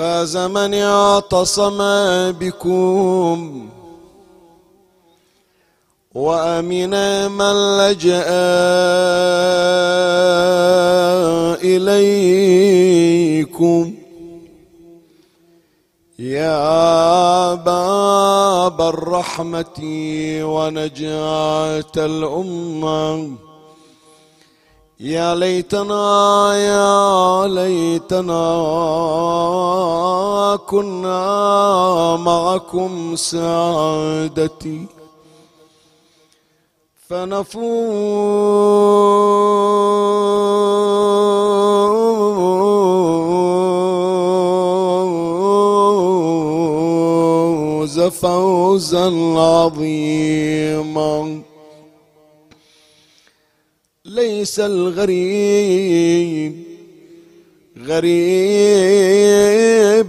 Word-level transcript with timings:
فاز 0.00 0.36
من 0.36 0.74
اعتصم 0.74 1.78
بكم 2.32 3.68
وأمن 6.14 6.94
من 7.30 7.78
لجأ 7.78 8.24
إليكم. 11.62 12.94
يا 16.18 17.54
باب 17.54 18.80
الرحمة 18.80 19.80
ونجاه 20.42 21.84
الأمة 21.96 23.30
يا 25.02 25.34
ليتنا 25.34 26.54
يا 26.54 27.46
ليتنا 27.48 28.36
كنا 30.68 32.16
معكم 32.16 33.16
سعادتي 33.16 34.86
فنفوز 37.08 37.50
فوزا 48.00 49.06
عظيما. 49.36 50.30
ليس 54.10 54.60
الغريب. 54.60 56.52
غريب 57.86 58.12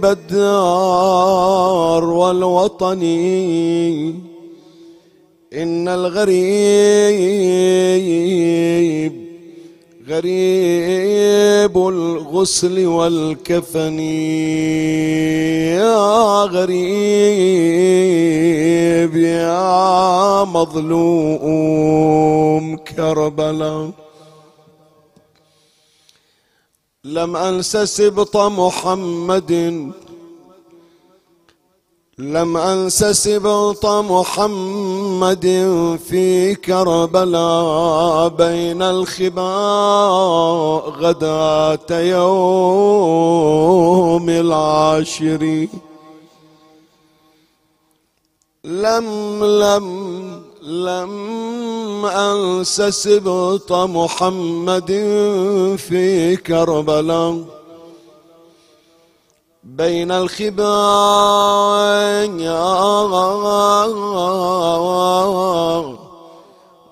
الدار 0.04 2.04
والوطن. 2.04 3.02
إن 5.54 5.88
الغريب 5.88 6.32
غريب 10.08 11.78
الغسل 11.78 12.86
والكفن. 12.86 13.98
يا 15.78 16.44
غريب 16.44 16.82
يا 19.16 20.44
مظلوم 20.44 21.56
كربلاء 22.76 23.90
لم 27.04 27.36
أنس 27.36 27.76
سبط 27.76 28.36
محمد 28.36 29.52
لم 32.18 32.56
أنس 32.56 33.04
سبط 33.04 33.86
محمد 33.86 35.46
في 36.08 36.54
كربلاء 36.54 38.28
بين 38.28 38.82
الخباء 38.82 39.40
غداة 40.90 42.00
يوم 42.00 42.30
العاشر. 44.30 45.66
لم 48.64 49.44
لم 49.44 50.42
لم 50.62 52.06
أنس 52.06 52.82
سبط 52.82 53.72
محمد 53.72 54.92
في 55.78 56.36
كربلاء 56.36 57.61
بين 59.62 60.10
الخباء 60.10 60.66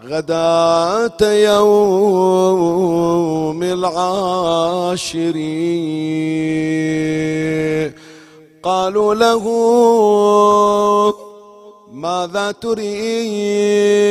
غداة 0.05 1.33
يوم 1.33 2.03
العاشر 3.63 5.37
قالوا 8.63 9.15
له 9.15 9.45
ماذا 11.93 12.53
تريد؟ 12.53 14.11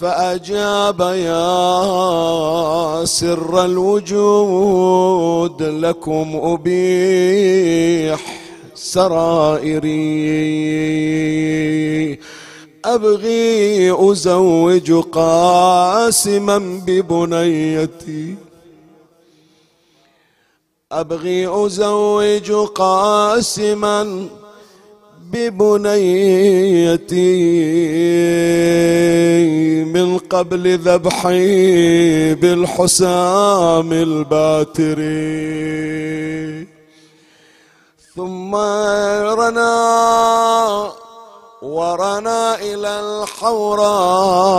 فأجاب 0.00 1.00
يا 1.00 3.04
سر 3.04 3.64
الوجود 3.64 5.62
لكم 5.62 6.40
أبيح 6.42 8.20
سرائري. 8.74 9.86
أبغي 12.84 14.12
أزوج 14.12 14.92
قاسما 14.92 16.82
ببنيتي. 16.86 18.34
أبغي 20.92 21.66
أزوج 21.66 22.52
قاسما 22.52 24.28
ببنيتي 25.32 27.04
من 29.84 30.18
قبل 30.18 30.78
ذبحي 30.78 32.34
بالحسام 32.34 33.92
الباتري 33.92 35.06
ثم 38.16 38.54
رنا 39.40 39.76
ورنا 41.62 42.60
إلى 42.60 43.00
الحوراء 43.00 44.56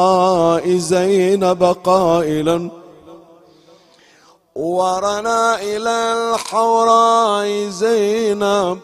زينب 0.77 1.63
قائلا. 1.83 2.69
ورنا 4.55 5.61
إلى 5.61 6.13
الحوراء 6.17 7.69
زينب 7.69 8.79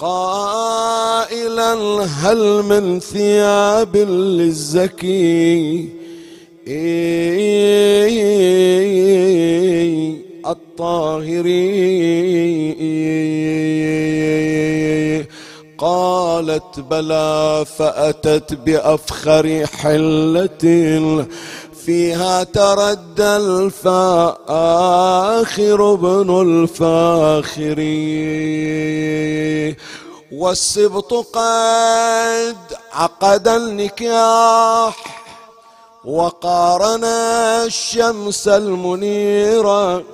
قائلا 0.00 1.72
هل 2.04 2.62
من 2.62 3.00
ثياب 3.00 3.96
للزكي؟ 3.96 5.88
الطاهرين. 10.46 11.80
قالت 15.78 16.80
بلى 16.90 17.64
فأتت 17.78 18.54
بأفخر 18.54 19.66
حلة 19.66 20.64
فيها 21.86 22.44
تردى 22.44 23.36
الفاخر 23.36 24.38
ابن 25.92 26.40
الفاخر. 26.40 27.80
والسبط 30.32 31.14
قد 31.14 32.56
عقد 32.92 33.48
النكاح 33.48 34.96
وقارن 36.04 37.04
الشمس 37.04 38.48
المنيرة 38.48 40.04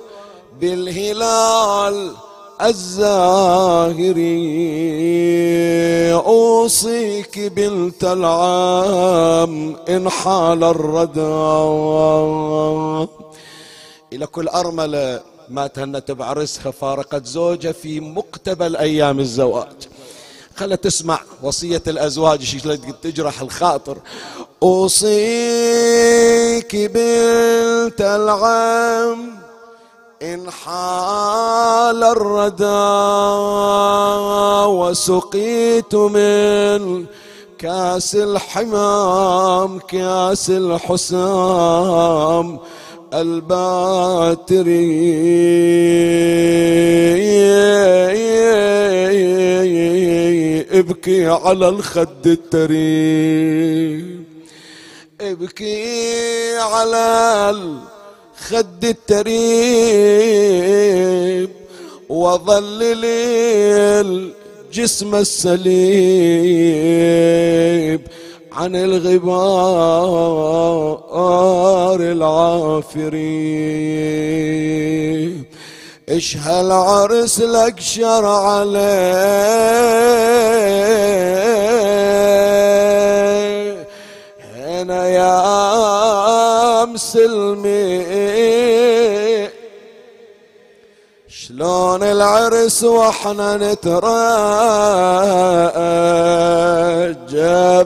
بالهلال 0.59 2.26
الزاهري 2.61 4.13
أوصيك 6.13 7.39
بنت 7.39 8.03
العام 8.03 9.75
إن 9.89 10.09
حال 10.09 10.63
الردى. 10.63 11.21
إلى 14.13 14.27
كل 14.27 14.47
أرملة 14.47 15.21
ما 15.49 15.67
تهنت 15.67 16.11
بعرسها 16.11 16.71
فارقت 16.71 17.25
زوجها 17.25 17.71
في 17.71 17.99
مقتبل 17.99 18.75
أيام 18.75 19.19
الزواج. 19.19 19.87
خلا 20.55 20.75
تسمع 20.75 21.19
وصية 21.43 21.83
الأزواج 21.87 22.43
شلون 22.43 22.79
تجرح 23.01 23.41
الخاطر. 23.41 23.97
أوصيك 24.63 25.15
بنت 26.75 28.01
العام 28.01 29.46
إن 30.21 30.51
حال 30.51 32.03
الردى 32.03 32.65
وسقيت 34.67 35.95
من 35.95 37.05
كاس 37.57 38.15
الحمام 38.15 39.79
كاس 39.79 40.49
الحسام 40.49 41.39
الباتري. 43.13 44.67
ابكي 50.71 51.27
على 51.27 51.69
الخد 51.69 52.27
التريب 52.27 54.25
ابكي 55.21 56.57
على 56.57 57.49
الخد 57.49 57.96
التريب 58.83 59.87
وظلل 62.09 63.05
الجسم 64.71 65.15
السليب 65.15 65.67
عن 68.51 68.75
الغبار 68.75 69.59
العافري 71.99 73.17
إيش 76.09 76.37
هالعرس 76.37 77.39
لك 77.41 77.79
شر 77.79 78.25
عليه. 78.25 78.77
هنا 84.55 85.07
يا 85.07 85.96
مسلمي 86.97 88.05
شلون 91.29 92.03
العرس 92.03 92.83
وإحنا 92.83 93.57
نترجى 93.57 94.07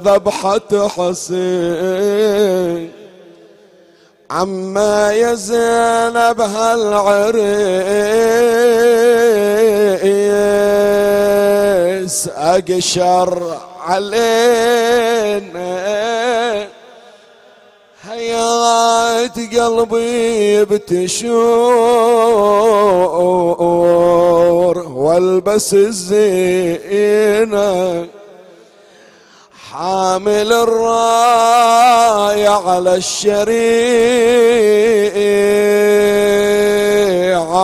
ذبحة 0.05 0.87
حسين. 0.87 2.91
عما 4.31 5.13
يا 5.13 5.33
زينب 5.33 6.41
هالعريس 6.41 7.41
أقشر 12.35 13.57
علينا. 13.81 15.71
حياة 18.21 19.33
قلبي 19.57 20.65
بتشور 20.65 21.27
والبس 24.93 25.73
الزينة. 25.73 27.17
حامل 29.71 30.53
الراية 30.53 32.49
على 32.49 32.95
الشريعة 32.95 33.39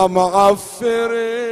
معفرين. 0.06 1.47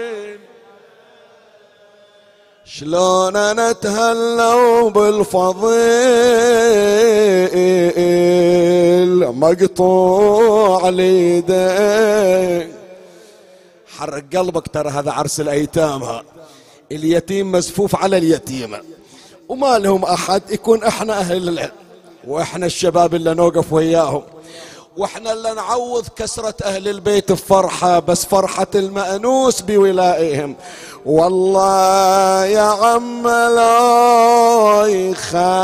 شلون 2.81 3.37
أنا 3.37 3.70
اتهلوا 3.70 4.90
بالفضيل؟ 4.90 5.76
مقطوع 9.32 10.88
اليدين 10.88 12.73
حرق 13.96 14.25
قلبك 14.37 14.69
ترى 14.69 14.90
هذا 14.90 15.11
عرس 15.11 15.40
الأيتام 15.40 16.02
ها. 16.02 16.23
اليتيم 16.93 17.52
مزفوف 17.52 17.96
على 17.96 18.19
اليتيمه 18.19 18.81
وما 19.49 19.79
لهم 19.79 20.05
أحد 20.05 20.43
يكون 20.50 20.84
إحنا 20.84 21.19
أهل 21.19 21.49
العلم. 21.49 21.70
وإحنا 22.26 22.67
الشباب 22.67 23.14
اللي 23.14 23.34
نوقف 23.34 23.72
وياهم. 23.72 24.22
وإحنا 24.96 25.32
اللي 25.32 25.54
نعوض 25.54 26.04
كسرة 26.16 26.54
أهل 26.64 26.88
البيت 26.88 27.32
بفرحة 27.32 27.98
بس 27.98 28.25
فرحة 28.25 28.66
المأنوس 28.75 29.60
بولائهم. 29.60 30.56
والله 31.06 32.44
يا 32.44 32.60
عم 32.60 33.28
لا 33.28 34.87
يخلوني 34.87 35.56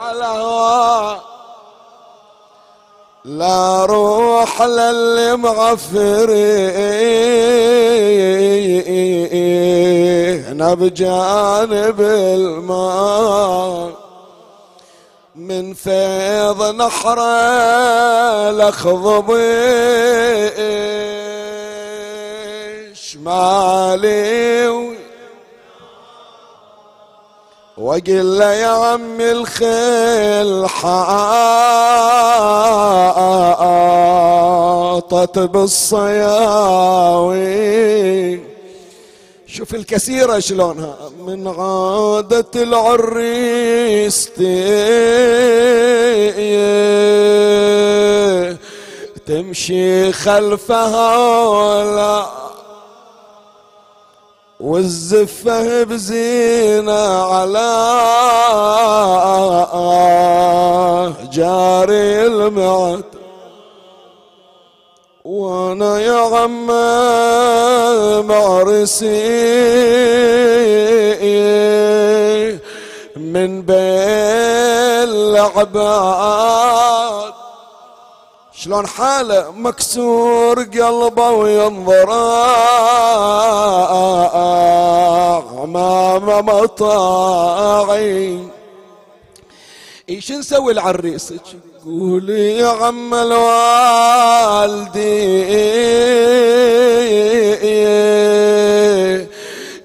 على 0.00 1.16
لا 3.24 3.84
روح 3.84 4.15
للي 4.60 5.36
مغفرين 5.36 6.96
بجانب 10.74 12.00
الماء 12.00 13.92
من 15.36 15.74
فيض 15.74 16.74
نحر 16.74 17.18
الاخضب 18.50 19.26
شمالي 22.94 24.66
وقل 27.78 28.38
له 28.38 28.52
يا 28.52 28.66
عم 28.66 29.20
الخيل 29.20 30.68
حاطت 34.96 35.38
بالصياوي. 35.38 36.06
شوف 39.46 39.74
الكثيرة 39.74 40.38
شلونها. 40.38 40.96
من 41.26 41.48
عادة 41.48 42.46
العريس 42.56 44.30
تمشي 49.26 50.12
خلفها 50.12 51.46
ولا 51.46 52.26
والزفة 54.60 55.82
بزينة 55.82 57.22
على 57.22 57.72
جاري 61.32 62.26
المعد 62.26 63.15
وأنا 65.36 66.00
يا 66.00 66.20
عم 66.36 66.66
معرسي 68.26 69.26
من 73.16 73.62
بين 73.62 75.06
العباد 75.36 77.34
شلون 78.52 78.86
حاله 78.86 79.50
مكسور 79.50 80.62
قلبه 80.62 81.30
وينظر. 81.30 82.12
امام 85.64 86.46
مطاعي 86.46 88.16
إيش 90.10 90.32
نسوي 90.32 90.72
العريس؟ 90.72 91.34
قولي 91.86 92.58
يا 92.58 92.68
عم 92.68 93.14
الوالدي. 93.14 93.46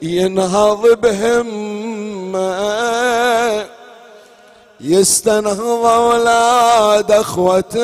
ينهض 0.02 0.88
بهمة 1.02 2.52
يستنهض 4.82 5.86
أولاد 5.86 7.12
أخوته 7.12 7.80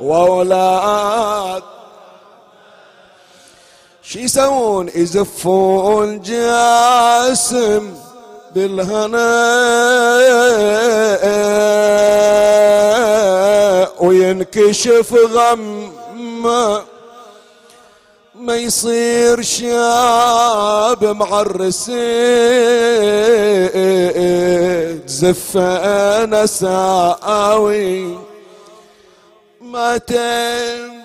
وأولاد. 0.00 1.62
شي 4.02 4.20
يسوون؟ 4.20 4.90
يزفون 4.94 6.20
جاسم. 6.20 8.05
بالهنا 8.56 9.28
وينكشف 14.00 15.14
غمه 15.14 16.82
ما 18.34 18.56
يصير 18.56 19.42
شاب 19.42 21.04
معرس 21.04 21.90
زف 25.06 25.56
أنا 25.56 26.46
ساوي. 26.46 28.18
ما 29.60 29.98
تم 29.98 30.96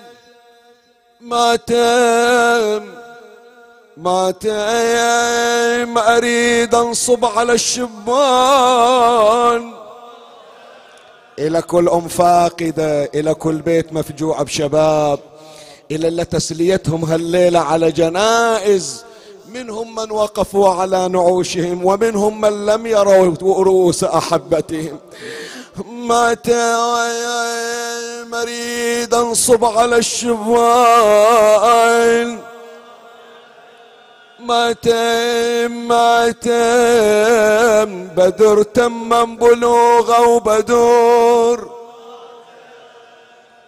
ما 1.20 1.56
تم 1.56 3.01
ما 3.96 4.30
تم 4.30 5.98
أريد 5.98 6.74
أنصب 6.74 7.24
على 7.24 7.52
الشبان. 7.52 7.92
إلى 11.38 11.62
كل 11.62 11.88
أم 11.88 12.08
فاقدة 12.08 13.04
إلى 13.04 13.34
كل 13.34 13.56
بيت 13.56 13.92
مفجوع 13.92 14.42
بشباب. 14.42 15.18
إلى 15.90 16.08
اللي 16.08 16.24
تسليتهم 16.24 17.04
هالليلة 17.04 17.60
على 17.60 17.90
جنائز. 17.90 19.04
منهم 19.48 19.94
من 19.94 20.10
وقفوا 20.10 20.68
على 20.68 21.08
نعوشهم 21.08 21.84
ومنهم 21.84 22.40
من 22.40 22.66
لم 22.66 22.86
يروا 22.86 23.34
رؤوس 23.42 24.04
أحبتهم. 24.04 24.98
مات 25.88 26.50
مريض 28.26 29.14
أنصب 29.14 29.64
على 29.64 29.96
الشبان. 29.96 30.42
ماتم 34.46 35.72
ماتم 35.88 37.28
بدر 38.16 38.62
تمم 38.62 39.36
بلوغه 39.36 40.28
وبدور. 40.28 41.70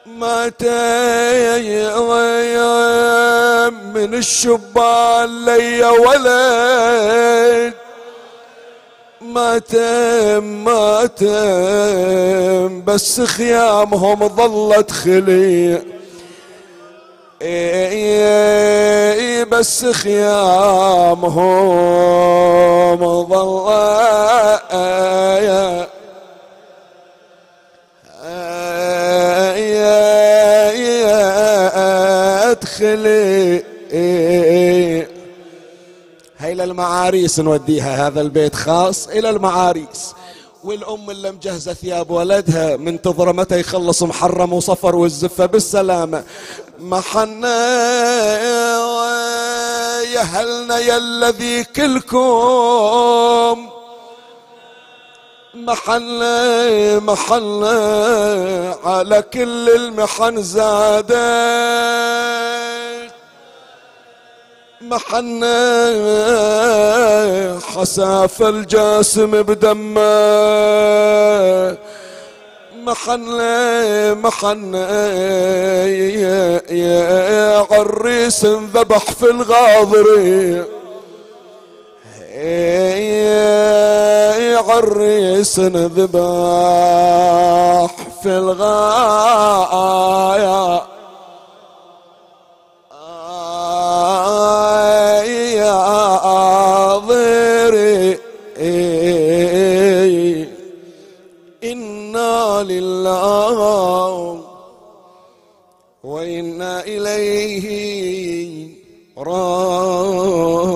متى 0.06 1.14
من 3.94 4.14
الشبان 4.14 5.44
لي 5.44 5.84
ولد. 5.84 7.74
ما 9.20 9.58
تم 9.58 10.44
ما 10.64 11.06
تم. 11.06 12.82
بس 12.84 13.20
خيامهم 13.20 14.28
ظلت 14.28 14.90
خلي 14.90 15.74
اي 15.74 15.93
بس 19.44 19.84
خيامهم 19.84 21.34
ظلت 23.24 24.74
أدخلي. 32.50 33.64
هاي 36.38 36.54
للمعاريس 36.54 37.40
نوديها 37.40 38.06
هذا 38.06 38.20
البيت 38.20 38.54
خاص 38.54 39.08
إلى 39.08 39.30
المعاريس. 39.30 40.14
والأم 40.64 41.10
اللي 41.10 41.30
مجهزة 41.30 41.72
ثياب 41.72 42.10
ولدها 42.10 42.76
منتظرة 42.76 43.32
متى 43.32 43.60
يخلص 43.60 44.02
محرم 44.02 44.52
وصفر 44.52 44.96
والزفة 44.96 45.46
بالسلامة. 45.46 46.24
محنا 46.78 47.56
يا 50.02 50.20
هلنا 50.20 50.78
يا 50.78 50.96
الذي 50.96 51.64
كلكم. 51.64 53.68
محلة 55.54 57.00
محلة 57.00 58.78
على 58.84 59.22
كل 59.22 59.70
المحن 59.70 60.42
زادت. 60.42 61.14
محنة 64.80 65.50
حساف 67.60 68.42
الجاسم 68.42 69.42
بدمه. 69.42 69.94
محنة 72.84 74.14
محنة 74.14 74.78
يا, 76.18 76.72
يا 76.72 77.66
عريس 77.70 78.44
انذبح 78.44 79.04
في 79.10 79.30
الغاضري 79.30 80.64
عريس 84.74 85.60
ذباح 85.96 86.16
في 88.22 88.28
الغاية. 88.28 89.74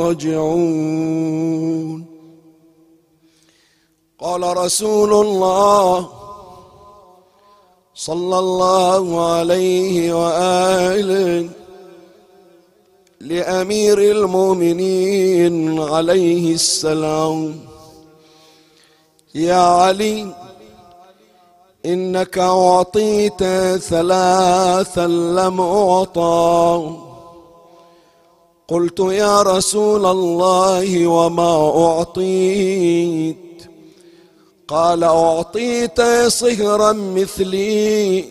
راجعون. 0.08 2.04
قال 4.20 4.56
رسول 4.56 5.26
الله 5.26 6.08
صلى 7.94 8.38
الله 8.38 9.26
عليه 9.32 10.12
وآله 10.12 11.50
لأمير 13.20 13.98
المؤمنين 13.98 15.80
عليه 15.80 16.54
السلام. 16.54 17.60
يا 19.34 19.54
علي 19.54 20.26
إنك 21.86 22.38
أعطيت 22.38 23.42
ثلاثا 23.76 25.06
لم 25.06 25.60
أعطى. 25.60 27.07
قلت 28.70 29.00
يا 29.00 29.42
رسول 29.42 30.06
الله 30.06 31.06
وما 31.06 31.72
أعطيت؟ 31.86 33.36
قال 34.68 35.04
أعطيت 35.04 36.00
صهرا 36.26 36.92
مثلي 36.92 38.24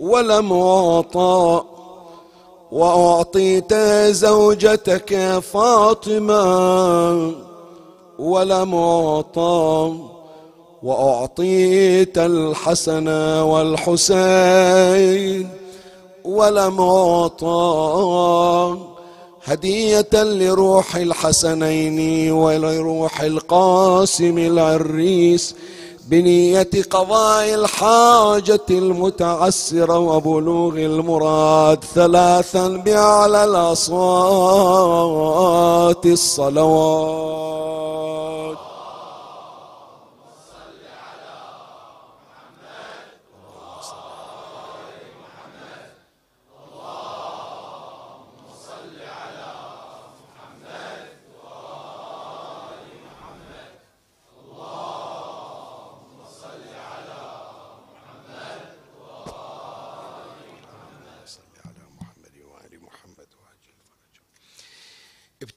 ولم 0.00 0.52
أعطى. 0.52 1.62
وأعطيت 2.72 3.74
زوجتك 4.10 5.38
فاطمة 5.52 6.44
ولم 8.18 8.74
أعطى. 8.74 9.94
وأعطيت 10.82 12.18
الحسن 12.18 13.08
والحسين 13.42 15.48
ولم 16.24 16.80
أعطى. 16.80 18.95
هدية 19.46 20.08
لروح 20.14 20.96
الحسنين 20.96 22.32
ولروح 22.32 23.20
القاسم 23.20 24.38
العريس 24.38 25.54
بنية 26.08 26.68
قضاء 26.90 27.54
الحاجة 27.54 28.66
المتعسرة 28.70 29.98
وبلوغ 29.98 30.72
المراد 30.72 31.84
ثلاثا 31.94 32.68
بأعلى 32.68 33.44
الأصوات 33.44 33.96
الصلوات. 36.06 38.05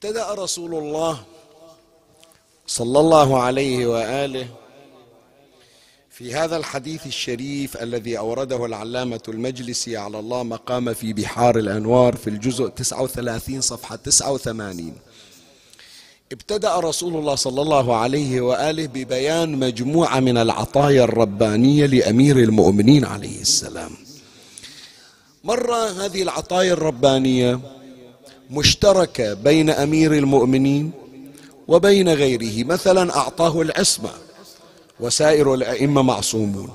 ابتدأ 0.04 0.34
رسول 0.34 0.74
الله 0.74 1.18
صلى 2.66 3.00
الله 3.00 3.42
عليه 3.42 3.86
وآله 3.86 4.46
في 6.10 6.34
هذا 6.34 6.56
الحديث 6.56 7.06
الشريف 7.06 7.82
الذي 7.82 8.18
أورده 8.18 8.66
العلامة 8.66 9.20
المجلسي 9.28 9.96
على 9.96 10.18
الله 10.18 10.42
مقام 10.42 10.94
في 10.94 11.12
بحار 11.12 11.58
الأنوار 11.58 12.16
في 12.16 12.30
الجزء 12.30 12.68
39 12.68 13.60
صفحة 13.60 13.96
89 13.96 14.92
ابتدأ 16.32 16.76
رسول 16.76 17.16
الله 17.16 17.34
صلى 17.34 17.62
الله 17.62 17.96
عليه 17.96 18.40
وآله 18.40 18.86
ببيان 18.86 19.56
مجموعة 19.58 20.20
من 20.20 20.38
العطايا 20.38 21.04
الربانية 21.04 21.86
لأمير 21.86 22.38
المؤمنين 22.38 23.04
عليه 23.04 23.40
السلام. 23.40 23.90
مرة 25.44 25.90
هذه 26.04 26.22
العطايا 26.22 26.72
الربانية 26.72 27.60
مشتركه 28.50 29.34
بين 29.34 29.70
أمير 29.70 30.14
المؤمنين 30.14 30.92
وبين 31.68 32.08
غيره. 32.08 32.64
مثلا 32.64 33.16
أعطاه 33.16 33.60
العصمة 33.60 34.10
وسائر 35.00 35.54
الأئمة 35.54 36.02
معصومون. 36.02 36.70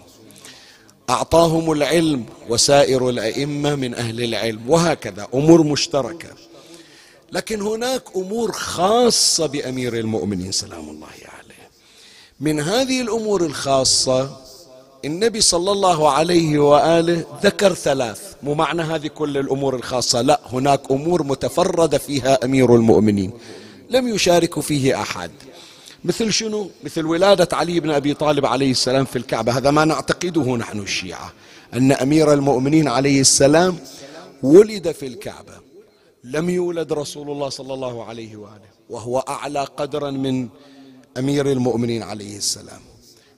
أعطاهم 1.09 1.71
العلم 1.71 2.25
وسائر 2.49 3.09
الأئمة 3.09 3.75
من 3.75 3.93
أهل 3.93 4.23
العلم 4.23 4.69
وهكذا 4.69 5.27
أمور 5.33 5.63
مشتركة. 5.63 6.29
لكن 7.31 7.61
هناك 7.61 8.03
أمور 8.15 8.51
خاصة 8.51 9.45
بأمير 9.45 9.99
المؤمنين 9.99 10.51
سلام 10.51 10.89
الله 10.89 11.07
عليه. 11.07 11.69
من 12.39 12.59
هذه 12.59 13.01
الأمور 13.01 13.45
الخاصة 13.45 14.44
النبي 15.05 15.41
صلى 15.41 15.71
الله 15.71 16.09
عليه 16.09 16.59
وآله 16.59 17.25
ذكر 17.43 17.73
ثلاث. 17.73 18.35
مو 18.43 18.53
معنى 18.53 18.81
هذه 18.81 19.07
كل 19.07 19.37
الأمور 19.37 19.75
الخاصة. 19.75 20.21
لا 20.21 20.39
هناك 20.51 20.91
أمور 20.91 21.23
متفرد 21.23 21.97
فيها 21.97 22.45
أمير 22.45 22.75
المؤمنين. 22.75 23.31
لم 23.89 24.07
يشارك 24.07 24.59
فيه 24.59 25.01
أحد. 25.01 25.31
مثل 26.05 26.33
شنو؟ 26.33 26.69
مثل 26.83 27.05
ولادة 27.05 27.57
علي 27.57 27.79
بن 27.79 27.89
أبي 27.89 28.13
طالب 28.13 28.45
عليه 28.45 28.71
السلام 28.71 29.05
في 29.05 29.15
الكعبة. 29.15 29.57
هذا 29.57 29.71
ما 29.71 29.85
نعتقده 29.85 30.55
نحن 30.55 30.79
الشيعة. 30.79 31.33
أن 31.73 31.91
أمير 31.91 32.33
المؤمنين 32.33 32.87
عليه 32.87 33.21
السلام 33.21 33.77
ولد 34.43 34.91
في 34.91 35.07
الكعبة. 35.07 35.53
لم 36.23 36.49
يولد 36.49 36.93
رسول 36.93 37.31
الله 37.31 37.49
صلى 37.49 37.73
الله 37.73 38.05
عليه 38.05 38.35
وآله. 38.35 38.69
وهو 38.89 39.19
أعلى 39.19 39.63
قدرا 39.63 40.11
من 40.11 40.47
أمير 41.17 41.51
المؤمنين 41.51 42.03
عليه 42.03 42.37
السلام. 42.37 42.81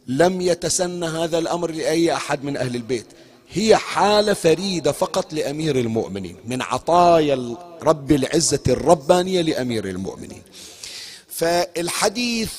لم 0.08 0.42
يتسنى 0.42 1.06
هذا 1.06 1.38
الأمر 1.38 1.72
لأي 1.72 2.14
أحد 2.14 2.44
من 2.44 2.58
أهل 2.58 2.76
البيت. 2.76 3.06
هي 3.52 3.76
حالة 3.76 4.34
فريدة 4.34 4.92
فقط 4.92 5.34
لأمير 5.34 5.80
المؤمنين 5.80 6.36
من 6.46 6.62
عطايا 6.62 7.56
رب 7.84 8.12
العزة 8.12 8.64
الربانية 8.68 9.42
لأمير 9.42 9.86
المؤمنين. 9.86 10.42
فالحديث 11.28 12.52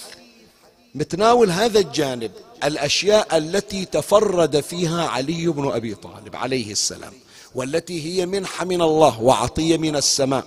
متناول 0.95 1.51
هذا 1.51 1.79
الجانب 1.79 2.31
الأشياء 2.65 3.37
التي 3.37 3.85
تفرد 3.85 4.61
فيها 4.61 5.09
علي 5.09 5.47
بن 5.47 5.71
أبي 5.71 5.95
طالب 5.95 6.37
عليه 6.37 6.73
السلام 6.73 7.13
والتي 7.55 8.05
هي 8.05 8.27
منحه 8.27 8.65
من 8.65 8.83
الله 8.83 9.23
وعطية 9.23 9.77
من 9.77 9.97
السماء 9.97 10.45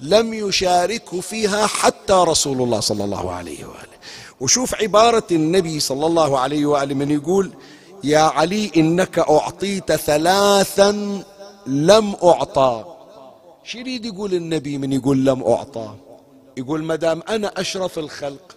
لم 0.00 0.34
يشاركه 0.34 1.20
فيها 1.20 1.66
حتى 1.66 2.12
رسول 2.12 2.62
الله 2.62 2.80
صلى 2.80 3.04
الله 3.04 3.32
عليه 3.32 3.64
وآله. 3.64 3.92
وشوف 4.42 4.74
عبارة 4.74 5.26
النبي 5.30 5.80
صلى 5.80 6.06
الله 6.06 6.38
عليه 6.38 6.66
وآله 6.66 6.94
من 6.94 7.10
يقول 7.10 7.50
يا 8.04 8.18
علي 8.18 8.70
إنك 8.76 9.18
أعطيت 9.18 9.92
ثلاثا 9.92 10.90
لم 11.66 12.14
أعطى. 12.24 12.84
شو 13.64 13.78
يريد 13.78 14.04
يقول 14.04 14.34
النبي 14.34 14.78
من 14.78 14.92
يقول 14.92 15.24
لم 15.24 15.42
أعطى؟ 15.42 15.94
يقول 16.56 16.82
ما 16.84 16.96
دام 16.96 17.22
أنا 17.28 17.60
أشرف 17.60 17.98
الخلق 17.98 18.56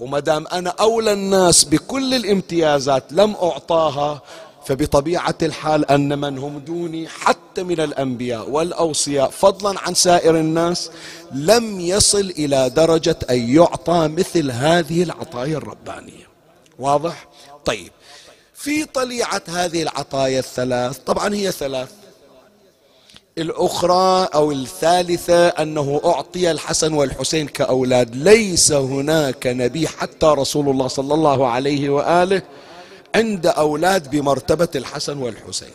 وما 0.00 0.20
دام 0.20 0.46
أنا 0.46 0.70
أولى 0.70 1.12
الناس 1.12 1.64
بكل 1.64 2.14
الامتيازات 2.14 3.12
لم 3.12 3.34
أعطاها 3.42 4.22
فبطبيعة 4.66 5.34
الحال 5.42 5.90
أن 5.90 6.18
من 6.18 6.38
هم 6.38 6.58
دوني 6.58 7.08
حتى 7.08 7.62
من 7.62 7.80
الأنبياء 7.80 8.50
والأوصياء 8.50 9.30
فضلا 9.30 9.80
عن 9.80 9.94
سائر 9.94 10.36
الناس 10.36 10.90
لم 11.32 11.80
يصل 11.80 12.32
إلى 12.38 12.70
درجة 12.70 13.16
أن 13.30 13.54
يعطى 13.54 14.08
مثل 14.08 14.50
هذه 14.50 15.02
العطايا 15.02 15.56
الربانية. 15.56 16.26
واضح؟ 16.78 17.28
طيب. 17.64 17.92
في 18.54 18.84
طليعة 18.84 19.42
هذه 19.48 19.82
العطايا 19.82 20.38
الثلاث 20.38 20.98
طبعا 20.98 21.34
هي 21.34 21.52
ثلاث. 21.52 21.88
الأخرى 23.38 24.28
أو 24.34 24.52
الثالثة 24.52 25.48
أنه 25.48 26.00
أعطي 26.04 26.50
الحسن 26.50 26.92
والحسين 26.92 27.48
كأولاد 27.48 28.16
ليس 28.16 28.72
هناك 28.72 29.46
نبي 29.46 29.88
حتى 29.88 30.26
رسول 30.26 30.68
الله 30.68 30.88
صلى 30.88 31.14
الله 31.14 31.48
عليه 31.48 31.90
وآله 31.90 32.42
عند 33.14 33.46
أولاد 33.46 34.10
بمرتبة 34.10 34.68
الحسن 34.74 35.18
والحسين. 35.18 35.68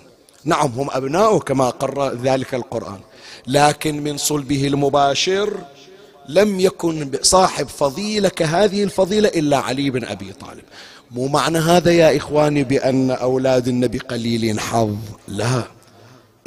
نعم 0.46 0.68
هم 0.68 0.88
أبناؤه 0.92 1.40
كما 1.40 1.70
قرر 1.70 2.16
ذلك 2.16 2.56
القرآن. 2.56 3.00
لكن 3.48 4.04
من 4.04 4.18
صلبه 4.18 4.68
المباشر 4.68 5.54
لم 6.30 6.60
يكن 6.60 7.12
صاحب 7.22 7.68
فضيلة 7.68 8.30
كهذه 8.30 8.84
الفضيلة 8.84 9.30
إلا 9.30 9.58
علي 9.58 9.90
بن 9.90 10.06
أبي 10.06 10.34
طالب. 10.34 10.64
مو 11.12 11.28
معنى 11.28 11.58
هذا 11.58 11.92
يا 11.92 12.18
إخواني 12.18 12.64
بأن 12.64 13.12
أولاد 13.12 13.68
النبي 13.68 13.98
قليلين؟ 13.98 14.60
حظ 14.60 14.98
لا. 15.28 15.64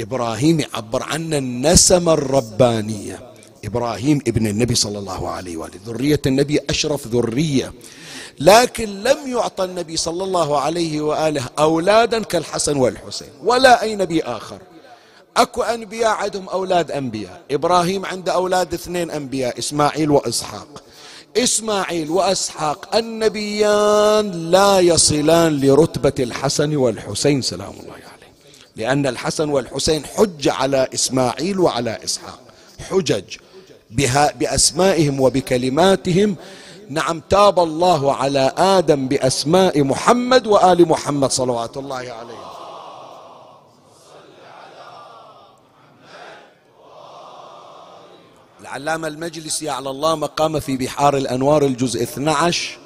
إبراهيم 0.00 0.60
يعبر 0.60 1.02
عن 1.02 1.34
النسمة 1.34 2.12
الربانية. 2.14 3.20
إبراهيم 3.64 4.20
ابن 4.28 4.46
النبي 4.46 4.74
صلى 4.74 4.98
الله 4.98 5.28
عليه 5.28 5.56
وآله. 5.56 5.74
ذرية 5.86 6.20
النبي 6.26 6.60
أشرف 6.70 7.06
ذرية. 7.06 7.72
لكن 8.40 9.02
لم 9.02 9.16
يعطى 9.26 9.64
النبي 9.64 9.96
صلى 9.96 10.24
الله 10.24 10.60
عليه 10.60 11.00
وآله 11.00 11.42
أولادا 11.58 12.22
كالحسن 12.22 12.76
والحسين 12.76 13.28
ولا 13.44 13.82
أي 13.82 13.96
نبي 13.96 14.22
آخر. 14.22 14.58
أكو 15.36 15.62
أنبياء 15.62 16.10
عندهم 16.10 16.48
أولاد 16.48 16.90
أنبياء. 16.90 17.40
إبراهيم 17.50 18.06
عنده 18.06 18.32
أولاد 18.34 18.74
اثنين 18.74 19.10
أنبياء 19.10 19.58
إسماعيل 19.58 20.10
وإسحاق. 20.10 20.82
إسماعيل 21.36 22.10
وإسحاق 22.10 22.96
النبيان 22.96 24.50
لا 24.50 24.80
يصلان 24.80 25.60
لرتبة 25.60 26.24
الحسن 26.24 26.76
والحسين 26.76 27.42
سلام 27.42 27.70
الله 27.70 27.92
عليه. 27.92 28.32
لأن 28.76 29.06
الحسن 29.06 29.48
والحسين 29.48 30.06
حج 30.06 30.48
على 30.48 30.88
إسماعيل 30.94 31.60
وعلى 31.60 31.98
إسحاق. 32.04 32.40
حجج 32.90 33.36
بها 33.90 34.32
بأسمائهم 34.32 35.20
وبكلماتهم 35.20 36.36
نعم 36.88 37.20
تاب 37.30 37.60
الله 37.60 38.14
على 38.14 38.52
آدم 38.56 39.08
بأسماء 39.08 39.82
محمد 39.82 40.46
وآل 40.46 40.88
محمد 40.88 41.30
صلوات 41.30 41.76
الله 41.76 41.96
عليه. 41.96 42.54
العلامة 48.60 49.08
المجلسي 49.08 49.70
على 49.70 49.90
الله 49.90 50.14
مقام 50.14 50.60
في 50.60 50.76
بحار 50.76 51.16
الأنوار 51.16 51.64
الجزء 51.64 52.02
12 52.02 52.78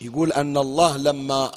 يقول 0.00 0.32
أن 0.32 0.56
الله 0.56 0.96
لما 0.96 1.50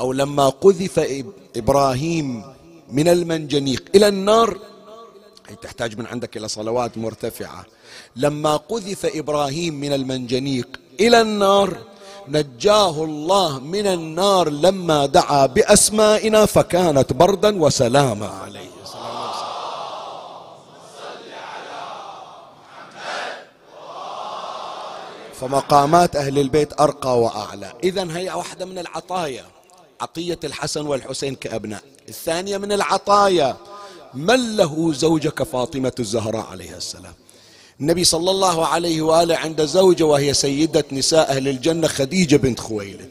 أو 0.00 0.12
لما 0.12 0.48
قذف 0.48 1.24
إبراهيم 1.56 2.44
من 2.90 3.08
المنجنيق 3.08 3.84
إلى 3.94 4.08
النار 4.08 4.58
هي 5.52 5.56
تحتاج 5.56 5.98
من 5.98 6.06
عندك 6.06 6.36
إلى 6.36 6.48
صلوات 6.48 6.98
مرتفعة. 6.98 7.64
لما 8.16 8.56
قذف 8.56 9.16
إبراهيم 9.16 9.74
من 9.74 9.92
المنجنيق 9.92 10.80
إلى 11.00 11.20
النار 11.20 11.78
نجاه 12.28 13.04
الله 13.04 13.60
من 13.60 13.86
النار 13.86 14.48
لما 14.48 15.06
دعا 15.06 15.46
بأسمائنا 15.46 16.46
فكانت 16.46 17.12
بردا 17.12 17.62
وسلاما 17.62 18.26
عليه. 18.26 18.72
فمقامات 25.40 26.16
أهل 26.16 26.38
البيت 26.38 26.80
أرقى 26.80 27.20
وأعلى. 27.20 27.72
إذا 27.84 28.16
هي 28.16 28.30
واحدة 28.30 28.64
من 28.64 28.78
العطايا 28.78 29.44
عطية 30.00 30.38
الحسن 30.44 30.86
والحسين 30.86 31.34
كأبناء. 31.34 31.82
الثانية 32.08 32.58
من 32.58 32.72
العطايا 32.72 33.56
من 34.14 34.56
له 34.56 34.92
زوجة 34.92 35.28
كفاطمة 35.28 35.92
الزهراء 36.00 36.46
عليها 36.46 36.76
السلام؟ 36.76 37.14
النبي 37.80 38.04
صلى 38.04 38.30
الله 38.30 38.66
عليه 38.66 39.02
وآله 39.02 39.36
عند 39.36 39.64
زوجة 39.64 40.04
وهي 40.04 40.34
سيدة 40.34 40.84
نساء 40.92 41.30
أهل 41.30 41.48
الجنة 41.48 41.86
خديجة 41.86 42.36
بنت 42.36 42.60
خويلد. 42.60 43.10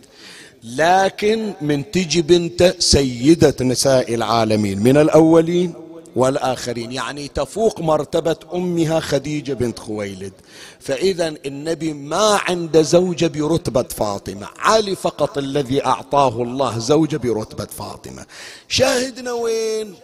لكن 0.64 1.54
من 1.62 1.92
تجي 1.92 2.22
بنت 2.22 2.76
سيدة 2.80 3.56
نساء 3.62 4.14
العالمين 4.14 4.80
من 4.80 4.98
الأولين 4.98 5.74
والآخرين. 6.16 6.92
يعني 6.92 7.28
تفوق 7.28 7.80
مرتبة 7.80 8.36
أمها 8.54 9.00
خديجة 9.00 9.54
بنت 9.54 9.80
خويلد. 9.80 10.34
فإذا 10.80 11.34
النبي 11.46 11.94
ما 11.94 12.40
عنده 12.48 12.82
زوجة 12.82 13.28
برتبة 13.28 13.84
فاطمة 13.84 14.48
علي 14.58 14.96
فقط 14.96 15.38
الذي 15.38 15.86
أعطاه 15.86 16.42
الله 16.42 16.80
زوجة 16.80 17.18
برتبة 17.18 17.66
فاطمة. 17.66 18.26
شاهدنا 18.68 19.32
وين؟ 19.32 19.96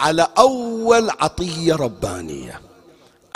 على 0.00 0.28
أول 0.38 1.10
عطية 1.10 1.74
ربانية. 1.74 2.60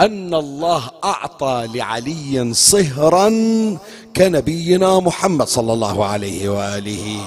أن 0.01 0.35
الله 0.35 0.91
أعطى 1.05 1.69
لعلي 1.75 2.55
صهرا 2.55 3.29
كنبينا 4.17 5.01
محمد 5.01 5.49
صلى 5.49 5.73
الله 5.73 6.05
عليه 6.05 6.49
وآله. 6.49 7.21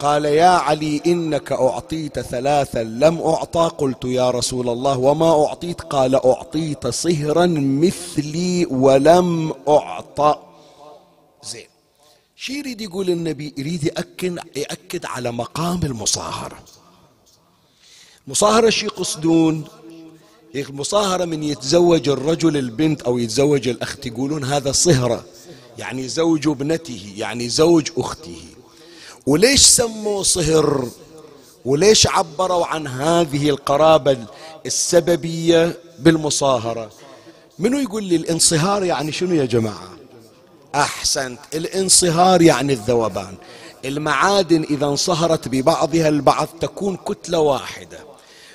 قال 0.00 0.24
يا 0.24 0.48
علي 0.48 1.02
إنك 1.06 1.52
أعطيت 1.52 2.20
ثلاثا 2.20 2.82
لم 2.82 3.20
أعطى. 3.20 3.70
قلت 3.78 4.04
يا 4.04 4.30
رسول 4.30 4.68
الله 4.68 4.98
وما 4.98 5.46
أعطيت؟ 5.46 5.80
قال 5.80 6.26
أعطيت 6.26 6.86
صهرا 6.86 7.46
مثلي 7.56 8.66
ولم 8.70 9.54
أعطى 9.68 10.36
زين. 11.42 11.73
شي 12.36 12.58
يريد 12.58 12.80
يقول 12.80 13.10
النبي 13.10 13.54
يريد 13.58 13.84
يأكد, 13.84 14.38
يأكد 14.56 15.06
على 15.06 15.32
مقام 15.32 15.80
المصاهرة. 15.84 16.58
مصاهرة 18.26 18.70
شي 18.70 18.86
يقصدون 18.86 19.64
المصاهرة 20.54 21.24
من 21.24 21.42
يتزوج 21.42 22.08
الرجل 22.08 22.56
البنت 22.56 23.02
أو 23.02 23.18
يتزوج 23.18 23.68
الأخت 23.68 24.06
يقولون 24.06 24.44
هذا 24.44 24.72
صهرة 24.72 25.24
يعني 25.78 26.08
زوج 26.08 26.48
ابنته 26.48 27.12
يعني 27.16 27.48
زوج 27.48 27.88
أخته. 27.96 28.42
وليش 29.26 29.60
سموه 29.60 30.22
صهر؟ 30.22 30.88
وليش 31.64 32.06
عبروا 32.06 32.66
عن 32.66 32.86
هذه 32.86 33.48
القرابة 33.50 34.26
السببية 34.66 35.78
بالمصاهرة؟ 35.98 36.90
منو 37.58 37.78
يقول 37.78 38.04
لي 38.04 38.16
الانصهار 38.16 38.84
يعني 38.84 39.12
شنو 39.12 39.34
يا 39.34 39.44
جماعة؟ 39.44 39.93
أحسنت. 40.74 41.38
الانصهار 41.54 42.42
يعني 42.42 42.72
الذوبان. 42.72 43.34
المعادن 43.84 44.62
إذا 44.70 44.86
انصهرت 44.86 45.48
ببعضها 45.48 46.08
البعض 46.08 46.48
تكون 46.60 46.96
كتلة 46.96 47.38
واحدة. 47.38 47.98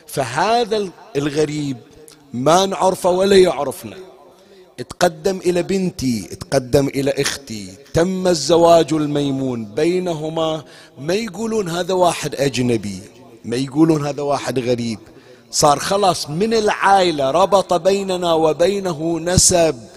فهذا 0.08 0.90
الغريب 1.16 1.78
ما 2.34 2.66
نعرفه 2.66 3.10
ولا 3.10 3.36
يعرفنا. 3.36 3.98
تقدم 4.90 5.38
إلى 5.38 5.64
بنتي 5.64 6.22
تقدم 6.22 6.88
إلى 6.88 7.12
أختي. 7.12 7.74
تم 7.94 8.28
الزواج 8.28 8.94
الميمون. 8.94 9.66
بينهما 9.66 10.64
ما 11.00 11.14
يقولون 11.14 11.70
هذا 11.70 11.94
واحد 11.94 12.36
أجنبي 12.36 13.00
ما 13.46 13.56
يقولون 13.56 14.08
هذا 14.08 14.22
واحد 14.22 14.60
غريب. 14.60 15.00
صار 15.52 15.80
خلاص 15.80 16.30
من 16.30 16.54
العائلة 16.54 17.32
ربط 17.32 17.74
بيننا 17.74 18.34
وبينه 18.34 19.20
نسب. 19.20 19.89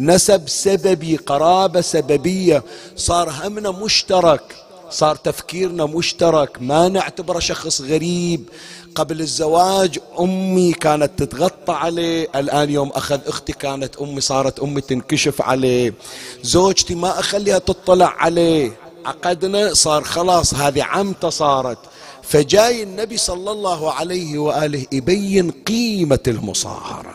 نسب 0.00 0.48
سببي 0.48 1.16
قرابة 1.16 1.80
سببية. 1.80 2.62
صار 2.96 3.30
همنا 3.42 3.70
مشترك 3.70 4.56
صار 4.90 5.16
تفكيرنا 5.16 5.86
مشترك. 5.86 6.58
ما 6.60 6.88
نعتبره 6.88 7.38
شخص 7.38 7.80
غريب. 7.80 8.48
قبل 8.94 9.20
الزواج 9.20 9.98
أمي 10.20 10.72
كانت 10.72 11.10
تتغطى 11.22 11.72
عليه. 11.72 12.28
الآن 12.36 12.70
يوم 12.70 12.88
أخذ 12.88 13.20
أختي 13.26 13.52
كانت 13.52 13.96
أمي 13.96 14.20
صارت 14.20 14.60
أمي 14.60 14.80
تنكشف 14.80 15.42
عليه. 15.42 15.94
زوجتي 16.42 16.94
ما 16.94 17.20
أخليها 17.20 17.58
تطلع 17.58 18.14
عليه. 18.18 18.72
عقدنا 19.06 19.74
صار 19.74 20.04
خلاص 20.04 20.54
هذه 20.54 20.82
عمته 20.82 21.28
صارت. 21.28 21.78
فجاي 22.22 22.82
النبي 22.82 23.16
صلى 23.16 23.50
الله 23.50 23.92
عليه 23.92 24.38
وآله 24.38 24.86
يبين 24.92 25.50
قيمة 25.50 26.24
المصاهرة. 26.28 27.14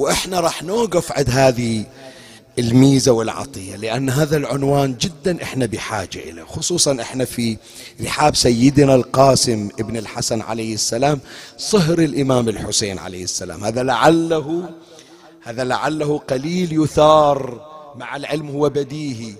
وإحنا 0.00 0.40
راح 0.40 0.62
نوقف 0.62 1.12
عند 1.12 1.30
هذه 1.30 1.84
الميزة 2.58 3.12
والعطية 3.12 3.76
لأن 3.76 4.10
هذا 4.10 4.36
العنوان 4.36 4.96
جدا 5.00 5.42
إحنا 5.42 5.66
بحاجة 5.66 6.18
إليه 6.18 6.42
خصوصا 6.44 7.00
إحنا 7.00 7.24
في 7.24 7.56
رحاب 8.04 8.36
سيدنا 8.36 8.94
القاسم 8.94 9.68
ابن 9.80 9.96
الحسن 9.96 10.40
عليه 10.40 10.74
السلام 10.74 11.20
صهر 11.58 11.98
الإمام 11.98 12.48
الحسين 12.48 12.98
عليه 12.98 13.24
السلام. 13.24 13.64
هذا 13.64 13.82
لعله 13.82 14.70
هذا 15.42 15.64
لعله 15.64 16.18
قليل 16.18 16.82
يثار 16.82 17.66
مع 17.96 18.16
العلم 18.16 18.48
هو 18.50 18.68
بديهي. 18.68 19.34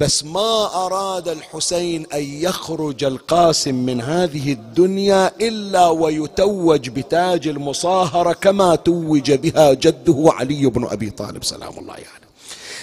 بس 0.00 0.24
ما 0.24 0.86
أراد 0.86 1.28
الحسين 1.28 2.06
أن 2.14 2.22
يخرج 2.22 3.04
القاسم 3.04 3.74
من 3.74 4.00
هذه 4.00 4.52
الدنيا 4.52 5.32
إلا 5.40 5.88
ويتوج 5.88 6.88
بتاج 6.88 7.48
المصاهرة 7.48 8.32
كما 8.32 8.74
توج 8.74 9.32
بها 9.32 9.72
جده 9.72 10.24
علي 10.26 10.66
بن 10.66 10.84
أبي 10.84 11.10
طالب 11.10 11.44
سلام 11.44 11.78
الله 11.78 11.92
عليه 11.92 12.04
يعني. 12.04 12.24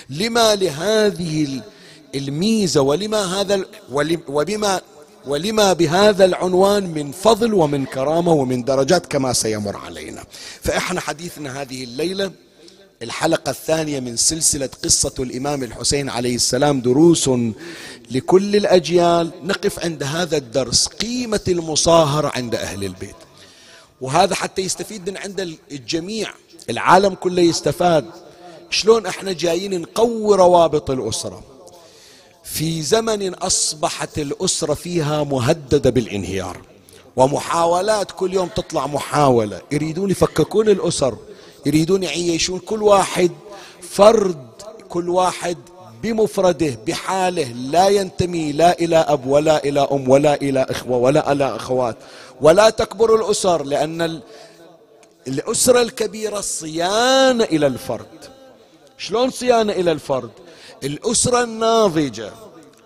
لما 0.10 0.56
لهذه 0.56 1.62
الميزة 2.16 2.82
ولما 2.82 3.42
هذا 3.42 3.66
وبما 4.28 4.82
ولما 5.28 5.74
بهذا 5.74 6.26
العنوان 6.26 6.94
من 6.94 7.12
فضل 7.12 7.54
ومن 7.54 7.86
كرامة 7.86 8.32
ومن 8.32 8.64
درجات 8.64 9.06
كما 9.06 9.34
سيمر 9.34 9.78
علينا 9.78 10.24
فإحنا 10.62 11.02
حديثنا 11.02 11.62
هذه 11.62 11.84
الليلة 11.84 12.32
الحلقة 13.04 13.50
الثانية 13.50 14.00
من 14.00 14.16
سلسلة 14.16 14.70
قصة 14.84 15.14
الإمام 15.20 15.64
الحسين 15.64 16.10
عليه 16.10 16.36
السلام 16.36 16.82
دروس 16.82 17.30
لكل 18.12 18.56
الأجيال. 18.56 19.32
نقف 19.44 19.80
عند 19.86 20.04
هذا 20.04 20.38
الدرس 20.38 20.88
قيمة 20.88 21.40
المصاهرة 21.48 22.32
عند 22.36 22.56
أهل 22.56 22.84
البيت. 22.84 23.16
وهذا 24.02 24.36
حتى 24.36 24.62
يستفيد 24.62 25.10
من 25.10 25.18
عند 25.18 25.58
الجميع. 25.72 26.34
العالم 26.70 27.14
كله 27.14 27.42
يستفاد. 27.42 28.06
شلون 28.70 29.06
إحنا 29.06 29.32
جايين 29.32 29.82
نقوي 29.82 30.38
روابط 30.38 30.92
الأسرة؟ 30.92 31.44
في 32.44 32.82
زمن 32.82 33.34
أصبحت 33.34 34.20
الأسرة 34.20 34.74
فيها 34.74 35.24
مهددة 35.24 35.90
بالانهيار 35.90 36.62
ومحاولات 37.16 38.12
كل 38.12 38.34
يوم 38.34 38.48
تطلع 38.48 38.88
محاولة. 38.88 39.62
يريدون 39.72 40.12
يفككون 40.12 40.70
الأسر. 40.70 41.18
يريدون 41.68 42.04
يعيشون 42.04 42.60
كل 42.60 42.84
واحد 42.84 43.32
فرد 43.82 44.48
كل 44.90 45.10
واحد 45.10 45.58
بمفرده 46.04 46.78
بحاله 46.88 47.44
لا 47.52 47.88
ينتمي 47.88 48.52
لا 48.52 48.80
إلى 48.80 48.98
أب 48.98 49.28
ولا 49.28 49.64
إلى 49.64 49.88
أم 49.92 50.10
ولا 50.10 50.34
إلى 50.36 50.66
إخوة 50.70 50.98
ولا 50.98 51.32
إلى 51.32 51.56
أخوات. 51.56 51.98
ولا 52.42 52.70
تكبر 52.70 53.16
الأسر 53.16 53.64
لأن 53.64 54.22
الأسرة 55.28 55.82
الكبيرة 55.82 56.42
صيانة 56.42 57.44
إلى 57.44 57.68
الفرد. 57.68 58.18
شلون 58.98 59.30
صيانة 59.30 59.74
إلى 59.74 59.92
الفرد؟ 59.92 60.30
الأسرة 60.84 61.44
الناضجة 61.44 62.32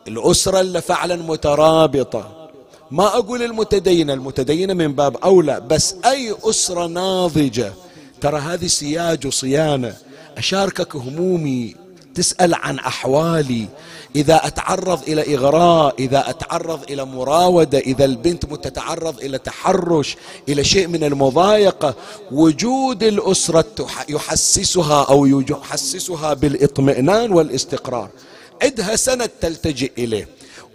الأسرة 0.07 0.61
اللي 0.61 0.81
فعلا 0.81 1.15
مترابطة. 1.15 2.49
ما 2.91 3.07
أقول 3.07 3.43
المتدينة 3.43 4.13
المتدينة 4.13 4.73
من 4.73 4.93
باب 4.93 5.17
أولى 5.17 5.61
بس 5.69 5.95
أي 6.05 6.35
أسرة 6.43 6.87
ناضجة 6.87 7.73
ترى 8.21 8.39
هذه 8.39 8.67
سياج 8.67 9.27
وصيانة. 9.27 9.93
أشاركك 10.37 10.95
همومي 10.95 11.75
تسأل 12.15 12.53
عن 12.53 12.79
أحوالي. 12.79 13.67
إذا 14.15 14.47
أتعرض 14.47 15.01
إلى 15.07 15.35
إغراء 15.35 15.95
إذا 15.99 16.29
أتعرض 16.29 16.91
إلى 16.91 17.05
مراودة 17.05 17.79
إذا 17.79 18.05
البنت 18.05 18.45
تتعرض 18.45 19.19
إلى 19.19 19.37
تحرش 19.37 20.17
إلى 20.49 20.63
شيء 20.63 20.87
من 20.87 21.03
المضايقة 21.03 21.95
وجود 22.31 23.03
الأسرة 23.03 23.87
يحسسها 24.09 25.03
أو 25.03 25.25
يحسسها 25.25 26.33
بالإطمئنان 26.33 27.31
والاستقرار. 27.31 28.09
عدها 28.61 28.95
سند 28.95 29.29
تلتجئ 29.41 29.91
إليه. 29.97 30.27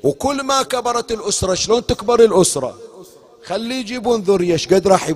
وكل 0.02 0.42
ما 0.42 0.62
كبرت 0.62 1.12
الأسرة 1.12 1.54
شلون 1.54 1.86
تكبر 1.86 2.20
الأسرة؟ 2.20 2.78
خلي 3.44 3.74
يجيبون 3.74 4.20
ذرية 4.20 4.52
إيش 4.52 4.68
قد 4.68 4.88
راح 4.88 5.12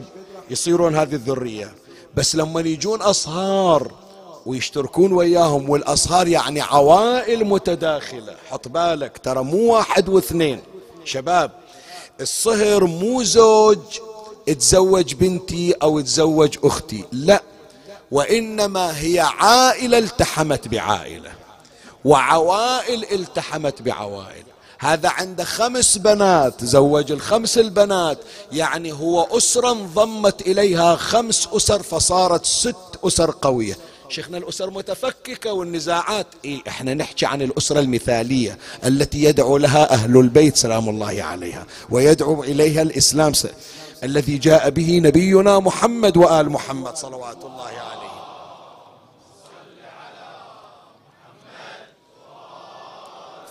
يصيرون 0.50 0.96
هذه 0.96 1.14
الذرية؟ 1.14 1.79
بس 2.14 2.36
لما 2.36 2.60
يجون 2.60 3.02
أصهار 3.02 3.92
ويشتركون 4.46 5.12
وياهم 5.12 5.70
والأصهار 5.70 6.28
يعني 6.28 6.60
عوائل 6.60 7.44
متداخلة. 7.44 8.36
حط 8.50 8.68
بالك 8.68 9.18
ترى 9.18 9.44
مو 9.44 9.74
واحد 9.74 10.08
واثنين. 10.08 10.60
شباب 11.04 11.50
الصهر 12.20 12.84
مو 12.84 13.22
زوج 13.22 13.78
تزوج 14.46 15.14
بنتي 15.14 15.74
أو 15.82 16.00
تزوج 16.00 16.58
أختي 16.64 17.04
لا. 17.12 17.42
وإنما 18.10 19.00
هي 19.00 19.20
عائلة 19.20 19.98
التحمت 19.98 20.68
بعائلة 20.68 21.32
وعوائل 22.04 23.04
التحمت 23.12 23.82
بعوائل. 23.82 24.44
هذا 24.82 25.08
عنده 25.08 25.44
خمس 25.44 25.98
بنات 25.98 26.64
زوج 26.64 27.12
الخمس 27.12 27.58
البنات 27.58 28.18
يعني 28.52 28.92
هو 28.92 29.22
أسرة 29.22 29.72
انضمت 29.72 30.40
إليها 30.40 30.96
خمس 30.96 31.48
أسر 31.52 31.82
فصارت 31.82 32.46
ست 32.46 32.76
أسر 33.04 33.34
قوية. 33.42 33.76
شيخنا 34.08 34.38
الأسر 34.38 34.70
متفككة 34.70 35.52
والنزاعات. 35.52 36.26
إيه 36.44 36.62
إحنا 36.68 36.94
نحكي 36.94 37.26
عن 37.26 37.42
الأسرة 37.42 37.80
المثالية 37.80 38.58
التي 38.84 39.22
يدعو 39.22 39.56
لها 39.56 39.92
أهل 39.92 40.16
البيت 40.16 40.56
سلام 40.56 40.88
الله 40.88 41.22
عليها 41.22 41.66
ويدعو 41.90 42.44
إليها 42.44 42.82
الإسلام 42.82 43.32
الذي 44.04 44.38
جاء 44.38 44.70
به 44.70 44.98
نبينا 44.98 45.58
محمد 45.58 46.16
وآل 46.16 46.50
محمد 46.50 46.96
صلوات 46.96 47.44
الله 47.44 47.64
عليه. 47.64 47.99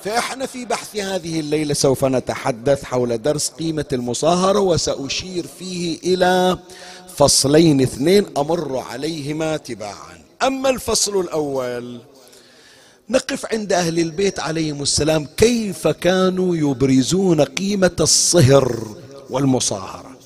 فإحنا 0.04 0.46
في 0.46 0.66
بحث 0.66 0.96
هذه 0.96 1.40
الليلة 1.40 1.74
سوف 1.74 2.06
نتحدث 2.06 2.84
حول 2.84 3.22
درس 3.22 3.50
قيمة 3.50 3.86
المصاهرة 3.94 4.60
وسأشير 4.60 5.46
فيه 5.60 6.00
إلى 6.04 6.58
فصلين 7.16 7.82
اثنين 7.82 8.26
أمر 8.38 8.78
عليهما 8.78 9.58
تباعا. 9.58 10.22
أما 10.44 10.70
الفصل 10.70 11.20
الأول 11.20 12.00
نقف 13.10 13.46
عند 13.54 13.74
أهل 13.74 14.00
البيت 14.00 14.40
عليهم 14.40 14.82
السلام 14.82 15.28
كيف 15.38 15.88
كانوا 15.88 16.56
يبرزون 16.56 17.42
قيمة 17.42 17.96
الصهر 18.00 18.96
والمصاهرة؟ 19.30 20.18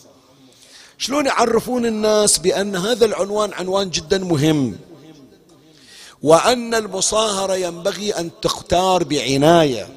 شلون 0.98 1.26
يعرفون 1.26 1.86
الناس 1.86 2.38
بأن 2.38 2.76
هذا 2.76 3.06
العنوان 3.06 3.54
عنوان 3.54 3.90
جدا 3.90 4.18
مهم؟ 4.18 4.76
وأن 6.24 6.74
المصاهرة 6.74 7.56
ينبغي 7.56 8.12
أن 8.12 8.30
تختار 8.42 9.04
بعناية 9.04 9.88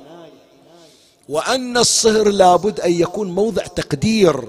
وأن 1.28 1.76
الصهر 1.76 2.28
لابد 2.28 2.80
أن 2.80 2.92
يكون 2.92 3.30
موضع 3.30 3.62
تقدير 3.62 4.44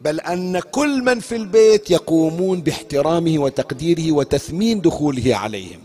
بل 0.00 0.20
أن 0.20 0.60
كل 0.60 1.02
من 1.02 1.20
في 1.20 1.36
البيت 1.36 1.90
يقومون 1.90 2.60
باحترامه 2.60 3.38
وتقديره 3.38 4.12
وتثمين 4.12 4.80
دخوله 4.80 5.36
عليهم. 5.36 5.80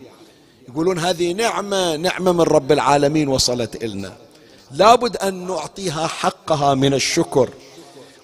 يقولون 0.69 0.99
هذه 0.99 1.31
نعمة 1.31 1.95
نعمة 1.95 2.31
من 2.31 2.41
رب 2.41 2.71
العالمين 2.71 3.27
وصلت 3.27 3.83
إلنا. 3.83 4.13
لابد 4.71 5.17
أن 5.17 5.47
نعطيها 5.47 6.07
حقها 6.07 6.73
من 6.73 6.93
الشكر. 6.93 7.49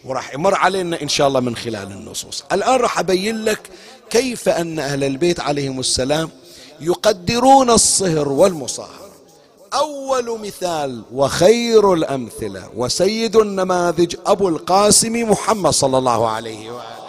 وراح 0.05 0.33
يمر 0.33 0.55
علينا 0.55 1.01
إن 1.01 1.07
شاء 1.07 1.27
الله 1.27 1.39
من 1.39 1.55
خلال 1.55 1.91
النصوص. 1.91 2.43
الآن 2.51 2.79
راح 2.79 2.99
أبين 2.99 3.43
لك 3.43 3.69
كيف 4.09 4.49
أن 4.49 4.79
أهل 4.79 5.03
البيت 5.03 5.39
عليهم 5.39 5.79
السلام 5.79 6.29
يقدرون 6.81 7.69
الصهر 7.69 8.29
والمصاهرة 8.29 9.11
أول 9.73 10.39
مثال 10.39 11.01
وخير 11.13 11.93
الأمثلة 11.93 12.69
وسيد 12.75 13.35
النماذج 13.35 14.15
أبو 14.25 14.47
القاسم 14.47 15.31
محمد 15.31 15.71
صلى 15.71 15.97
الله 15.97 16.29
عليه 16.29 16.71
وآله. 16.71 17.01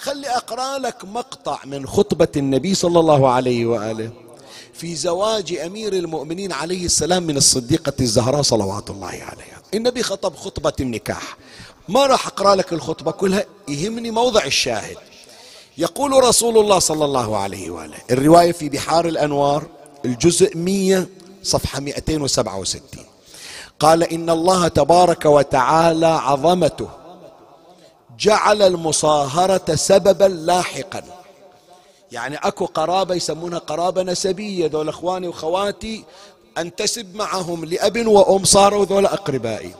خلي 0.00 0.28
أقرأ 0.28 0.78
لك 0.78 1.04
مقطع 1.04 1.58
من 1.64 1.86
خطبة 1.86 2.28
النبي 2.36 2.74
صلى 2.74 3.00
الله 3.00 3.28
عليه 3.28 3.66
وآله 3.66 4.10
في 4.72 4.94
زواج 4.94 5.52
أمير 5.52 5.92
المؤمنين 5.92 6.52
عليه 6.52 6.84
السلام 6.84 7.22
من 7.22 7.36
الصديقة 7.36 7.92
الزهراء 8.00 8.42
صلوات 8.42 8.90
الله 8.90 9.08
عليها. 9.08 9.62
النبي 9.74 10.02
خطب 10.02 10.36
خطبة 10.36 10.72
النكاح. 10.80 11.36
ما 11.88 12.06
راح 12.06 12.26
أقرأ 12.26 12.54
لك 12.54 12.72
الخطبة 12.72 13.10
كلها 13.10 13.44
يهمني 13.68 14.10
موضع 14.10 14.44
الشاهد. 14.44 14.96
يقول 15.78 16.24
رسول 16.24 16.58
الله 16.58 16.78
صلى 16.78 17.04
الله 17.04 17.36
عليه 17.36 17.70
وآله 17.70 17.96
الرواية 18.10 18.52
في 18.52 18.68
بحار 18.68 19.06
الأنوار 19.06 19.66
الجزء 20.04 20.56
100 20.56 21.06
صفحة 21.42 21.80
267 21.80 22.82
قال 23.80 24.02
إن 24.02 24.30
الله 24.30 24.68
تبارك 24.68 25.24
وتعالى 25.24 26.06
عظمته 26.06 26.88
جعل 28.18 28.62
المصاهرة 28.62 29.74
سببا 29.74 30.24
لاحقا. 30.24 31.02
يعني 32.12 32.36
أكو 32.36 32.64
قرابة 32.64 33.14
يسمونها 33.14 33.58
قرابة 33.58 34.02
نسبية 34.02 34.66
ذول 34.66 34.88
إخواني 34.88 35.28
وخواتي 35.28 36.04
أنتسب 36.58 37.14
معهم 37.14 37.64
لأب 37.64 38.06
وأم 38.06 38.44
صاروا 38.44 38.84
ذول 38.84 39.06
أقربائي. 39.06 39.74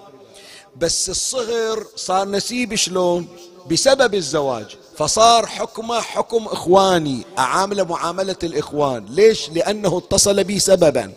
بس 0.76 1.10
الصهر 1.10 1.86
صار 1.96 2.28
نسيب 2.28 2.74
شلون؟ 2.74 3.28
بسبب 3.70 4.14
الزواج. 4.14 4.76
فصار 4.96 5.46
حكمه 5.46 6.00
حكم 6.00 6.44
إخواني 6.46 7.22
أعامله 7.38 7.84
معاملة 7.84 8.36
الإخوان. 8.42 9.06
ليش؟ 9.06 9.50
لأنه 9.50 9.98
اتصل 9.98 10.44
بي 10.44 10.58
سببا. 10.58 11.12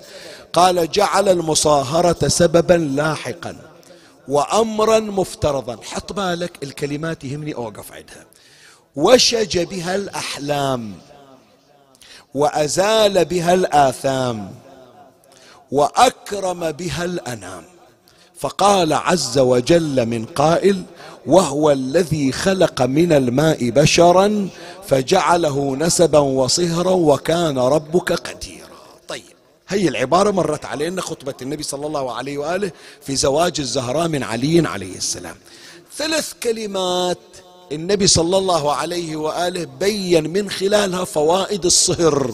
قال 0.54 0.92
جعل 0.92 1.30
المصاهرة 1.30 2.28
سببا 2.28 2.74
لاحقا 2.74 3.56
وامرا 4.28 5.00
مفترضا. 5.00 5.78
حط 5.84 6.13
بالك 6.13 6.63
الكلمات 6.63 7.24
يهمني 7.24 7.56
أوقف 7.56 7.92
عندها 7.92 8.26
وشج 8.96 9.60
بها 9.60 9.96
الأحلام 9.96 10.94
وأزال 12.34 13.26
بها 13.26 13.54
الآثام 13.54 14.56
وأكرم 15.72 16.72
بها 16.72 17.06
الأنام. 17.06 17.73
فقال 18.43 18.93
عز 18.93 19.39
وجل 19.39 20.06
من 20.06 20.25
قائل 20.25 20.84
وهو 21.25 21.71
الذي 21.71 22.32
خلق 22.32 22.82
من 22.82 23.13
الماء 23.13 23.69
بشرا 23.69 24.49
فجعله 24.88 25.75
نسبا 25.75 26.19
وصهرا 26.19 26.91
وكان 26.91 27.58
ربك 27.58 28.12
قديرا. 28.12 28.67
طيب 29.08 29.23
هي 29.67 29.88
العبارة 29.88 30.32
مرت 30.32 30.65
علينا 30.65 31.01
خطبة 31.01 31.34
النبي 31.41 31.63
صلى 31.63 31.88
الله 31.88 32.13
عليه 32.13 32.38
وآله 32.38 32.71
في 33.01 33.15
زواج 33.15 33.60
الزهراء 33.60 34.08
من 34.08 34.23
علي 34.23 34.67
عليه 34.67 34.95
السلام. 34.95 35.36
ثلاث 35.97 36.34
كلمات 36.43 37.17
النبي 37.71 38.08
صلى 38.08 38.38
الله 38.38 38.73
عليه 38.73 39.15
وآله 39.15 39.67
بين 39.79 40.29
من 40.29 40.49
خلالها 40.49 41.03
فوائد 41.03 41.65
الصهر. 41.65 42.34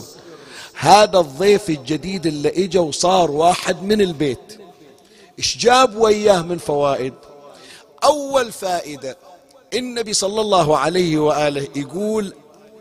هذا 0.73 1.19
الضيف 1.19 1.69
الجديد 1.69 2.25
اللي 2.25 2.49
اجى 2.49 2.79
وصار 2.79 3.31
واحد 3.31 3.83
من 3.83 4.01
البيت. 4.01 4.59
إيش 5.39 5.57
جاب 5.57 5.95
وياه 5.95 6.41
من 6.41 6.57
فوائد؟ 6.57 7.13
أول 8.03 8.51
فائدة 8.51 9.17
النبي 9.73 10.13
صلى 10.13 10.41
الله 10.41 10.77
عليه 10.77 11.17
وآله 11.17 11.67
يقول 11.75 12.33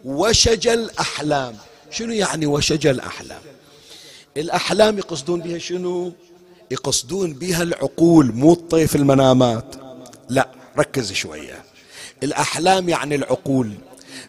وشج 0.05 0.69
الأحلام. 0.69 1.57
شنو 1.91 2.13
يعني 2.13 2.47
وشج 2.47 2.87
الأحلام؟ 2.87 3.41
الأحلام 4.37 4.99
يقصدون 4.99 5.41
بها 5.41 5.59
شنو؟ 5.59 6.13
يقصدون 6.71 7.33
بها 7.33 7.63
العقول 7.63 8.33
مو 8.33 8.53
الطيف 8.53 8.97
المنامات. 8.97 9.75
لا 10.29 10.49
ركز 10.79 11.13
شوية. 11.13 11.65
الأحلام 12.23 12.89
يعني 12.89 13.15
العقول. 13.15 13.71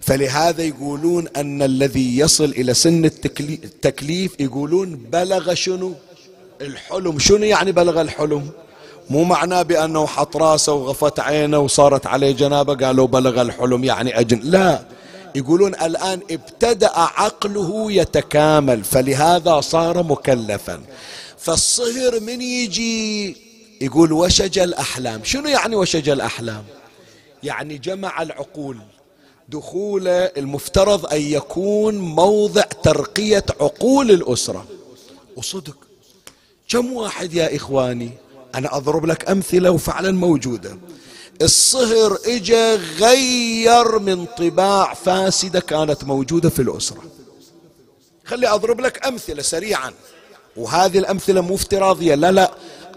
فلهذا 0.02 0.64
يقولون 0.64 1.28
أن 1.28 1.62
الذي 1.62 2.18
يصل 2.18 2.46
إلى 2.46 2.74
سن 2.74 3.06
التكليف 3.06 4.40
يقولون 4.40 4.96
بلغ 4.96 5.54
شنو؟ 5.54 5.94
الحلم. 6.62 7.20
شنو 7.20 7.46
يعني 7.46 7.72
بلغ 7.72 8.02
الحلم؟ 8.02 8.50
مو 9.10 9.24
معناه 9.24 9.62
بأنه 9.62 10.08
حط 10.08 10.38
راسه 10.38 10.74
وغفت 10.74 11.20
عينه 11.20 11.60
وصارت 11.60 12.08
عليه 12.08 12.32
جنابة؟ 12.32 12.86
قالوا 12.86 13.08
بلغ 13.08 13.42
الحلم 13.42 13.84
يعني 13.84 14.20
أجن. 14.20 14.40
لا. 14.44 14.84
يقولون 15.36 15.76
الآن 15.76 16.20
ابتدأ 16.32 16.92
عقله 16.96 17.92
يتكامل 17.92 18.84
فلهذا 18.84 19.62
صار 19.62 20.04
مكلفا. 20.04 20.82
فالصهر 21.38 22.20
من 22.20 22.42
يجي؟ 22.42 23.38
يقول 23.82 24.14
وشج 24.14 24.60
الأحلام. 24.60 25.24
شنو 25.24 25.48
يعني 25.48 25.76
وشج 25.76 26.10
الأحلام؟ 26.10 26.64
يعني 27.44 27.78
جمع 27.78 28.22
العقول. 28.22 28.78
دخوله 29.50 30.24
المفترض 30.26 31.14
أن 31.14 31.22
يكون 31.22 31.98
موضع 31.98 32.62
ترقية 32.62 33.46
عقول 33.62 34.12
الأسرة. 34.12 34.66
وصدق. 35.38 35.89
كم 36.70 36.94
واحد 36.94 37.34
يا 37.34 37.56
إخواني؟ 37.56 38.12
أنا 38.56 38.78
أضرب 38.78 39.06
لك 39.06 39.30
أمثلة 39.30 39.72
وفعلا 39.72 40.12
موجودة. 40.12 40.78
الصهر 41.42 42.20
إجا 42.26 42.76
غير 42.76 44.00
من 44.00 44.26
طباع 44.26 44.94
فاسدة 44.94 45.60
كانت 45.60 46.04
موجودة 46.04 46.50
في 46.50 46.62
الأسرة. 46.62 47.04
خلي 48.26 48.48
أضرب 48.48 48.82
لك 48.82 49.08
أمثلة 49.08 49.42
سريعا. 49.42 49.94
وهذه 50.58 51.00
الأمثلة 51.00 51.42
مو 51.42 51.56
افتراضية 51.56 52.16
لا 52.16 52.32
لا. 52.32 52.52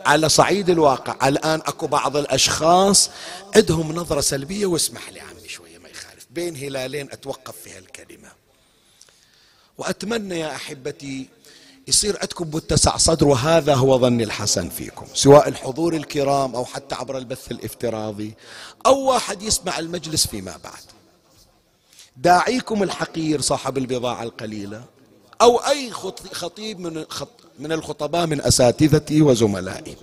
على 0.06 0.28
صعيد 0.28 0.70
الواقع. 0.70 1.28
الآن 1.28 1.60
أكو 1.60 1.86
بعض 1.86 2.16
الأشخاص 2.16 3.10
عندهم 3.56 3.92
نظرة 3.92 4.20
سلبية. 4.20 4.66
واسمح 4.66 5.10
لي 5.10 5.20
عمي 5.20 5.48
شوية 5.48 5.78
ما 5.78 5.88
يخالف. 5.88 6.26
بين 6.30 6.56
هلالين 6.56 7.08
أتوقف 7.12 7.54
في 7.64 7.70
هالكلمة. 7.70 8.28
وأتمنى 9.78 10.38
يا 10.38 10.54
أحبتي 10.54 11.28
يصير 11.88 12.18
عندكم 12.20 12.50
متسع 12.54 12.96
صدر 12.96 13.28
وهذا 13.28 13.74
هو 13.74 13.98
ظني 13.98 14.24
الحسن 14.24 14.68
فيكم 14.68 15.06
سواء 15.14 15.48
الحضور 15.48 15.96
الكرام 15.96 16.54
أو 16.56 16.64
حتى 16.64 16.94
عبر 16.94 17.18
البث 17.18 17.50
الافتراضي 17.50 18.34
أو 18.86 19.00
واحد 19.00 19.42
يسمع 19.42 19.78
المجلس 19.78 20.26
فيما 20.26 20.56
بعد. 20.64 20.82
داعيكم 22.16 22.82
الحقير 22.82 23.40
صاحب 23.40 23.78
البضاعة 23.78 24.22
القليلة 24.22 24.84
أو 25.40 25.56
أي 25.58 25.90
خطيب 26.32 26.80
من 26.80 27.04
من 27.58 27.72
الخطباء 27.72 28.26
من 28.26 28.40
أساتذتي 28.40 29.22
وزملائي. 29.22 29.96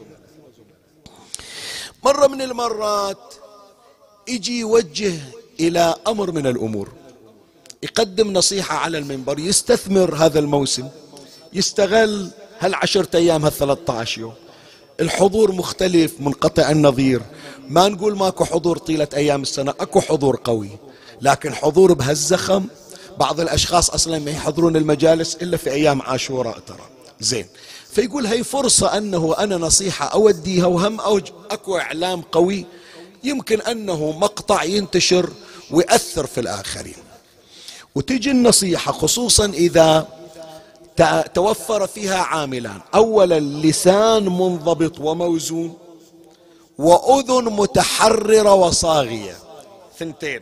مرة 2.03 2.27
من 2.27 2.41
المرات 2.41 3.33
يجي 4.27 4.59
يوجه 4.59 5.19
إلى 5.59 5.95
أمر 6.07 6.31
من 6.31 6.47
الأمور 6.47 6.89
يقدم 7.83 8.33
نصيحة 8.33 8.77
على 8.77 8.97
المنبر 8.97 9.39
يستثمر 9.39 10.15
هذا 10.15 10.39
الموسم. 10.39 10.89
يستغل 11.53 12.29
هالعشرة 12.59 13.17
أيام 13.17 13.45
هالثلاثة 13.45 13.93
عشر 13.93 14.21
يوم. 14.21 14.33
الحضور 14.99 15.51
مختلف 15.51 16.13
منقطع 16.19 16.71
النظير. 16.71 17.21
ما 17.67 17.87
نقول 17.87 18.17
ماكو 18.17 18.45
حضور 18.45 18.77
طيلة 18.77 19.07
أيام 19.13 19.41
السنة 19.41 19.71
أكو 19.79 20.01
حضور 20.01 20.39
قوي. 20.43 20.69
لكن 21.21 21.53
حضور 21.53 21.93
بهالزخم 21.93 22.65
بعض 23.19 23.39
الأشخاص 23.39 23.89
أصلا 23.89 24.19
ما 24.19 24.31
يحضرون 24.31 24.75
المجالس 24.75 25.35
إلا 25.35 25.57
في 25.57 25.71
أيام 25.71 26.01
عاشوراء 26.01 26.59
ترى. 26.59 26.89
زين. 27.19 27.45
فيقول 27.91 28.25
هي 28.25 28.43
فرصة 28.43 28.97
أنه 28.97 29.35
أنا 29.39 29.57
نصيحة 29.57 30.05
أوديها 30.05 30.65
وهم 30.65 30.99
أوج 30.99 31.23
أكو 31.51 31.77
إعلام 31.77 32.21
قوي 32.21 32.65
يمكن 33.23 33.61
أنه 33.61 34.11
مقطع 34.11 34.63
ينتشر 34.63 35.29
ويأثر 35.71 36.25
في 36.25 36.39
الآخرين. 36.39 36.93
وتجي 37.95 38.31
النصيحة 38.31 38.91
خصوصا 38.91 39.45
إذا 39.45 40.07
توفر 41.33 41.87
فيها 41.87 42.17
عاملان 42.17 42.81
أولا 42.95 43.39
لسان 43.39 44.25
منضبط 44.25 44.99
وموزون 44.99 45.77
وأذن 46.77 47.43
متحررة 47.43 48.53
وصاغية. 48.53 49.37
ثنتين. 49.99 50.41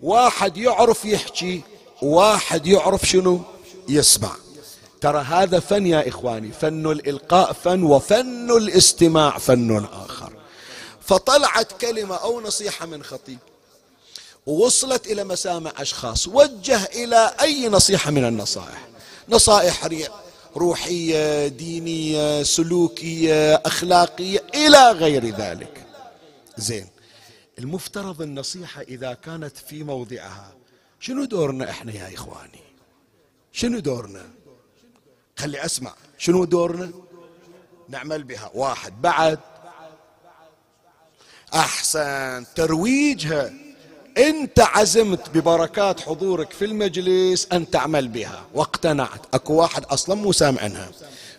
واحد 0.00 0.56
يعرف 0.56 1.04
يحكي 1.04 1.62
واحد 2.02 2.66
يعرف 2.66 3.02
شنو 3.08 3.40
يسمع. 3.88 4.30
ترى 5.00 5.18
هذا 5.20 5.60
فن 5.60 5.86
يا 5.86 6.08
إخواني 6.08 6.52
فن 6.52 6.86
الإلقاء 6.86 7.52
فن 7.52 7.82
وفن 7.82 8.50
الاستماع 8.50 9.38
فن 9.38 9.84
آخر. 9.92 10.32
فطلعت 11.00 11.72
كلمة 11.80 12.14
أو 12.14 12.40
نصيحة 12.40 12.86
من 12.86 13.02
خطيب 13.02 13.38
ووصلت 14.46 15.06
إلى 15.06 15.24
مسامع 15.24 15.72
أشخاص 15.78 16.28
وجه 16.28 16.84
إلى 16.84 17.34
أي 17.40 17.68
نصيحة 17.68 18.10
من 18.10 18.24
النصائح. 18.24 18.91
نصائح 19.28 19.88
روحية 20.56 21.48
دينية 21.48 22.42
سلوكية 22.42 23.54
أخلاقية 23.54 24.44
إلى 24.54 24.90
غير 24.90 25.26
ذلك. 25.36 25.86
زين. 26.56 26.86
المفترض 27.58 28.22
النصيحة 28.22 28.82
إذا 28.82 29.14
كانت 29.14 29.56
في 29.56 29.84
موضعها. 29.84 30.54
شنو 31.00 31.24
دورنا 31.24 31.70
إحنا 31.70 31.92
يا 31.92 32.14
إخواني؟ 32.14 32.62
شنو 33.52 33.78
دورنا؟ 33.78 34.30
خلي 35.38 35.64
أسمع. 35.64 35.94
شنو 36.18 36.44
دورنا؟ 36.44 36.90
نعمل 37.88 38.22
بها. 38.22 38.50
واحد 38.54 39.02
بعد. 39.02 39.38
أحسن. 41.54 42.46
ترويجها. 42.54 43.52
انت 44.18 44.60
عزمت 44.60 45.30
ببركات 45.34 46.00
حضورك 46.00 46.50
في 46.52 46.64
المجلس 46.64 47.48
ان 47.52 47.70
تعمل 47.70 48.08
بها 48.08 48.44
واقتنعت. 48.54 49.20
اكو 49.34 49.54
واحد 49.54 49.84
أصلا 49.84 50.14
مو 50.14 50.32
سامعنها 50.32 50.90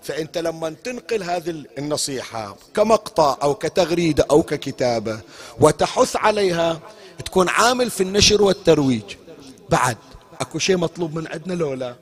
فانت 0.02 0.38
لما 0.38 0.70
تنقل 0.70 1.24
هذه 1.24 1.64
النصيحة 1.78 2.58
كمقطع 2.76 3.38
أو 3.44 3.56
كتغريدة 3.56 4.26
أو 4.32 4.44
ككتابة 4.44 5.20
وتحث 5.60 6.16
عليها 6.16 6.80
تكون 7.26 7.50
عامل 7.50 7.90
في 7.90 8.04
النشر 8.04 8.42
والترويج. 8.42 9.04
بعد 9.70 9.98
اكو 10.42 10.60
شيء 10.60 10.78
مطلوب 10.78 11.16
من 11.16 11.28
عندنا 11.28 11.54
لو 11.54 11.74
لا؟ 11.74 11.96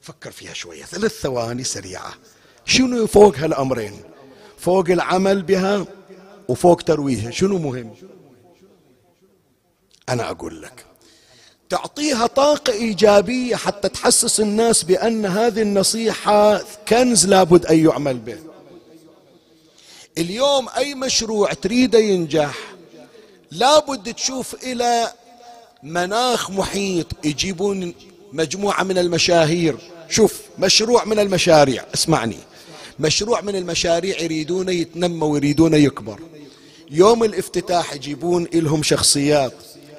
فكر 0.00 0.30
فيها 0.30 0.52
شوية. 0.52 0.84
ثلاث 0.84 1.20
ثواني 1.20 1.64
سريعة. 1.64 2.14
شنو 2.64 3.06
فوق 3.06 3.36
هالأمرين؟ 3.36 4.00
فوق 4.58 4.90
العمل 4.90 5.42
بها 5.42 5.86
وفوق 6.48 6.82
ترويجها. 6.82 7.30
شنو 7.30 7.58
مهم؟ 7.58 7.94
أنا 10.08 10.30
أقول 10.30 10.62
لك. 10.62 10.84
تعطيها 11.70 12.26
طاقة 12.26 12.72
إيجابية 12.72 13.56
حتى 13.56 13.88
تحسس 13.88 14.40
الناس 14.40 14.82
بأن 14.82 15.26
هذه 15.26 15.62
النصيحة 15.62 16.64
كنز 16.88 17.26
لابد 17.26 17.66
أن 17.66 17.84
يعمل 17.84 18.18
به. 18.18 18.38
اليوم 20.18 20.68
أي 20.76 20.94
مشروع 20.94 21.52
تريده 21.52 21.98
ينجح 21.98 22.54
لابد 23.50 24.14
تشوف 24.14 24.64
إلى 24.64 25.12
مناخ 25.82 26.50
محيط 26.50 27.06
يجيبون 27.24 27.94
مجموعة 28.32 28.82
من 28.82 28.98
المشاهير. 28.98 29.76
شوف 30.08 30.40
مشروع 30.58 31.04
من 31.04 31.18
المشاريع. 31.18 31.84
اسمعني. 31.94 32.38
مشروع 33.00 33.40
من 33.40 33.56
المشاريع 33.56 34.20
يريدون 34.20 34.68
يتنمى 34.68 35.26
ويريدون 35.26 35.74
يكبر. 35.74 36.18
يوم 36.90 37.24
الافتتاح 37.24 37.92
يجيبون 37.94 38.48
إلهم 38.54 38.82
شخصيات. 38.82 39.52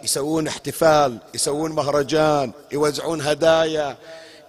يسوون 0.05 0.47
احتفال 0.47 1.17
يسوون 1.33 1.71
مهرجان 1.71 2.51
يوزعون 2.71 3.21
هدايا 3.21 3.97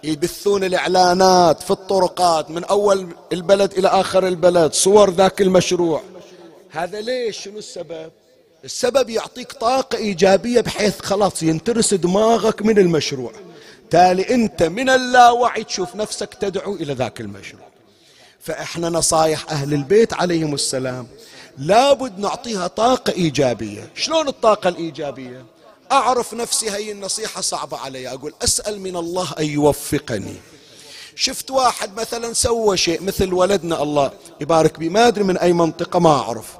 يبثون 0.03 0.63
الإعلانات 0.63 1.63
في 1.63 1.71
الطرقات 1.71 2.51
من 2.51 2.63
أول 2.63 3.07
البلد 3.33 3.73
إلى 3.73 3.87
آخر 3.87 4.27
البلد 4.27 4.73
صور 4.73 5.09
ذاك 5.09 5.41
المشروع. 5.41 6.01
هذا 6.69 7.01
ليش؟ 7.01 7.39
شنو 7.43 7.57
السبب؟ 7.57 8.11
السبب 8.63 9.09
يعطيك 9.09 9.51
طاقة 9.51 9.97
إيجابية 9.97 10.61
بحيث 10.61 11.01
خلاص 11.01 11.43
ينترس 11.43 11.93
دماغك 11.93 12.61
من 12.61 12.77
المشروع. 12.77 13.31
تالي 13.89 14.33
أنت 14.35 14.63
من 14.63 14.89
اللاوعي 14.89 15.63
تشوف 15.63 15.95
نفسك 15.95 16.33
تدعو 16.33 16.75
إلى 16.75 16.93
ذاك 16.93 17.21
المشروع. 17.21 17.67
فإحنا 18.39 18.89
نصايح 18.89 19.51
أهل 19.51 19.73
البيت 19.73 20.13
عليهم 20.13 20.53
السلام. 20.53 21.07
لابد 21.57 22.19
نعطيها 22.19 22.67
طاقة 22.67 23.13
إيجابية. 23.13 23.89
شلون 23.95 24.27
الطاقة 24.27 24.67
الإيجابية؟ 24.67 25.45
أعرف 25.91 26.33
نفسي 26.33 26.71
هي 26.71 26.91
النصيحة 26.91 27.41
صعبة 27.41 27.77
علي. 27.77 28.07
أقول 28.07 28.33
أسأل 28.43 28.81
من 28.81 28.95
الله 28.95 29.33
أن 29.39 29.45
يوفقني. 29.45 30.35
شفت 31.15 31.51
واحد 31.51 31.99
مثلا 31.99 32.33
سوى 32.33 32.77
شيء 32.77 33.03
مثل 33.03 33.33
ولدنا 33.33 33.83
الله. 33.83 34.11
يبارك 34.41 34.79
بي 34.79 34.89
ما 34.89 35.07
أدري 35.07 35.23
من 35.23 35.37
أي 35.37 35.53
منطقة 35.53 35.99
ما 35.99 36.09
أعرف. 36.09 36.57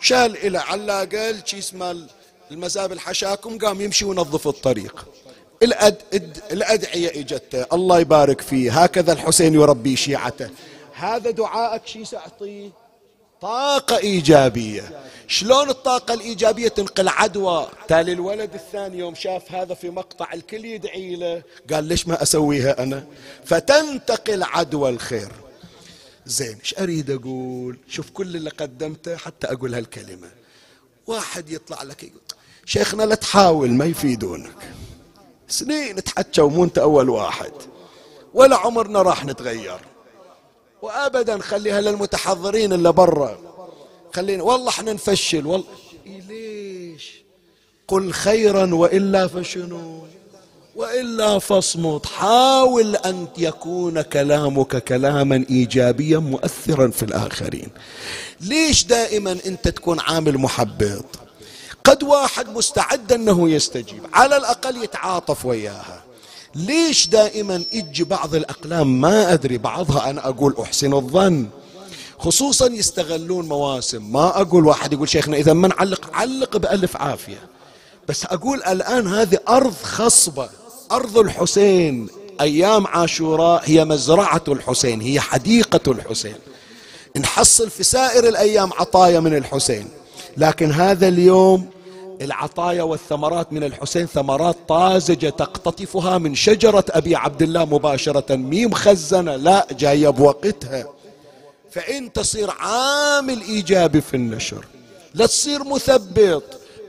شال 0.00 0.36
إلى 0.36 0.58
علاقة 0.58 1.44
شي 1.44 1.58
اسمه 1.58 2.06
المزاب 2.50 2.92
الحشاكم 2.92 3.58
قام 3.58 3.80
يمشي 3.80 4.04
وينظف 4.04 4.48
الطريق. 4.48 5.06
الأد... 5.62 6.02
الأدعية 6.50 7.20
إجته. 7.20 7.66
الله 7.72 8.00
يبارك 8.00 8.40
فيه. 8.40 8.82
هكذا 8.82 9.12
الحسين 9.12 9.54
يربي 9.54 9.96
شيعته. 9.96 10.50
هذا 10.94 11.30
دعائك 11.30 11.86
شي 11.86 12.04
سأعطيه؟ 12.04 12.85
طاقة 13.40 13.98
إيجابية. 13.98 15.00
شلون 15.28 15.70
الطاقة 15.70 16.14
الإيجابية 16.14 16.68
تنقل 16.68 17.08
عدوى؟ 17.08 17.68
تالي 17.88 18.12
الولد 18.12 18.54
الثاني 18.54 18.98
يوم 18.98 19.14
شاف 19.14 19.52
هذا 19.52 19.74
في 19.74 19.90
مقطع 19.90 20.32
الكل 20.32 20.64
يدعي 20.64 21.16
له. 21.16 21.42
قال 21.72 21.84
ليش 21.84 22.08
ما 22.08 22.22
أسويها 22.22 22.82
أنا؟ 22.82 23.06
فتنتقل 23.44 24.42
عدوى 24.42 24.90
الخير. 24.90 25.32
زين 26.26 26.58
إيش 26.58 26.74
أريد 26.78 27.10
أقول؟ 27.10 27.78
شوف 27.88 28.10
كل 28.10 28.36
اللي 28.36 28.50
قدمته 28.50 29.16
حتى 29.16 29.46
أقول 29.46 29.74
هالكلمة. 29.74 30.28
واحد 31.06 31.50
يطلع 31.50 31.82
لك 31.82 32.02
يقول 32.02 32.20
شيخنا 32.64 33.02
لا 33.02 33.14
تحاول 33.14 33.70
ما 33.70 33.84
يفيدونك. 33.84 34.70
سنين 35.48 36.04
تحكى 36.04 36.40
ومو 36.40 36.64
أنت 36.64 36.78
أول 36.78 37.10
واحد. 37.10 37.52
ولا 38.34 38.56
عمرنا 38.56 39.02
راح 39.02 39.24
نتغير. 39.24 39.80
وابدا 40.86 41.38
خليها 41.38 41.80
للمتحضرين 41.80 42.72
اللي 42.72 42.92
برا. 42.92 43.38
خلينا 44.14 44.42
والله 44.42 44.68
إحنا 44.68 44.92
نفشل 44.92 45.46
والله. 45.46 45.66
ليش؟ 46.28 47.22
قل 47.88 48.12
خيرا 48.12 48.74
وإلا 48.74 49.26
فشنو؟ 49.26 50.02
وإلا 50.76 51.38
فاصمت. 51.38 52.06
حاول 52.06 52.96
أن 52.96 53.26
يكون 53.38 54.02
كلامك 54.02 54.84
كلاما 54.84 55.44
ايجابيا 55.50 56.18
مؤثرا 56.18 56.88
في 56.88 57.02
الآخرين. 57.02 57.68
ليش 58.40 58.84
دائما 58.84 59.38
أنت 59.46 59.68
تكون 59.68 60.00
عامل 60.00 60.38
محبط؟ 60.38 61.04
قد 61.84 62.02
واحد 62.02 62.48
مستعد 62.48 63.12
أنه 63.12 63.50
يستجيب 63.50 64.02
على 64.12 64.36
الأقل 64.36 64.84
يتعاطف 64.84 65.46
وياها. 65.46 66.05
ليش 66.56 67.06
دائما 67.06 67.64
يجي 67.72 68.04
بعض 68.04 68.34
الأقلام؟ 68.34 69.00
ما 69.00 69.32
أدري 69.32 69.58
بعضها 69.58 70.10
أنا 70.10 70.28
أقول 70.28 70.54
أحسن 70.62 70.94
الظن. 70.94 71.46
خصوصا 72.18 72.66
يستغلون 72.66 73.48
مواسم. 73.48 74.12
ما 74.12 74.40
أقول 74.40 74.66
واحد 74.66 74.92
يقول 74.92 75.08
شيخنا 75.08 75.36
إذا 75.36 75.52
ما 75.52 75.68
نعلق 75.68 76.10
علق 76.14 76.56
بألف 76.56 76.96
عافية. 76.96 77.48
بس 78.08 78.24
أقول 78.24 78.62
الآن 78.62 79.06
هذه 79.06 79.38
أرض 79.48 79.74
خصبة. 79.82 80.48
أرض 80.92 81.18
الحسين. 81.18 82.08
أيام 82.40 82.86
عاشوراء 82.86 83.62
هي 83.64 83.84
مزرعة 83.84 84.44
الحسين 84.48 85.00
هي 85.00 85.20
حديقة 85.20 85.92
الحسين. 85.92 86.36
نحصل 87.16 87.70
في 87.70 87.82
سائر 87.82 88.28
الأيام 88.28 88.72
عطايا 88.72 89.20
من 89.20 89.36
الحسين. 89.36 89.88
لكن 90.36 90.72
هذا 90.72 91.08
اليوم 91.08 91.68
العطايا 92.20 92.82
والثمرات 92.82 93.52
من 93.52 93.64
الحسين 93.64 94.06
ثمرات 94.06 94.56
طازجة 94.68 95.28
تقتطفها 95.28 96.18
من 96.18 96.34
شجرة 96.34 96.84
أبي 96.90 97.16
عبد 97.16 97.42
الله 97.42 97.64
مباشرة. 97.64 98.36
مي 98.36 98.66
مخزنة 98.66 99.36
لا 99.36 99.66
جاية 99.70 100.08
بوقتها. 100.08 100.86
فإنت 101.70 102.16
تصير 102.16 102.50
عامل 102.50 103.40
إيجابي 103.40 104.00
في 104.00 104.14
النشر 104.14 104.64
لا 105.14 105.26
تصير 105.26 105.64
مثبط 105.64 106.42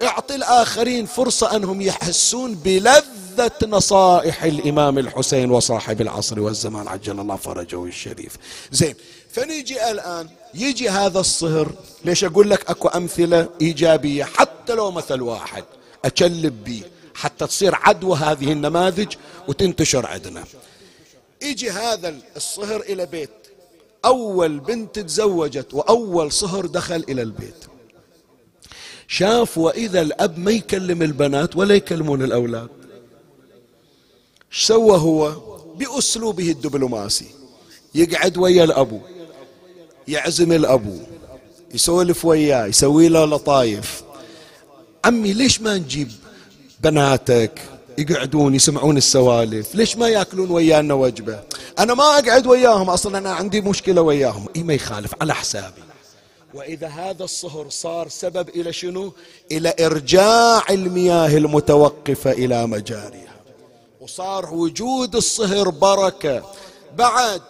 اعطي 0.04 0.36
الآخرين 0.36 1.06
فرصة 1.06 1.56
أنهم 1.56 1.82
يحسون 1.82 2.56
بلذة 2.56 3.52
نصائح 3.68 4.44
الإمام 4.44 4.98
الحسين 4.98 5.52
وصاحب 5.52 6.02
العصر 6.02 6.40
والزمان. 6.40 6.88
عجل 6.88 7.20
الله 7.20 7.36
فرجه 7.36 7.86
الشريف. 7.86 8.38
زين 8.72 8.96
فنيجي 9.38 9.92
الآن 9.92 10.30
يجي 10.54 10.90
هذا 10.90 11.20
الصهر 11.20 11.72
ليش 12.06 12.24
أقول 12.24 12.50
لك 12.50 12.70
أكو 12.70 12.88
أمثلة 12.88 13.50
إيجابية؟ 13.62 14.24
حتى 14.24 14.74
لو 14.74 14.92
مثل 14.92 15.22
واحد 15.22 15.64
أكلب 16.06 16.64
بيه 16.64 16.82
حتى 17.16 17.48
تصير 17.48 17.76
عدوى 17.76 18.18
هذه 18.18 18.52
النماذج 18.52 19.16
وتنتشر 19.48 20.06
عندنا. 20.06 20.44
يجي 21.42 21.72
هذا 21.72 22.16
الصهر 22.36 22.82
إلى 22.82 23.06
بيت. 23.06 23.30
أول 24.06 24.60
بنت 24.60 25.00
تزوجت 25.00 25.74
وأول 25.74 26.32
صهر 26.32 26.66
دخل 26.66 27.06
إلى 27.10 27.22
البيت. 27.22 27.66
شاف 29.08 29.58
وإذا 29.58 30.02
الأب 30.02 30.40
ما 30.40 30.52
يكلم 30.52 31.02
البنات 31.02 31.56
ولا 31.56 31.76
يكلمون 31.76 32.22
الأولاد. 32.22 32.70
إيش 34.52 34.66
سوى 34.66 34.98
هو؟ 34.98 35.32
بأسلوبه 35.76 36.52
الدبلوماسي. 36.52 37.28
يقعد 37.96 38.38
ويا 38.38 38.64
الأبو. 38.64 39.00
يعزم 40.08 40.51
الأبو 40.51 40.97
يسولف 41.74 42.26
وياه 42.26 42.66
يسوي 42.66 43.10
له 43.10 43.26
لطايف. 43.26 44.03
عمي 45.05 45.34
ليش 45.34 45.62
ما 45.62 45.78
نجيب 45.78 46.12
بناتك 46.80 47.62
يقعدون 47.97 48.55
يسمعون 48.55 48.97
السوالف؟ 48.97 49.76
ليش 49.76 49.97
ما 49.97 50.10
يأكلون 50.10 50.51
ويانا 50.51 50.93
وجبة؟ 50.93 51.39
أنا 51.80 51.93
ما 51.93 52.03
أقعد 52.03 52.47
وياهم 52.47 52.89
أصلا 52.89 53.18
أنا 53.18 53.34
عندي 53.34 53.62
مشكلة 53.62 54.01
وياهم. 54.01 54.45
اي 54.55 54.64
ما 54.64 54.74
يخالف 54.74 55.12
على 55.22 55.34
حسابي. 55.36 55.82
وإذا 56.53 56.88
هذا 56.88 57.24
الصهر 57.24 57.70
صار 57.70 58.08
سبب 58.10 58.49
إلى 58.49 58.74
شنو؟ 58.74 59.14
إلى 59.51 59.74
إرجاع 59.80 60.64
المياه 60.70 61.38
المتوقفة 61.38 62.32
إلى 62.32 62.68
مجاريها. 62.68 63.36
وصار 64.01 64.53
وجود 64.53 65.16
الصهر 65.16 65.70
بركة. 65.70 66.43
بعد 66.97 67.41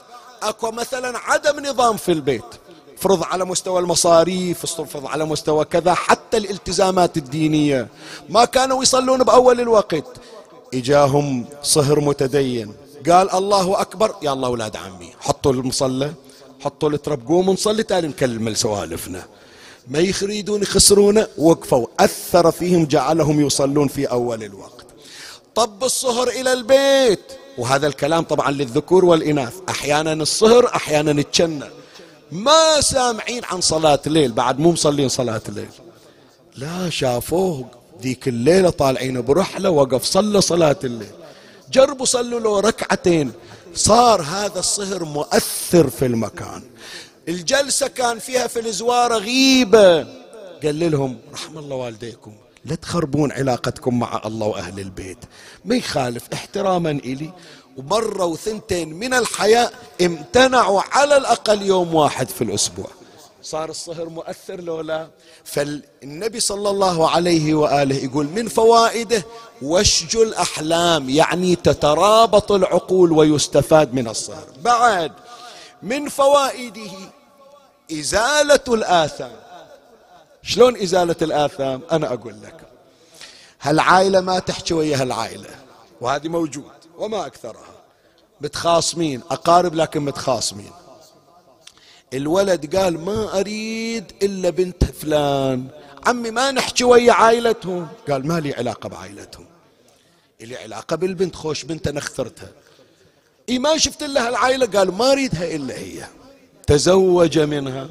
أكو 0.43 0.71
مثلا 0.71 1.17
عدم 1.17 1.65
نظام 1.65 1.97
في 1.97 2.11
البيت. 2.11 2.43
فرض 2.97 3.23
على 3.23 3.45
مستوى 3.45 3.79
المصاريف 3.79 4.65
فرض 4.65 5.05
على 5.05 5.25
مستوى 5.25 5.65
كذا 5.65 5.93
حتى 5.93 6.37
الالتزامات 6.37 7.17
الدينية. 7.17 7.87
ما 8.29 8.45
كانوا 8.45 8.83
يصلون 8.83 9.23
بأول 9.23 9.61
الوقت. 9.61 10.05
إجاهم 10.73 11.45
صهر 11.63 11.99
متدين. 11.99 12.73
قال 13.09 13.31
الله 13.31 13.81
أكبر 13.81 14.15
يا 14.21 14.33
الله 14.33 14.47
أولاد 14.47 14.75
عمي 14.75 15.13
حطوا 15.19 15.53
المصلى 15.53 16.13
حطوا 16.59 16.89
التراب 16.89 17.27
قوموا 17.27 17.53
نصلي 17.53 17.83
تالي 17.83 18.07
نكمل 18.07 18.57
سوالفنا. 18.57 19.25
ما 19.87 19.99
يريدون 19.99 20.61
يخسرونه 20.61 21.27
وقفوا. 21.37 21.87
أثر 21.99 22.51
فيهم 22.51 22.85
جعلهم 22.85 23.45
يصلون 23.45 23.87
في 23.87 24.05
أول 24.05 24.43
الوقت. 24.43 24.85
طب 25.55 25.83
الصهر 25.83 26.27
إلى 26.27 26.53
البيت. 26.53 27.31
وهذا 27.57 27.87
الكلام 27.87 28.23
طبعا 28.23 28.51
للذكور 28.51 29.05
والإناث. 29.05 29.53
أحيانا 29.69 30.13
الصهر 30.13 30.67
أحيانا 30.75 31.11
التشنة 31.11 31.69
ما 32.31 32.81
سامعين 32.81 33.45
عن 33.45 33.61
صلاة 33.61 33.99
الليل 34.07 34.31
بعد 34.31 34.59
مو 34.59 34.71
مصلين 34.71 35.09
صلاة 35.09 35.41
الليل 35.49 35.69
لا 36.55 36.89
شافوه 36.89 37.65
ذيك 38.01 38.27
الليلة 38.27 38.69
طالعين 38.69 39.21
برحلة 39.21 39.69
وقف 39.69 40.03
صلى 40.03 40.41
صلاة 40.41 40.79
الليل. 40.83 41.11
جربوا 41.71 42.05
صلوا 42.05 42.39
له 42.39 42.59
ركعتين. 42.59 43.31
صار 43.75 44.21
هذا 44.21 44.59
الصهر 44.59 45.05
مؤثر 45.05 45.89
في 45.89 46.05
المكان. 46.05 46.63
الجلسة 47.27 47.87
كان 47.87 48.19
فيها 48.19 48.47
في 48.47 48.59
الزوارة 48.59 49.17
غيبة. 49.17 49.97
قال 50.63 50.91
لهم 50.91 51.17
رحم 51.33 51.57
الله 51.57 51.75
والديكم. 51.75 52.33
لا 52.67 52.75
تخربون 52.75 53.31
علاقتكم 53.31 53.99
مع 53.99 54.21
الله 54.25 54.47
وأهل 54.47 54.79
البيت. 54.79 55.17
ما 55.65 55.75
يخالف 55.75 56.23
احتراما 56.33 56.91
إلي. 56.91 57.31
ومرة 57.77 58.25
وثنتين 58.25 58.93
من 58.93 59.13
الحياة 59.13 59.69
امتنعوا 60.01 60.81
على 60.91 61.17
الأقل 61.17 61.61
يوم 61.61 61.95
واحد 61.95 62.29
في 62.29 62.43
الأسبوع. 62.43 62.87
صار 63.43 63.69
الصهر 63.69 64.09
مؤثر 64.09 64.61
لو 64.61 64.81
لا؟ 64.81 65.07
فالنبي 65.43 66.39
صلى 66.39 66.69
الله 66.69 67.09
عليه 67.09 67.53
وآله 67.53 67.95
يقول 67.95 68.25
من 68.25 68.47
فوائده 68.47 69.25
وشج 69.61 70.17
الأحلام 70.17 71.09
يعني 71.09 71.55
تترابط 71.55 72.51
العقول 72.51 73.11
ويستفاد 73.11 73.93
من 73.93 74.07
الصهر. 74.07 74.45
بعد 74.61 75.11
من 75.83 76.09
فوائده 76.09 76.91
إزالة 77.91 78.59
الآثام. 78.67 79.46
شلون 80.47 80.81
إزالة 80.81 81.15
الآثام؟ 81.21 81.81
أنا 81.91 82.13
أقول 82.13 82.41
لك. 82.43 82.55
هالعائلة 83.61 84.21
ما 84.21 84.39
تحكي 84.39 84.73
ويا 84.73 85.01
هالعائلة 85.01 85.49
وهذه 86.01 86.27
موجود 86.27 86.71
وما 86.97 87.25
أكثرها. 87.25 87.75
متخاصمين 88.41 89.21
أقارب 89.31 89.75
لكن 89.75 90.01
متخاصمين. 90.01 90.71
الولد 92.13 92.75
قال 92.75 92.99
ما 93.05 93.39
أريد 93.39 94.11
إلا 94.21 94.49
بنت 94.49 94.83
فلان. 94.85 95.67
عمي 96.05 96.31
ما 96.31 96.51
نحكي 96.51 96.83
ويا 96.83 97.13
عائلتهم. 97.13 97.87
قال 98.09 98.27
ما 98.27 98.39
لي 98.39 98.53
علاقة 98.53 98.89
بعائلتهم. 98.89 99.45
لي 100.41 100.57
علاقة 100.57 100.95
بالبنت 100.95 101.35
خوش 101.35 101.63
بنت 101.63 101.87
أنا 101.87 101.99
اخترتها. 101.99 102.49
إي 103.49 103.59
ما 103.59 103.77
شفت 103.77 104.03
لها 104.03 104.29
العائلة 104.29 104.65
قال 104.65 104.91
ما 104.91 105.11
أريدها 105.11 105.55
إلا 105.55 105.77
هي. 105.77 106.07
تزوج 106.67 107.39
منها. 107.39 107.87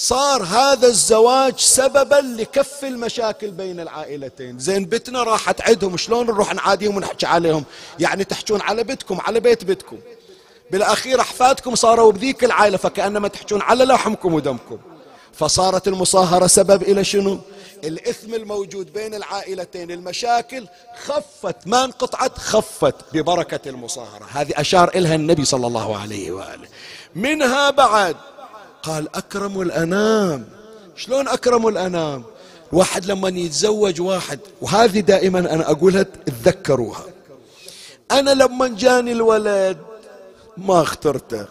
صار 0.00 0.42
هذا 0.42 0.86
الزواج 0.86 1.58
سببا 1.58 2.14
لكف 2.14 2.84
المشاكل 2.84 3.50
بين 3.50 3.80
العائلتين. 3.80 4.58
زين 4.58 4.84
بتنا 4.84 5.22
راحت 5.22 5.60
عندهم 5.60 5.96
شلون 5.96 6.26
نروح 6.26 6.54
نعاديهم 6.54 6.96
ونحكي 6.96 7.26
عليهم؟ 7.26 7.64
يعني 7.98 8.24
تحجون 8.24 8.60
على 8.60 8.84
بيتكم 8.84 9.20
على 9.20 9.40
بيت 9.40 9.64
بيتكم. 9.64 9.98
بالأخير 10.70 11.20
أحفادكم 11.20 11.74
صاروا 11.74 12.12
بذيك 12.12 12.44
العائلة 12.44 12.76
فكأنما 12.76 13.28
تحجون 13.28 13.62
على 13.62 13.84
لحمكم 13.84 14.34
ودمكم. 14.34 14.78
فصارت 15.32 15.88
المصاهرة 15.88 16.46
سبب 16.46 16.82
إلى 16.82 17.04
شنو؟ 17.04 17.38
الإثم 17.84 18.34
الموجود 18.34 18.92
بين 18.92 19.14
العائلتين. 19.14 19.90
المشاكل 19.90 20.66
خفت 21.06 21.66
ما 21.66 21.84
انقطعت 21.84 22.38
خفت 22.38 22.94
ببركة 23.12 23.68
المصاهرة. 23.68 24.26
هذه 24.32 24.52
أشار 24.56 24.90
إلها 24.94 25.14
النبي 25.14 25.44
صلى 25.44 25.66
الله 25.66 25.98
عليه 25.98 26.32
وآله. 26.32 26.68
منها 27.14 27.70
بعد 27.70 28.16
قال 28.82 29.16
أكرم 29.16 29.60
الأنام. 29.60 30.44
شلون 30.96 31.28
أكرم 31.28 31.68
الأنام؟ 31.68 32.24
واحد 32.72 33.06
لما 33.06 33.28
يتزوج 33.28 34.00
واحد 34.00 34.40
وهذه 34.60 35.00
دائما 35.00 35.38
أنا 35.38 35.70
أقولها 35.70 36.02
تذكروها. 36.02 37.04
أنا 38.10 38.30
لما 38.30 38.68
جاني 38.68 39.12
الولد 39.12 39.78
ما 40.56 40.82
اخترته. 40.82 41.46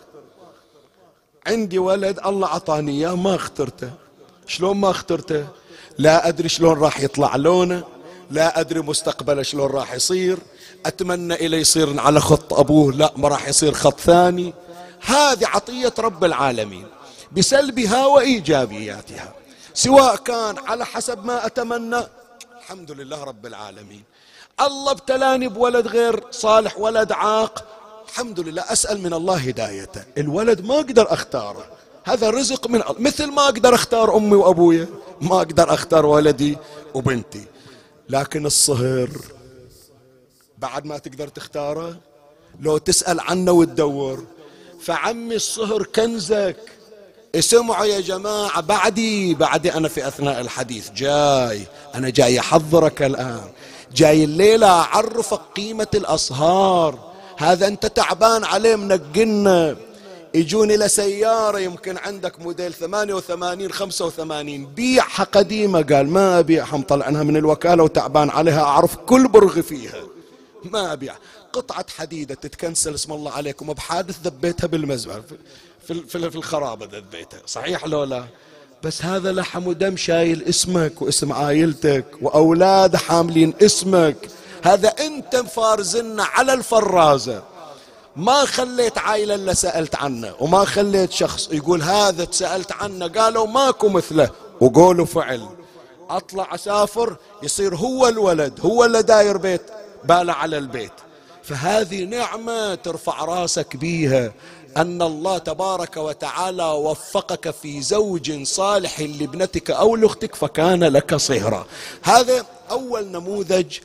عندي 1.48 1.80
ولد 1.80 2.20
الله 2.26 2.48
عطاني 2.48 2.92
إياه 2.92 3.16
ما 3.16 3.36
اخترته. 3.36 3.92
شلون 4.48 4.78
ما 4.78 4.90
اخترته؟ 4.90 5.48
لا 5.98 6.28
أدري 6.28 6.50
شلون 6.50 6.80
راح 6.80 7.00
يطلع 7.00 7.36
لونه 7.36 7.84
لا 8.32 8.60
أدري 8.60 8.80
مستقبله 8.80 9.44
شلون 9.44 9.72
راح 9.72 9.94
يصير. 9.94 10.38
أتمنى 10.86 11.34
إليه 11.34 11.58
يصير 11.58 12.00
على 12.00 12.20
خط 12.20 12.54
أبوه 12.54 12.94
لا 12.94 13.14
ما 13.18 13.28
راح 13.28 13.48
يصير 13.48 13.74
خط 13.74 14.00
ثاني. 14.00 14.54
هذه 15.02 15.48
عطية 15.48 15.94
رب 16.00 16.24
العالمين. 16.24 16.86
بسلبها 17.32 18.06
وإيجابياتها. 18.06 19.34
سواء 19.74 20.16
كان 20.16 20.58
على 20.58 20.86
حسب 20.86 21.26
ما 21.26 21.46
أتمنى 21.46 22.02
الحمد 22.58 22.92
لله 22.92 23.24
رب 23.24 23.46
العالمين. 23.46 24.04
الله 24.62 24.92
ابتلاني 24.92 25.48
بولد 25.48 25.88
غير 25.88 26.24
صالح 26.32 26.78
ولد 26.78 27.12
عاق. 27.12 27.66
الحمد 28.10 28.40
لله 28.40 28.62
أسأل 28.62 29.02
من 29.02 29.14
الله 29.14 29.36
هدايته. 29.36 30.04
الولد 30.18 30.66
ما 30.66 30.76
أقدر 30.76 31.14
أختاره. 31.14 31.66
هذا 32.04 32.30
رزق 32.30 32.68
من 32.68 32.82
مثل 33.00 33.32
ما 33.32 33.44
أقدر 33.44 33.76
أختار 33.76 34.18
أمي 34.18 34.36
وأبويا 34.36 34.88
ما 35.22 35.38
أقدر 35.38 35.74
أختار 35.74 36.06
ولدي 36.06 36.58
وبنتي. 36.94 37.46
لكن 38.10 38.46
الصهر 38.46 39.10
بعد 40.58 40.86
ما 40.86 40.98
تقدر 40.98 41.28
تختاره 41.28 41.98
لو 42.60 42.78
تسأل 42.78 43.20
عنه 43.20 43.52
وتدور 43.52 44.26
فعمي 44.82 45.36
الصهر 45.36 45.84
كنزك 45.84 46.58
اسمعوا 47.36 47.86
يا 47.86 48.00
جماعة 48.00 48.62
بعدي 48.62 49.34
بعدي 49.34 49.74
أنا 49.74 49.88
في 49.88 50.08
أثناء 50.08 50.42
الحديث. 50.42 50.92
جاي 50.92 51.62
أنا 51.96 52.10
جاي 52.10 52.40
أحضرك 52.40 53.02
الآن. 53.02 53.50
جاي 53.96 54.24
الليلة 54.24 54.68
أعرفك 54.68 55.42
قيمة 55.56 55.88
الأصهار 55.94 57.00
هذا 57.38 57.68
أنت 57.68 57.86
تعبان 57.86 58.44
عليه 58.44 58.76
منقلنا. 58.76 59.76
يجون 60.34 60.72
إلى 60.72 60.88
سيارة 60.90 61.60
يمكن 61.60 61.98
عندك 61.98 62.42
موديل 62.42 62.74
88 62.74 63.72
85 63.72 64.66
بيعها 64.66 65.24
قديمة 65.24 65.82
قال 65.82 66.10
ما 66.10 66.40
أبيعها 66.40 66.78
مطلعنها 66.78 67.24
من 67.24 67.38
الوكالة 67.38 67.84
وتعبان 67.84 68.30
عليها 68.30 68.62
أعرف 68.62 68.96
كل 68.96 69.28
برغ 69.28 69.62
فيها. 69.62 70.04
ما 70.64 70.94
أبيع. 70.94 71.16
قطعة 71.54 71.86
حديدة 71.98 72.36
تتكنسل 72.36 72.94
اسم 72.96 73.14
الله 73.14 73.32
عليكم 73.32 73.74
بحادث 73.74 74.16
ذبيتها 74.24 74.68
بالمزبل. 74.68 75.22
في, 75.88 76.04
في, 76.08 76.36
الخرابة 76.36 76.86
ذبيتها 76.86 77.40
صحيح 77.46 77.86
لو 77.86 78.04
لا؟ 78.04 78.24
بس 78.84 79.06
هذا 79.06 79.32
لحم 79.32 79.68
ودم 79.68 79.98
شايل 79.98 80.44
اسمك 80.44 81.02
واسم 81.02 81.34
عائلتك 81.34 82.06
وأولاد 82.22 82.96
حاملين 82.96 83.54
اسمك. 83.62 84.30
هذا 84.64 84.88
أنت 84.90 85.36
مفارزنا 85.36 86.24
على 86.24 86.54
الفرازة. 86.54 87.44
ما 88.16 88.46
خليت 88.46 88.98
عائلة 88.98 89.36
إلا 89.36 89.54
سألت 89.54 89.96
عنه 89.96 90.34
وما 90.40 90.66
خليت 90.66 91.12
شخص 91.12 91.50
يقول 91.52 91.82
هذا 91.82 92.26
تسألت 92.26 92.72
عنه 92.72 93.08
قالوا 93.08 93.48
ماكو 93.48 93.90
مثله 93.90 94.30
وقولوا 94.62 95.06
فعل. 95.06 95.48
أطلع 96.10 96.56
أسافر 96.56 97.18
يصير 97.44 97.76
هو 97.76 98.08
الولد 98.08 98.60
هو 98.62 98.86
اللي 98.86 99.04
داير 99.04 99.38
بيت 99.38 99.62
باله 100.04 100.34
على 100.34 100.58
البيت. 100.58 100.94
فهذه 101.44 102.04
نعمة 102.04 102.76
ترفع 102.76 103.26
راسك 103.26 103.76
بيها. 103.76 104.34
أن 104.78 105.02
الله 105.02 105.38
تبارك 105.38 105.98
وتعالى 105.98 106.64
وفقك 106.64 107.52
في 107.52 107.82
زوج 107.82 108.44
صالح 108.44 109.00
لابنتك 109.00 109.72
أو 109.72 109.96
لأختك 109.96 110.36
فكان 110.36 110.84
لك 110.84 111.16
صهرا. 111.16 111.68
هذا 112.04 112.46
أول 112.72 113.08
نموذج 113.08 113.78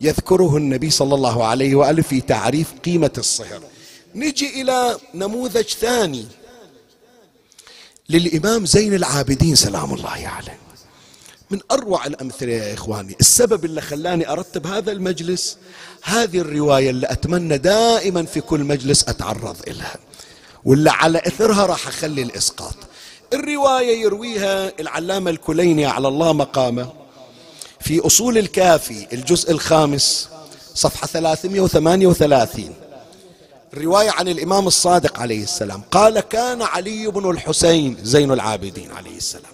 يذكره 0.00 0.56
النبي 0.56 0.90
صلى 0.90 1.14
الله 1.14 1.44
عليه 1.44 1.74
وآله 1.74 2.02
في 2.02 2.20
تعريف 2.20 2.72
قيمة 2.84 3.12
الصهر. 3.18 3.60
نجي 4.14 4.62
إلى 4.62 4.98
نموذج 5.14 5.66
ثاني. 5.66 6.26
للإمام 8.08 8.66
زين 8.66 8.94
العابدين 8.94 9.54
سلام 9.54 9.94
الله 9.94 10.28
عليه. 10.28 10.58
من 11.50 11.60
أروع 11.70 12.06
الأمثلة 12.06 12.52
يا 12.52 12.74
إخواني. 12.74 13.16
السبب 13.20 13.64
اللي 13.64 13.80
خلاني 13.80 14.28
أرتب 14.28 14.66
هذا 14.66 14.92
المجلس 14.92 15.58
هذه 16.02 16.38
الرواية 16.38 16.90
اللي 16.90 17.06
أتمنى 17.10 17.58
دائما 17.58 18.24
في 18.24 18.40
كل 18.40 18.60
مجلس 18.60 19.08
أتعرض 19.08 19.56
لها 19.66 19.96
واللي 20.66 20.90
على 20.90 21.18
إثرها 21.18 21.66
راح 21.66 21.88
أخلي 21.88 22.22
الإسقاط. 22.22 22.74
الرواية 23.34 24.00
يرويها 24.00 24.72
العلامة 24.80 25.30
الكليني 25.30 25.86
على 25.86 26.08
الله 26.08 26.32
مقامه 26.32 26.92
في 27.80 28.06
أصول 28.06 28.38
الكافي 28.38 29.06
الجزء 29.12 29.50
الخامس 29.50 30.28
صفحة 30.74 31.06
338 31.06 32.74
روايه 33.74 34.10
عن 34.10 34.28
الإمام 34.28 34.66
الصادق 34.66 35.18
عليه 35.18 35.42
السلام. 35.42 35.82
قال 35.90 36.20
كان 36.20 36.62
علي 36.62 37.06
بن 37.06 37.30
الحسين 37.30 37.96
زين 38.02 38.32
العابدين 38.32 38.92
عليه 38.92 39.16
السلام. 39.16 39.52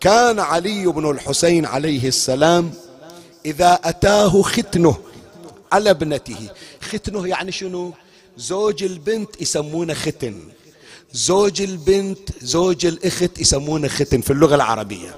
كان 0.00 0.40
علي 0.40 0.86
بن 0.86 1.10
الحسين 1.10 1.66
عليه 1.66 2.08
السلام 2.08 2.72
إذا 3.46 3.80
أتاه 3.84 4.42
ختنه 4.42 4.96
على 5.72 5.90
ابنته. 5.90 6.48
ختنه 6.80 7.28
يعني 7.28 7.52
شنو؟ 7.52 7.92
زوج 8.36 8.84
البنت 8.84 9.42
يسمونه 9.42 9.94
ختن. 9.94 10.40
زوج 11.12 11.62
البنت 11.62 12.28
زوج 12.42 12.86
الإخت 12.86 13.38
يسمونه 13.38 13.88
ختن 13.88 14.20
في 14.20 14.32
اللغة 14.32 14.54
العربية. 14.54 15.16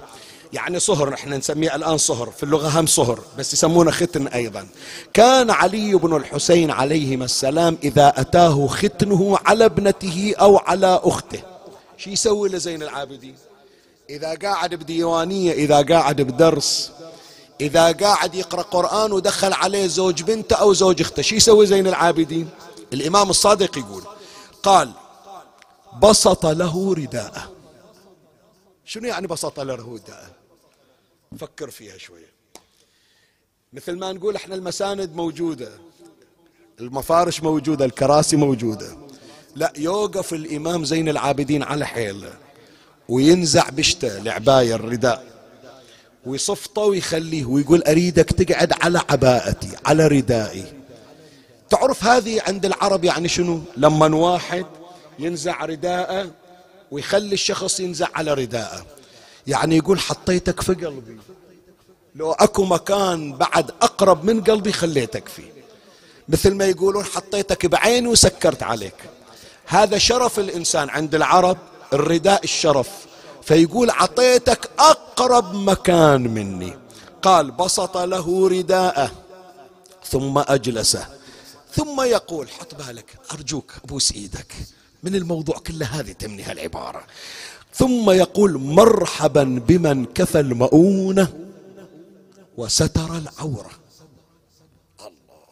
يعني 0.52 0.80
صهر 0.80 1.14
إحنا 1.14 1.36
نسميه 1.36 1.76
الآن 1.76 1.98
صهر. 1.98 2.30
في 2.30 2.42
اللغة 2.42 2.80
هم 2.80 2.86
صهر 2.86 3.20
بس 3.38 3.52
يسمونه 3.52 3.90
ختن 3.90 4.26
أيضا. 4.26 4.68
كان 5.14 5.50
علي 5.50 5.94
بن 5.94 6.16
الحسين 6.16 6.70
عليهما 6.70 7.24
السلام 7.24 7.78
إذا 7.84 8.12
أتاه 8.16 8.66
ختنه 8.66 9.38
على 9.46 9.64
ابنته 9.64 10.34
أو 10.40 10.56
على 10.56 11.00
أخته. 11.04 11.40
شو 11.96 12.10
يسوي 12.10 12.48
لزين 12.48 12.82
العابدين؟ 12.82 13.34
إذا 14.10 14.34
قاعد 14.34 14.74
بديوانية 14.74 15.52
إذا 15.52 15.82
قاعد 15.82 16.20
بدرس 16.20 16.90
إذا 17.60 17.92
قاعد 17.92 18.34
يقرأ 18.34 18.62
قرآن 18.62 19.12
ودخل 19.12 19.52
عليه 19.52 19.86
زوج 19.86 20.22
بنته 20.22 20.56
أو 20.56 20.72
زوج 20.72 21.00
أخته 21.00 21.22
شو 21.22 21.34
يسوي 21.34 21.66
زين 21.66 21.86
العابدين؟ 21.86 22.48
الإمام 22.92 23.30
الصادق 23.30 23.78
يقول 23.78 24.02
قال 24.62 24.92
بسط 26.02 26.46
له 26.46 26.94
رداءه 26.94 27.52
شنو 28.84 29.08
يعني 29.08 29.26
بسط 29.26 29.60
له 29.60 29.74
رداءه 29.74 30.30
فكر 31.38 31.70
فيها 31.70 31.98
شوية 31.98 32.36
مثل 33.72 33.98
ما 33.98 34.12
نقول 34.12 34.36
إحنا 34.36 34.54
المساند 34.54 35.14
موجودة 35.14 35.72
المفارش 36.80 37.42
موجودة 37.42 37.84
الكراسي 37.84 38.36
موجودة. 38.36 38.96
لا 39.56 39.72
يوقف 39.76 40.34
الإمام 40.34 40.84
زين 40.84 41.08
العابدين 41.08 41.62
على 41.62 41.86
حيله 41.86 42.32
وينزع 43.08 43.68
بشته 43.68 44.18
العبايه 44.18 44.74
الرداء. 44.74 45.26
ويصفطه 46.26 46.82
ويخليه 46.82 47.44
ويقول 47.44 47.82
أريدك 47.82 48.32
تقعد 48.32 48.72
على 48.82 49.02
عباءتي 49.10 49.68
على 49.86 50.06
ردائي. 50.06 50.64
تعرف 51.70 52.04
هذه 52.04 52.42
عند 52.46 52.64
العرب 52.64 53.04
يعني 53.04 53.28
شنو؟ 53.28 53.62
لما 53.76 54.16
واحد 54.16 54.66
ينزع 55.18 55.64
رداءه 55.64 56.30
ويخلي 56.90 57.34
الشخص 57.34 57.80
ينزع 57.80 58.08
على 58.14 58.34
رداءه. 58.34 58.86
يعني 59.46 59.76
يقول 59.76 60.00
حطيتك 60.00 60.60
في 60.60 60.74
قلبي. 60.74 61.18
لو 62.14 62.32
اكو 62.32 62.64
مكان 62.64 63.32
بعد 63.32 63.70
اقرب 63.82 64.24
من 64.24 64.44
قلبي 64.44 64.72
خليتك 64.72 65.28
فيه. 65.28 65.52
مثل 66.28 66.54
ما 66.54 66.64
يقولون 66.64 67.04
حطيتك 67.04 67.66
بعيني 67.66 68.08
وسكرت 68.08 68.62
عليك. 68.62 68.94
هذا 69.66 69.98
شرف 69.98 70.38
الإنسان. 70.38 70.90
عند 70.90 71.14
العرب 71.14 71.58
الرداء 71.92 72.44
الشرف. 72.44 72.88
فيقول 73.42 73.90
عطيتك 73.90 74.70
أقرب 74.78 75.54
مكان 75.54 76.20
مني. 76.20 76.78
قال 77.22 77.50
بسط 77.50 77.96
له 77.96 78.48
رداءه 78.48 79.10
ثم 80.04 80.38
أجلسه. 80.38 81.06
ثم 81.76 82.00
يقول 82.00 82.48
حط 82.48 82.74
بالك 82.74 83.18
أرجوك 83.32 83.72
ابوس 83.84 84.12
إيدك 84.12 84.52
من 85.02 85.14
الموضوع 85.14 85.58
كله 85.58 85.86
هذه 85.86 86.12
تمني 86.12 86.42
هالعباره 86.42 87.06
ثم 87.74 88.10
يقول 88.10 88.58
مرحبا 88.58 89.44
بمن 89.68 90.04
كفى 90.04 90.40
المؤونة 90.40 91.48
وستر 92.56 93.16
العورة. 93.16 93.70
الله. 95.00 95.46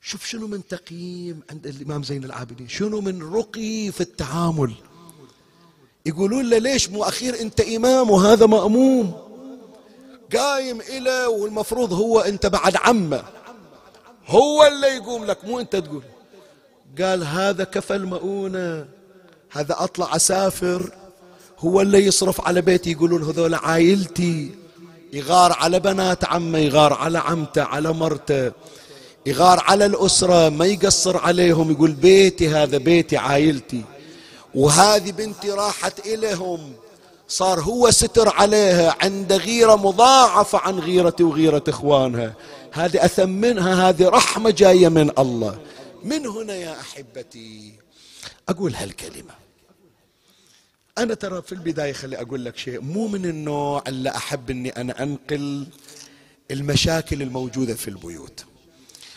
شوف 0.00 0.26
شنو 0.26 0.46
من 0.46 0.66
تقييم 0.68 1.40
عند 1.50 1.66
الإمام 1.66 2.02
زين 2.02 2.24
العابدين 2.24 2.68
شنو 2.68 3.00
من 3.00 3.34
رقي 3.34 3.92
في 3.92 4.00
التعامل. 4.00 4.72
يقولون 6.06 6.50
له 6.50 6.58
ليش 6.58 6.88
مو 6.88 7.04
أخير 7.04 7.40
أنت 7.40 7.60
إمام 7.60 8.10
وهذا 8.10 8.46
مأموم؟ 8.46 9.14
قايم 10.36 10.80
إلى 10.80 11.26
والمفروض 11.26 11.92
هو 11.92 12.20
أنت 12.20 12.46
بعد 12.46 12.76
عمه. 12.76 13.35
هو 14.26 14.66
اللي 14.66 14.86
يقوم 14.86 15.24
لك 15.24 15.44
مو 15.44 15.60
أنت 15.60 15.76
تقول. 15.76 16.02
قال 17.00 17.24
هذا 17.24 17.64
كفى 17.64 17.96
المؤونة 17.96 18.86
هذا 19.50 19.76
أطلع 19.78 20.16
أسافر. 20.16 20.92
هو 21.58 21.80
اللي 21.80 22.06
يصرف 22.06 22.40
على 22.40 22.60
بيتي 22.60 22.90
يقولون 22.90 23.22
هذول 23.22 23.54
عائلتي. 23.54 24.54
يغار 25.12 25.52
على 25.52 25.80
بنات 25.80 26.24
عمه 26.24 26.58
يغار 26.58 26.92
على 26.92 27.18
عمته 27.18 27.62
على 27.62 27.92
مرته. 27.92 28.52
يغار 29.26 29.60
على 29.64 29.86
الأسرة 29.86 30.48
ما 30.48 30.66
يقصر 30.66 31.16
عليهم 31.16 31.70
يقول 31.70 31.92
بيتي 31.92 32.48
هذا 32.48 32.78
بيتي 32.78 33.16
عائلتي. 33.16 33.84
وهذه 34.54 35.10
بنتي 35.10 35.50
راحت 35.50 36.06
إليهم. 36.06 36.72
صار 37.28 37.60
هو 37.60 37.90
ستر 37.90 38.28
عليها 38.28 38.96
عند 39.00 39.32
غيرة 39.32 39.76
مضاعفة 39.76 40.58
عن 40.58 40.78
غيرتي 40.78 41.22
وغيرة 41.22 41.64
إخوانها. 41.68 42.34
هذه 42.72 43.04
أثمنها 43.04 43.88
هذه 43.88 44.08
رحمة 44.08 44.50
جاية 44.50 44.88
من 44.88 45.10
الله. 45.18 45.60
من 46.04 46.26
هنا 46.26 46.54
يا 46.54 46.80
أحبتي؟ 46.80 47.72
أقول 48.48 48.74
هالكلمة. 48.74 49.34
أنا 50.98 51.14
ترى 51.14 51.42
في 51.42 51.52
البداية 51.52 51.92
خلي 51.92 52.20
أقول 52.20 52.44
لك 52.44 52.56
شيء 52.56 52.80
مو 52.80 53.08
من 53.08 53.24
النوع 53.24 53.84
اللي 53.86 54.10
أحب 54.10 54.50
أني 54.50 54.70
أنا 54.70 55.02
أنقل 55.02 55.66
المشاكل 56.50 57.22
الموجودة 57.22 57.74
في 57.74 57.88
البيوت. 57.88 58.44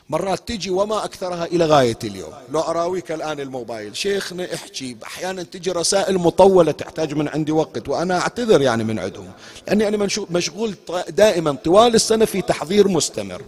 مرات 0.09 0.47
تجي 0.47 0.69
وما 0.69 1.05
أكثرها 1.05 1.45
إلى 1.45 1.65
غاية 1.65 1.97
اليوم. 2.03 2.33
لو 2.51 2.59
أراويك 2.59 3.11
الآن 3.11 3.39
الموبايل 3.39 3.97
شيخنا 3.97 4.53
احكي 4.53 4.97
أحيانا 5.03 5.43
تجي 5.43 5.71
رسائل 5.71 6.17
مطولة 6.17 6.71
تحتاج 6.71 7.13
من 7.13 7.27
عندي 7.27 7.51
وقت 7.51 7.89
وأنا 7.89 8.19
أعتذر 8.19 8.61
يعني 8.61 8.83
من 8.83 8.99
عندهم. 8.99 9.31
لأني 9.67 9.87
أنا 9.87 10.07
مشغول 10.29 10.75
دائما 11.09 11.57
طوال 11.63 11.95
السنة 11.95 12.25
في 12.25 12.41
تحضير 12.41 12.87
مستمر. 12.87 13.41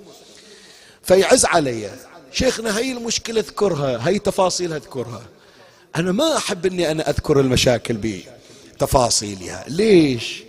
فيعز 1.04 1.46
علي 1.46 1.90
شيخنا 2.32 2.78
هي 2.78 2.92
المشكلة 2.92 3.40
اذكرها 3.40 4.10
هي 4.10 4.20
تفاصيل 4.20 4.74
اذكرها. 4.74 5.22
أنا 5.96 6.12
ما 6.12 6.38
أحب 6.38 6.66
أني 6.66 6.92
أنا 6.92 7.10
أذكر 7.10 7.40
المشاكل 7.40 8.24
بتفاصيلها. 8.78 9.66
ليش؟ 9.68 10.44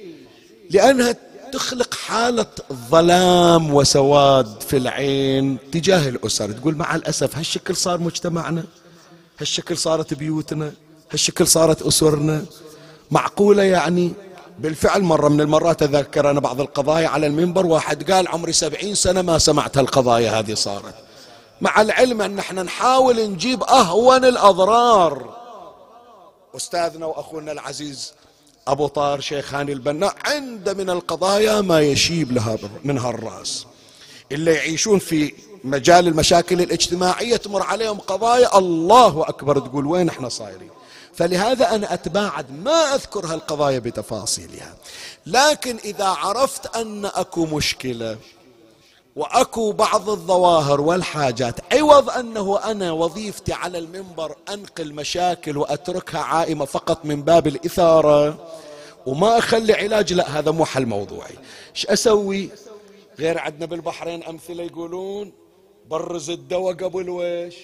لأنها 0.71 1.17
تخلق 1.53 1.95
حالة 1.95 2.47
ظلام 2.91 3.75
وسواد 3.75 4.63
في 4.63 4.77
العين 4.77 5.59
تجاه 5.73 6.09
الأسر. 6.09 6.53
تقول 6.53 6.77
مع 6.77 6.95
الأسف 6.95 7.37
هالشكل 7.37 7.77
صار 7.77 8.01
مجتمعنا 8.01 8.65
هالشكل 9.41 9.77
صارت 9.79 10.15
بيوتنا 10.15 10.73
هالشكل 11.13 11.47
صارت 11.47 11.83
أسرنا. 11.83 12.45
معقولة 13.11 13.63
يعني؟ 13.63 14.13
بالفعل 14.59 15.03
مرة 15.03 15.29
من 15.29 15.41
المرات 15.41 15.83
أذكر 15.83 16.31
أنا 16.31 16.41
بعض 16.41 16.61
القضايا 16.61 17.09
على 17.09 17.27
المنبر 17.27 17.67
واحد 17.67 18.13
قال 18.13 18.29
عمري 18.29 18.53
سبعين 18.53 18.95
سنة 18.95 19.23
ما 19.23 19.39
سمعت 19.39 19.79
هالقضايا 19.79 20.31
هذه 20.39 20.55
صارت. 20.55 20.95
مع 21.61 21.81
العلم 21.81 22.23
أن 22.23 22.39
إحنا 22.39 22.63
نحاول 22.63 23.31
نجيب 23.31 23.63
أهون 23.63 24.25
الأضرار. 24.25 25.37
أستاذنا 26.57 27.07
وأخونا 27.07 27.53
العزيز 27.53 28.13
أبو 28.69 28.87
طار 28.87 29.21
شيخان 29.21 29.69
البناء 29.69 30.15
عند 30.25 30.69
من 30.69 30.91
القضايا 30.91 31.61
ما 31.61 31.81
يشيب 31.81 32.33
لها 32.33 32.59
منها 32.85 33.11
الرأس 33.11 33.67
اللي 34.33 34.55
يعيشون 34.55 34.99
في 34.99 35.33
مجال 35.65 36.09
المشاكل 36.09 36.61
الاجتماعية 36.61 37.37
تمر 37.37 37.63
عليهم 37.63 37.99
قضايا 37.99 38.59
الله 38.59 39.29
أكبر 39.29 39.59
تقول 39.59 39.87
وين 39.87 40.09
إحنا 40.09 40.29
صايرين. 40.29 40.71
فلهذا 41.15 41.75
أنا 41.75 41.95
أتباعد 41.95 42.47
ما 42.65 42.95
أذكر 42.95 43.27
هالقضايا 43.27 43.79
بتفاصيلها. 43.79 44.75
لكن 45.27 45.77
إذا 45.85 46.05
عرفت 46.05 46.77
أن 46.77 47.05
أكو 47.05 47.47
مشكلة 47.47 48.17
وأكو 49.17 49.73
بعض 49.73 50.11
الظواهر 50.11 50.81
والحاجات. 50.81 51.55
عوض 51.73 52.11
أنه 52.11 52.59
أنا 52.65 52.93
وظيفتي 52.93 53.53
على 53.53 53.79
المنبر 53.79 54.37
أنقل 54.49 54.95
مشاكل 54.95 55.59
وأتركها 55.59 56.21
عائمة 56.21 56.65
فقط 56.65 57.05
من 57.05 57.23
باب 57.23 57.47
الإثارة 57.47 58.39
وما 59.07 59.39
أخلي 59.39 59.73
علاج. 59.73 60.13
لا 60.13 60.39
هذا 60.39 60.51
مو 60.51 60.65
حل 60.65 60.87
موضوعي. 60.87 61.35
إيش 61.77 61.87
أسوي؟ 61.87 62.49
غير 63.19 63.39
عندنا 63.39 63.67
بالبحرين 63.67 64.23
أمثلة 64.25 64.65
يقولون 64.65 65.33
برز 65.91 66.31
الدواء 66.31 66.75
قبل 66.75 67.11
ويش 67.11 67.55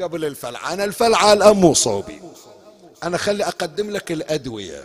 قبل 0.00 0.24
الفلعة 0.24 0.72
أنا 0.72 0.84
الفلعة 0.84 1.32
الآن 1.32 1.56
مو 1.56 1.74
صوبي. 1.74 2.20
أنا 3.02 3.16
خلي 3.16 3.44
أقدم 3.44 3.90
لك 3.90 4.12
الأدوية. 4.12 4.84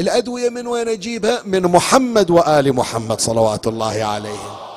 الأدوية 0.00 0.48
من 0.48 0.66
وين 0.66 0.88
أجيبها؟ 0.88 1.42
من 1.44 1.62
محمد 1.62 2.30
وآل 2.30 2.72
محمد 2.72 3.20
صلوات 3.20 3.66
الله 3.66 4.04
عليهم. 4.04 4.69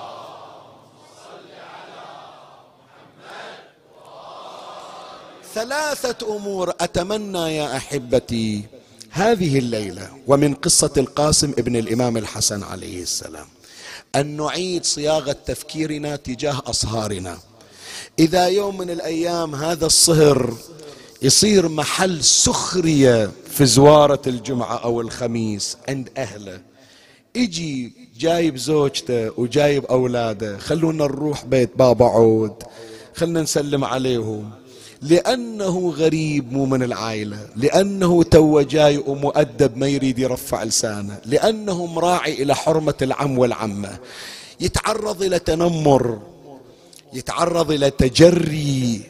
ثلاثة 5.54 6.36
أمور 6.36 6.74
أتمنى 6.82 7.58
يا 7.58 7.78
أحبتي 7.78 8.64
هذه 9.10 9.60
الليلة 9.60 10.10
ومن 10.28 10.54
قصة 10.54 10.92
القاسم 10.98 11.52
ابن 11.58 11.76
الإمام 11.76 12.18
الحسن 12.18 12.64
عليه 12.64 13.02
السلام. 13.02 13.46
أن 14.16 14.38
نعيد 14.38 14.86
صياغة 14.86 15.32
تفكيرنا 15.46 16.16
تجاه 16.16 16.62
أصهارنا. 16.66 17.38
إذا 18.20 18.48
يوم 18.48 18.78
من 18.78 18.90
الأيام 18.90 19.56
هذا 19.56 19.86
الصهر 19.86 20.54
يصير 21.22 21.70
محل 21.70 22.24
سخرية 22.24 23.32
في 23.50 23.66
زوارة 23.66 24.22
الجمعة 24.28 24.76
أو 24.84 25.02
الخميس 25.02 25.78
عند 25.90 26.10
أهله. 26.18 26.62
يجي 27.36 27.94
جايب 28.20 28.58
زوجته 28.58 29.32
وجايب 29.40 29.86
أولاده 29.86 30.58
خلونا 30.58 31.04
نروح 31.04 31.46
بيت 31.46 31.72
بابا 31.76 32.06
عود 32.06 32.64
خلنا 33.16 33.42
نسلم 33.42 33.84
عليهم. 33.84 34.63
لأنه 35.04 35.94
غريب 35.98 36.52
مو 36.52 36.66
من 36.66 36.84
العائلة 36.84 37.48
لأنه 37.56 38.24
تو 38.24 38.62
جاي 38.62 38.98
ومؤدب 38.98 39.78
ما 39.78 39.88
يريد 39.88 40.20
يرفع 40.20 40.64
لسانه 40.64 41.18
لأنه 41.26 41.86
مراعي 41.86 42.44
إلى 42.44 42.56
حرمة 42.56 42.94
العم 43.02 43.38
والعمة. 43.38 43.98
يتعرض 44.60 45.24
إلى 45.24 45.40
تنمر 45.40 46.20
يتعرض 47.14 47.72
إلى 47.72 47.90
تجري 47.90 49.02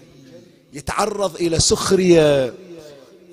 يتعرض 0.74 1.36
إلى 1.36 1.60
سخرية 1.60 2.54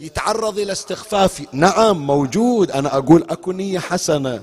يتعرض 0.01 0.59
إلى 0.59 0.73
استخفاف. 0.73 1.43
نعم 1.53 2.07
موجود. 2.07 2.71
أنا 2.71 2.97
أقول 2.97 3.25
أكو 3.31 3.53
نية 3.53 3.79
حسنة 3.79 4.43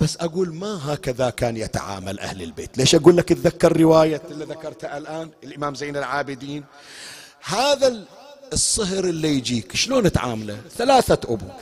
بس 0.00 0.16
أقول 0.20 0.54
ما 0.54 0.94
هكذا 0.94 1.30
كان 1.30 1.56
يتعامل 1.56 2.20
أهل 2.20 2.42
البيت. 2.42 2.78
ليش 2.78 2.94
أقول 2.94 3.16
لك 3.16 3.28
تذكر 3.28 3.80
رواية 3.80 4.22
اللي 4.30 4.44
ذكرتها 4.44 4.98
الآن؟ 4.98 5.30
الإمام 5.44 5.74
زين 5.74 5.96
العابدين. 5.96 6.64
هذا 7.44 8.04
الصهر 8.52 9.04
اللي 9.04 9.28
يجيك 9.28 9.76
شلون 9.76 10.12
تعامله؟ 10.12 10.58
ثلاثة 10.76 11.18
أبوك. 11.24 11.60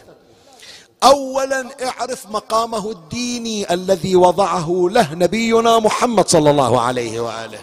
أولا 1.05 1.89
اعرف 1.89 2.27
مقامه 2.31 2.91
الديني 2.91 3.75
الذي 3.75 4.17
وضعه 4.17 4.89
له 4.91 5.15
نبينا 5.15 5.79
محمد 5.79 6.29
صلى 6.29 6.51
الله 6.51 6.81
عليه 6.81 7.21
وآله. 7.21 7.59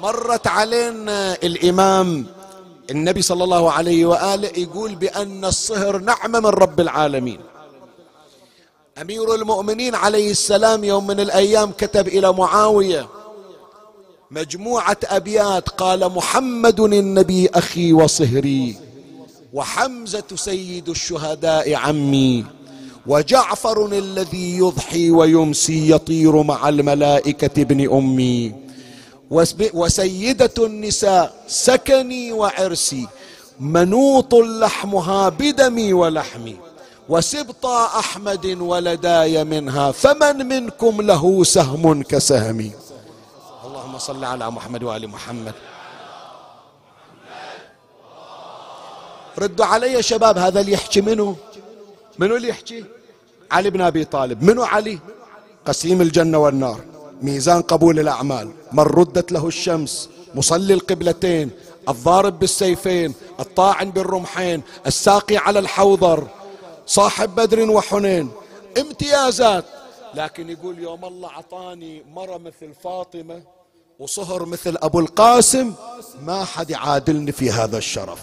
مرت 0.00 0.46
علينا 0.46 1.34
الإمام 1.34 2.26
النبي 2.90 3.22
صلى 3.22 3.44
الله 3.44 3.72
عليه 3.72 4.06
وآله 4.06 4.48
يقول 4.56 4.94
بأن 4.94 5.44
الصهر 5.44 5.98
نعمة 5.98 6.40
من 6.40 6.46
رب 6.46 6.80
العالمين. 6.80 7.40
أمير 9.00 9.34
المؤمنين 9.34 9.94
عليه 9.94 10.30
السلام 10.30 10.84
يوم 10.84 11.06
من 11.06 11.20
الأيام 11.20 11.72
كتب 11.78 12.08
إلى 12.08 12.32
معاوية 12.32 13.08
مجموعة 14.30 14.96
أبيات 15.04 15.68
قال 15.68 16.08
محمد 16.12 16.80
النبي 16.80 17.48
أخي 17.54 17.92
وصهري 17.92 18.76
وحمزة 19.52 20.24
سيد 20.34 20.88
الشهداء 20.88 21.74
عمي 21.74 22.44
وجعفر 23.06 23.86
الذي 23.86 24.58
يضحي 24.58 25.10
ويمسي 25.10 25.90
يطير 25.90 26.42
مع 26.42 26.68
الملائكة 26.68 27.62
ابن 27.62 27.90
أمي 27.92 28.54
وسيدة 29.74 30.54
النساء 30.58 31.44
سكني 31.48 32.32
وعرسي 32.32 33.06
منوط 33.60 34.34
لحمها 34.34 35.28
بدمي 35.28 35.92
ولحمي. 35.92 36.56
وسبطى 37.10 37.88
أحمد 37.98 38.46
ولداي 38.46 39.44
منها 39.44 39.86
فمن 39.92 40.36
منكم 40.48 41.02
له 41.02 41.44
سهم 41.44 42.02
كسهمي 42.02 42.72
اللهم 43.66 43.98
صل 43.98 44.24
على 44.24 44.50
محمد 44.50 44.82
وآل 44.82 45.08
محمد. 45.08 45.54
ردوا 49.38 49.66
علي 49.66 49.92
يا 49.92 50.00
شباب 50.00 50.38
هذا 50.38 50.60
اللي 50.60 50.72
يحكي 50.72 51.00
منو؟ 51.00 51.36
منو 52.18 52.36
اللي 52.36 52.48
يحكي؟ 52.48 52.84
علي 53.50 53.70
بن 53.70 53.80
أبي 53.80 54.04
طالب. 54.04 54.42
منو 54.42 54.62
علي؟ 54.62 54.98
قسيم 55.66 56.00
الجنة 56.00 56.38
والنار. 56.38 56.80
ميزان 57.22 57.62
قبول 57.62 58.00
الأعمال. 58.00 58.50
من 58.72 58.84
ردت 58.84 59.32
له 59.32 59.46
الشمس 59.46 60.08
مصلي 60.34 60.74
القبلتين 60.74 61.50
الضارب 61.88 62.38
بالسيفين 62.38 63.14
الطاعن 63.40 63.90
بالرمحين 63.90 64.62
الساقي 64.86 65.36
على 65.36 65.58
الحوضر. 65.58 66.26
صاحب 66.90 67.34
بدر 67.34 67.70
وحنين. 67.70 68.30
امتيازات. 68.78 69.64
لكن 70.14 70.50
يقول 70.50 70.78
يوم 70.78 71.04
الله 71.04 71.30
عطاني 71.30 72.02
مرة 72.14 72.38
مثل 72.38 72.74
فاطمة 72.84 73.42
وصهر 73.98 74.44
مثل 74.44 74.76
أبو 74.82 75.00
القاسم 75.00 75.74
ما 76.22 76.44
حد 76.44 76.70
يعادلني 76.70 77.32
في 77.32 77.50
هذا 77.50 77.78
الشرف. 77.78 78.20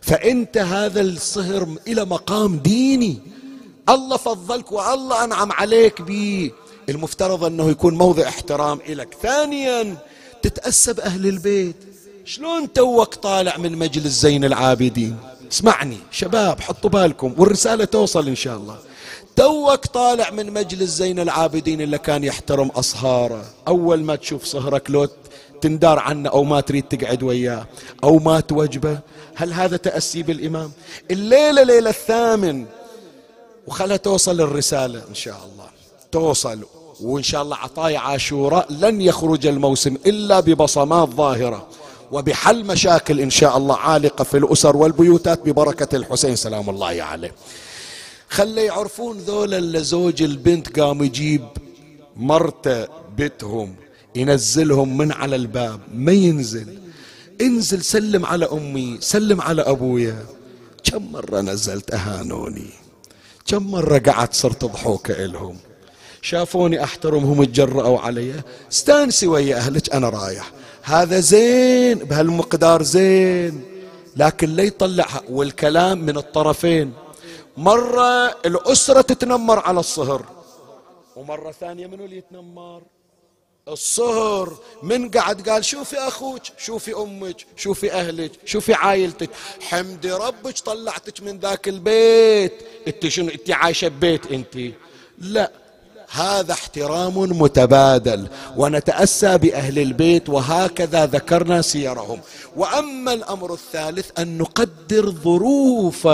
فأنت 0.00 0.58
هذا 0.58 1.00
الصهر 1.00 1.76
إلى 1.86 2.04
مقام 2.04 2.58
ديني. 2.58 3.18
الله 3.88 4.16
فضلك 4.16 4.72
والله 4.72 5.24
أنعم 5.24 5.52
عليك 5.52 6.02
به 6.02 6.50
المفترض 6.88 7.44
أنه 7.44 7.70
يكون 7.70 7.94
موضع 7.94 8.28
احترام 8.28 8.80
إلك 8.88 9.16
ثانيا 9.22 9.96
تتأسى 10.42 10.92
بأهل 10.92 11.26
البيت. 11.26 11.76
شلون 12.24 12.72
توك 12.72 13.14
طالع 13.14 13.56
من 13.56 13.78
مجلس 13.78 14.12
زين 14.12 14.44
العابدين؟ 14.44 15.33
اسمعني 15.52 15.98
شباب 16.10 16.60
حطوا 16.60 16.90
بالكم 16.90 17.34
والرسالة 17.38 17.84
توصل 17.84 18.28
إن 18.28 18.34
شاء 18.34 18.56
الله. 18.56 18.78
توك 19.36 19.86
طالع 19.86 20.30
من 20.30 20.52
مجلس 20.52 20.90
زين 20.90 21.20
العابدين 21.20 21.80
اللي 21.80 21.98
كان 21.98 22.24
يحترم 22.24 22.68
أصهاره. 22.68 23.44
أول 23.68 24.02
ما 24.02 24.16
تشوف 24.16 24.44
صهرك 24.44 24.90
لو 24.90 25.08
تندار 25.60 25.98
عنه 25.98 26.30
أو 26.30 26.44
ما 26.44 26.60
تريد 26.60 26.82
تقعد 26.82 27.22
وياه 27.22 27.66
أو 28.04 28.18
ما 28.18 28.40
توجبه 28.40 28.98
هل 29.34 29.52
هذا 29.52 29.76
تأسي 29.76 30.22
بالإمام؟ 30.22 30.72
الليلة 31.10 31.62
ليلة 31.62 31.90
الثامن. 31.90 32.66
وخلها 33.66 33.96
توصل 33.96 34.40
الرسالة 34.40 35.02
إن 35.08 35.14
شاء 35.14 35.36
الله. 35.52 35.66
توصل. 36.12 36.64
وإن 37.00 37.22
شاء 37.22 37.42
الله 37.42 37.56
عطايا 37.56 37.98
عاشوراء 37.98 38.72
لن 38.72 39.00
يخرج 39.00 39.46
الموسم 39.46 39.96
إلا 40.06 40.40
ببصمات 40.40 41.08
ظاهرة. 41.08 41.66
وبحل 42.14 42.64
مشاكل 42.64 43.20
إن 43.20 43.30
شاء 43.30 43.56
الله 43.56 43.76
عالقة 43.76 44.24
في 44.24 44.36
الأسر 44.36 44.76
والبيوتات 44.76 45.40
ببركة 45.44 45.96
الحسين 45.96 46.36
سلام 46.36 46.70
الله 46.70 47.02
عليه. 47.02 47.34
خلي 48.28 48.64
يعرفون 48.64 49.18
ذولا 49.18 49.58
اللي 49.58 49.84
زوج 49.84 50.22
البنت 50.22 50.80
قام 50.80 51.02
يجيب 51.02 51.44
مرته 52.16 52.86
بيتهم 53.16 53.74
ينزلهم 54.14 54.96
من 54.96 55.12
على 55.12 55.36
الباب 55.36 55.80
ما 55.94 56.12
ينزل. 56.12 56.78
انزل 57.40 57.84
سلم 57.84 58.26
على 58.26 58.44
أمي 58.52 58.98
سلم 59.00 59.40
على 59.40 59.62
أبويا. 59.62 60.26
كم 60.84 61.12
مرة 61.12 61.40
نزلت 61.40 61.94
أهانوني؟ 61.94 62.70
كم 63.46 63.70
مرة 63.70 63.98
قعدت 63.98 64.34
صرت 64.34 64.64
ضحوكة 64.64 65.24
إلهم؟ 65.24 65.56
شافوني 66.22 66.84
أحترمهم 66.84 67.44
تجرأوا 67.44 67.98
علي؟ 67.98 68.34
استانسي 68.72 69.26
ويا 69.26 69.56
أهلك 69.56 69.94
أنا 69.94 70.08
رايح. 70.08 70.52
هذا 70.84 71.20
زين 71.20 71.98
بهالمقدار 71.98 72.82
زين. 72.82 73.64
لكن 74.16 74.50
لا 74.50 74.62
يطلعها. 74.62 75.22
والكلام 75.28 75.98
من 75.98 76.16
الطرفين. 76.16 76.92
مرة 77.56 78.26
الأسرة 78.46 79.00
تتنمر 79.00 79.58
على 79.58 79.80
الصهر. 79.80 80.24
ومرة 81.16 81.52
ثانية 81.52 81.86
منو 81.86 82.04
اللي 82.04 82.16
يتنمر؟ 82.16 82.82
الصهر. 83.68 84.56
من 84.82 85.10
قعد 85.10 85.48
قال 85.48 85.64
شوفي 85.64 85.98
أخوك 85.98 86.42
شوفي 86.58 86.94
أمك 86.96 87.36
شوفي 87.56 87.92
أهلك 87.92 88.32
شوفي 88.44 88.74
عائلتك. 88.74 89.30
حمدي 89.60 90.12
ربك 90.12 90.58
طلعتك 90.58 91.22
من 91.22 91.38
ذاك 91.38 91.68
البيت. 91.68 92.52
انت 92.88 93.08
شنو؟ 93.08 93.28
انت 93.28 93.50
عايشة 93.50 93.88
ببيت 93.88 94.32
انت. 94.32 94.58
لا. 95.18 95.63
هذا 96.14 96.52
احترام 96.52 97.18
متبادل 97.18 98.28
ونتأسى 98.56 99.38
بأهل 99.38 99.78
البيت 99.78 100.28
وهكذا 100.28 101.06
ذكرنا 101.06 101.62
سيرهم. 101.62 102.20
وأما 102.56 103.12
الأمر 103.12 103.52
الثالث 103.52 104.10
أن 104.18 104.38
نقدر 104.38 105.10
ظروف 105.10 106.08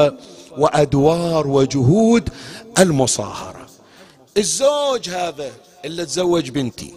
وأدوار 0.59 1.47
وجهود 1.47 2.29
المصاهرة. 2.79 3.67
الزوج 4.37 5.09
هذا 5.09 5.51
اللي 5.85 6.07
تزوج 6.07 6.51
بنتي 6.51 6.95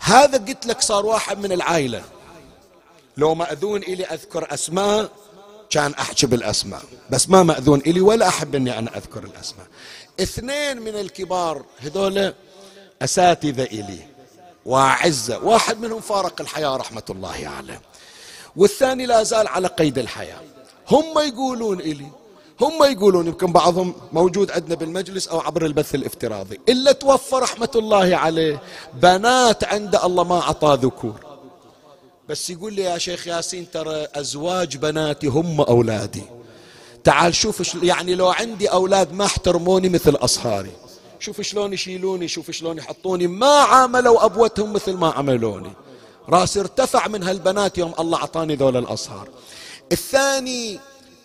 هذا 0.00 0.38
قلت 0.38 0.66
لك 0.66 0.80
صار 0.80 1.06
واحد 1.06 1.38
من 1.38 1.52
العائلة. 1.52 2.02
لو 3.16 3.34
مأذون 3.34 3.82
إلي 3.82 4.04
أذكر 4.04 4.54
أسماء 4.54 5.10
كان 5.70 5.94
أحكي 5.94 6.26
بالأسماء. 6.26 6.82
بس 7.10 7.30
ما 7.30 7.42
مأذون 7.42 7.80
إلي 7.80 8.00
ولا 8.00 8.28
أحب 8.28 8.54
إني 8.54 8.78
أنا 8.78 8.96
أذكر 8.96 9.24
الأسماء. 9.24 9.66
اثنين 10.20 10.82
من 10.82 10.96
الكبار 10.96 11.64
هذول 11.78 12.34
أساتذة 13.02 13.62
إلي 13.62 13.98
وأعزة 14.66 15.38
واحد 15.44 15.80
منهم 15.80 16.00
فارق 16.00 16.40
الحياة 16.40 16.76
رحمة 16.76 17.02
الله 17.10 17.48
عليه. 17.56 17.80
والثاني 18.56 19.06
لا 19.06 19.22
زال 19.22 19.48
على 19.48 19.68
قيد 19.68 19.98
الحياة. 19.98 20.40
هم 20.90 21.18
يقولون 21.18 21.80
إلي 21.80 22.06
هم 22.60 22.84
يقولون 22.84 23.26
يمكن 23.26 23.52
بعضهم 23.52 23.94
موجود 24.12 24.50
عندنا 24.50 24.74
بالمجلس 24.74 25.28
أو 25.28 25.40
عبر 25.40 25.66
البث 25.66 25.94
الافتراضي. 25.94 26.60
إلا 26.68 26.92
توفى 26.92 27.36
رحمة 27.36 27.70
الله 27.74 28.16
عليه 28.16 28.62
بنات 28.94 29.64
عند 29.64 29.96
الله 29.96 30.24
ما 30.24 30.40
أعطى 30.40 30.78
ذكور. 30.82 31.20
بس 32.28 32.50
يقول 32.50 32.72
لي 32.72 32.82
يا 32.82 32.98
شيخ 32.98 33.26
ياسين 33.26 33.70
ترى 33.70 34.06
أزواج 34.14 34.76
بناتي 34.76 35.26
هم 35.26 35.60
أولادي. 35.60 36.22
تعال 37.04 37.34
شوف 37.34 37.74
يعني 37.82 38.14
لو 38.14 38.28
عندي 38.28 38.68
أولاد 38.68 39.12
ما 39.12 39.24
احترموني 39.24 39.88
مثل 39.88 40.14
أصهاري. 40.14 40.70
شوف 41.18 41.40
شلون 41.40 41.72
يشيلوني 41.72 42.28
شوف 42.28 42.50
شلون 42.50 42.78
يحطوني. 42.78 43.26
ما 43.26 43.46
عاملوا 43.46 44.24
أبوتهم 44.24 44.72
مثل 44.72 44.92
ما 44.92 45.10
عملوني. 45.10 45.72
راسي 46.28 46.60
ارتفع 46.60 47.08
من 47.08 47.22
هالبنات 47.22 47.78
يوم 47.78 47.94
الله 47.98 48.18
أعطاني 48.18 48.54
ذول 48.56 48.76
الأصهار. 48.76 49.28
الثاني 49.92 50.80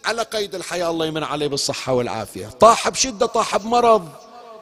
على 0.05 0.21
قيد 0.21 0.55
الحياة 0.55 0.89
الله 0.89 1.05
يمن 1.05 1.23
عليه 1.23 1.47
بالصحة 1.47 1.93
والعافية. 1.93 2.47
طاح 2.47 2.89
بشدة 2.89 3.25
طاح 3.25 3.57
بمرض. 3.57 4.07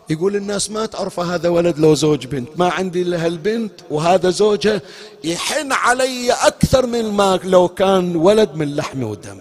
يقول 0.09 0.35
الناس 0.35 0.71
ما 0.71 0.85
تعرف 0.85 1.19
هذا 1.19 1.49
ولد 1.49 1.79
لو 1.79 1.95
زوج 1.95 2.25
بنت. 2.25 2.49
ما 2.55 2.69
عندي 2.69 3.03
لها 3.03 3.27
البنت 3.27 3.73
وهذا 3.89 4.29
زوجها. 4.29 4.81
يحن 5.23 5.71
علي 5.71 6.31
أكثر 6.31 6.85
من 6.85 7.11
ما 7.11 7.39
لو 7.43 7.67
كان 7.67 8.15
ولد 8.15 8.55
من 8.55 8.75
لحم 8.75 9.03
ودم. 9.03 9.39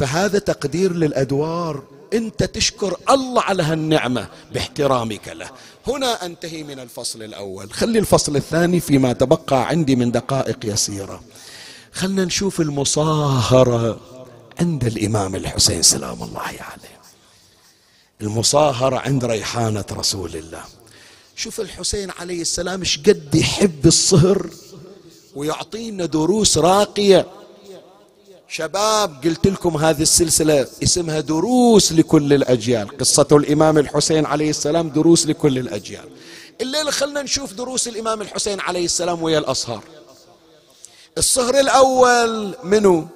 فهذا 0.00 0.38
تقدير 0.38 0.92
للأدوار. 0.92 1.82
أنت 2.12 2.42
تشكر 2.42 2.96
الله 3.10 3.42
على 3.42 3.62
هالنعمة 3.62 4.28
باحترامك 4.52 5.28
له. 5.28 5.50
هنا 5.86 6.26
أنتهي 6.26 6.62
من 6.62 6.80
الفصل 6.80 7.22
الأول. 7.22 7.72
خلي 7.72 7.98
الفصل 7.98 8.36
الثاني 8.36 8.80
فيما 8.80 9.12
تبقى 9.12 9.68
عندي 9.68 9.96
من 9.96 10.12
دقائق 10.12 10.58
يسيرة. 10.64 11.22
خلنا 11.92 12.24
نشوف 12.24 12.60
المصاهرة 12.60 14.00
عند 14.60 14.84
الإمام 14.84 15.34
الحسين 15.36 15.82
سلام 15.82 16.22
الله 16.22 16.40
عليه. 16.40 17.00
المصاهرة 18.20 18.96
عند 18.96 19.24
ريحانة 19.24 19.84
رسول 19.92 20.36
الله. 20.36 20.64
شوف 21.36 21.60
الحسين 21.60 22.10
عليه 22.10 22.40
السلام 22.40 22.80
إيش 22.80 22.98
قد 22.98 23.34
يحب 23.34 23.86
الصهر 23.86 24.50
ويعطينا 25.34 26.06
دروس 26.06 26.58
راقية. 26.58 27.26
شباب 28.52 29.24
قلت 29.24 29.46
لكم 29.46 29.76
هذه 29.76 30.02
السلسلة 30.02 30.66
اسمها 30.82 31.20
دروس 31.20 31.92
لكل 31.92 32.32
الأجيال. 32.32 32.98
قصة 32.98 33.26
الإمام 33.32 33.78
الحسين 33.78 34.26
عليه 34.26 34.50
السلام 34.50 34.88
دروس 34.88 35.26
لكل 35.26 35.58
الأجيال. 35.58 36.08
الليلة 36.60 36.90
خلنا 36.90 37.22
نشوف 37.22 37.52
دروس 37.52 37.88
الإمام 37.88 38.22
الحسين 38.22 38.60
عليه 38.60 38.84
السلام 38.84 39.22
ويا 39.22 39.38
الأصهار 39.38 39.84
الصهر 41.18 41.60
الأول 41.60 42.54
منه 42.64 43.08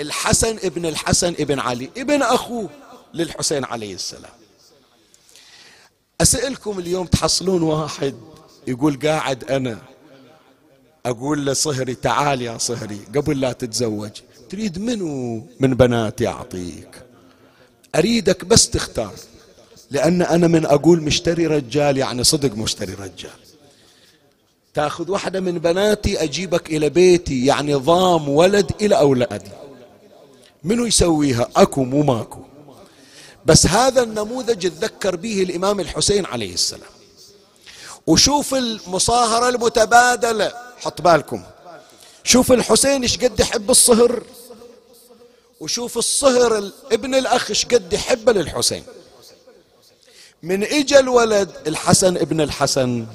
الحسن 0.00 0.56
ابن 0.56 0.86
الحسن 0.86 1.34
ابن 1.38 1.58
علي 1.58 1.90
ابن 1.96 2.22
أخوه 2.22 2.68
للحسين 3.14 3.64
عليه 3.64 3.94
السلام. 3.94 4.32
أسألكم 6.20 6.78
اليوم 6.78 7.06
تحصلون 7.06 7.62
واحد 7.62 8.14
يقول 8.66 8.98
قاعد 9.02 9.44
أنا 9.44 9.78
أقول 11.06 11.46
لصهري 11.46 11.94
تعال 11.94 12.42
يا 12.42 12.58
صهري 12.58 13.00
قبل 13.14 13.40
لا 13.40 13.52
تتزوج. 13.52 14.10
تريد 14.54 14.78
منو 14.78 15.46
من 15.60 15.74
بناتي 15.74 16.26
أعطيك 16.26 17.02
أريدك 17.94 18.44
بس 18.44 18.70
تختار 18.70 19.14
لأن 19.90 20.22
أنا 20.22 20.46
من 20.46 20.66
أقول 20.66 21.02
مشتري 21.02 21.46
رجال 21.46 21.98
يعني 21.98 22.24
صدق 22.24 22.56
مشتري 22.56 22.94
رجال. 22.94 23.40
تأخذ 24.74 25.10
واحدة 25.10 25.40
من 25.40 25.58
بناتي 25.58 26.22
أجيبك 26.22 26.70
إلى 26.70 26.88
بيتي 26.88 27.46
يعني 27.46 27.74
ضام 27.74 28.28
ولد 28.28 28.70
إلى 28.80 28.98
أولادي. 28.98 29.50
منو 30.64 30.86
يسويها؟ 30.86 31.48
أكو 31.56 31.84
مو 31.84 32.02
ماكو. 32.02 32.40
بس 33.46 33.66
هذا 33.66 34.02
النموذج 34.02 34.68
تذكر 34.70 35.16
به 35.16 35.42
الإمام 35.42 35.80
الحسين 35.80 36.26
عليه 36.26 36.54
السلام. 36.54 36.94
وشوف 38.06 38.54
المصاهرة 38.54 39.48
المتبادلة 39.48 40.52
حط 40.80 41.02
بالكم. 41.02 41.42
شوف 42.24 42.52
الحسين 42.52 43.02
إيش 43.02 43.18
قد 43.18 43.40
يحب 43.40 43.70
الصهر. 43.70 44.22
وشوف 45.64 45.98
الصهر 45.98 46.70
ابن 46.92 47.14
الأخ 47.14 47.50
إيش 47.50 47.66
قد 47.66 47.92
يحبه 47.92 48.32
للحسين. 48.32 48.82
من 50.42 50.64
اجى 50.64 50.98
الولد 50.98 51.50
الحسن 51.66 52.16
ابن 52.16 52.40
الحسن 52.40 53.06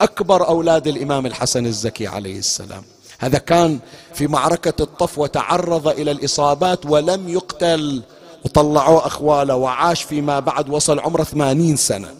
أكبر 0.00 0.48
أولاد 0.48 0.86
الإمام 0.86 1.26
الحسن 1.26 1.66
الزكي 1.66 2.06
عليه 2.06 2.38
السلام. 2.38 2.84
هذا 3.18 3.38
كان 3.38 3.78
في 4.14 4.26
معركة 4.26 4.82
الطف 4.82 5.18
وتعرض 5.18 5.88
إلى 5.88 6.10
الإصابات 6.10 6.86
ولم 6.86 7.28
يقتل 7.28 8.02
وطلعوه 8.44 9.06
أخواله 9.06 9.56
وعاش 9.56 10.02
فيما 10.02 10.40
بعد 10.40 10.70
وصل 10.70 10.98
عمره 10.98 11.24
ثمانين 11.24 11.76
سنة. 11.76 12.14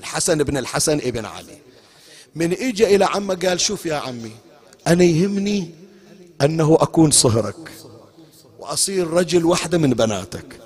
الحسن 0.00 0.42
بن 0.42 0.56
الحسن 0.56 0.98
ابن 0.98 1.24
علي. 1.24 1.58
من 2.34 2.52
إجا 2.52 2.86
إلى 2.86 3.04
عمه 3.04 3.34
قال 3.34 3.60
شوف 3.60 3.86
يا 3.86 3.96
عمي 3.96 4.32
أنا 4.86 5.04
يهمني 5.04 5.70
أنه 6.40 6.78
أكون 6.80 7.10
صهرك. 7.10 7.87
وأصير 8.68 9.10
رجل 9.10 9.44
واحدة 9.44 9.78
من 9.78 9.90
بناتك. 9.90 10.60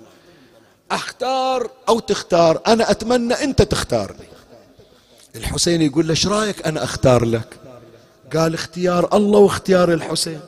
أختار 0.91 1.71
أو 1.89 1.99
تختار 1.99 2.61
أنا 2.67 2.91
أتمنى 2.91 3.35
أنت 3.35 3.63
تختارني. 3.63 4.29
الحسين 5.37 5.83
يقول 5.83 6.09
له 6.09 6.17
رأيك 6.27 6.67
أنا 6.67 6.85
أختار 6.85 7.25
لك؟ 7.25 7.61
قال 8.37 8.55
اختيار 8.55 9.17
الله 9.17 9.39
واختيار 9.39 9.93
الحسين. 9.93 10.41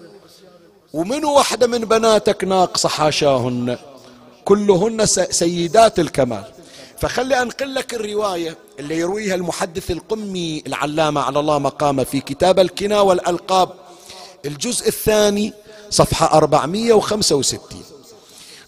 ومن 0.92 1.24
واحدة 1.24 1.66
من 1.66 1.78
بناتك 1.78 2.44
ناقصة 2.44 2.88
حاشاهن. 2.88 3.78
كلهن 4.44 5.06
سيدات 5.30 5.98
الكمال. 5.98 6.44
فخلي 6.98 7.42
أنقل 7.42 7.74
لك 7.74 7.94
الرواية 7.94 8.56
اللي 8.78 8.98
يرويها 8.98 9.34
المحدث 9.34 9.90
القمي 9.90 10.62
العلامة 10.66 11.20
على 11.20 11.40
الله 11.40 11.58
مقامه 11.58 12.04
في 12.04 12.20
كتاب 12.20 12.58
الكنا 12.58 13.00
والألقاب. 13.00 13.68
الجزء 14.44 14.88
الثاني 14.88 15.52
صفحة 15.94 16.36
465 16.36 17.82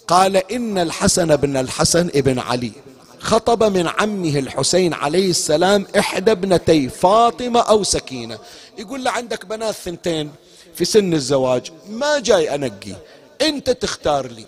قال 0.08 0.36
إن 0.36 0.78
الحسن 0.78 1.36
بن 1.36 1.56
الحسن 1.56 2.10
ابن 2.14 2.38
علي 2.38 2.72
خطب 3.18 3.64
من 3.76 3.88
عمه 3.88 4.38
الحسين 4.38 4.94
عليه 4.94 5.30
السلام 5.30 5.86
إحدى 5.98 6.30
ابنتي 6.30 6.88
فاطمة 6.88 7.60
أو 7.60 7.82
سكينة. 7.82 8.38
يقول 8.78 9.04
له 9.04 9.10
عندك 9.10 9.46
بنات 9.46 9.74
ثنتين 9.74 10.30
في 10.74 10.84
سن 10.84 11.14
الزواج 11.14 11.70
ما 11.90 12.18
جاي 12.18 12.54
أنقي 12.54 12.94
أنت 13.42 13.70
تختار 13.70 14.26
لي. 14.26 14.44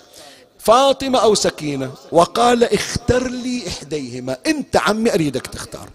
فاطمة 0.59 1.19
أو 1.19 1.35
سكينة 1.35 1.93
وقال 2.13 2.65
اختر 2.65 3.29
لي 3.29 3.69
إحديهما 3.69 4.37
أنت 4.47 4.77
عمي 4.77 5.15
أريدك 5.15 5.47
تختار. 5.47 5.89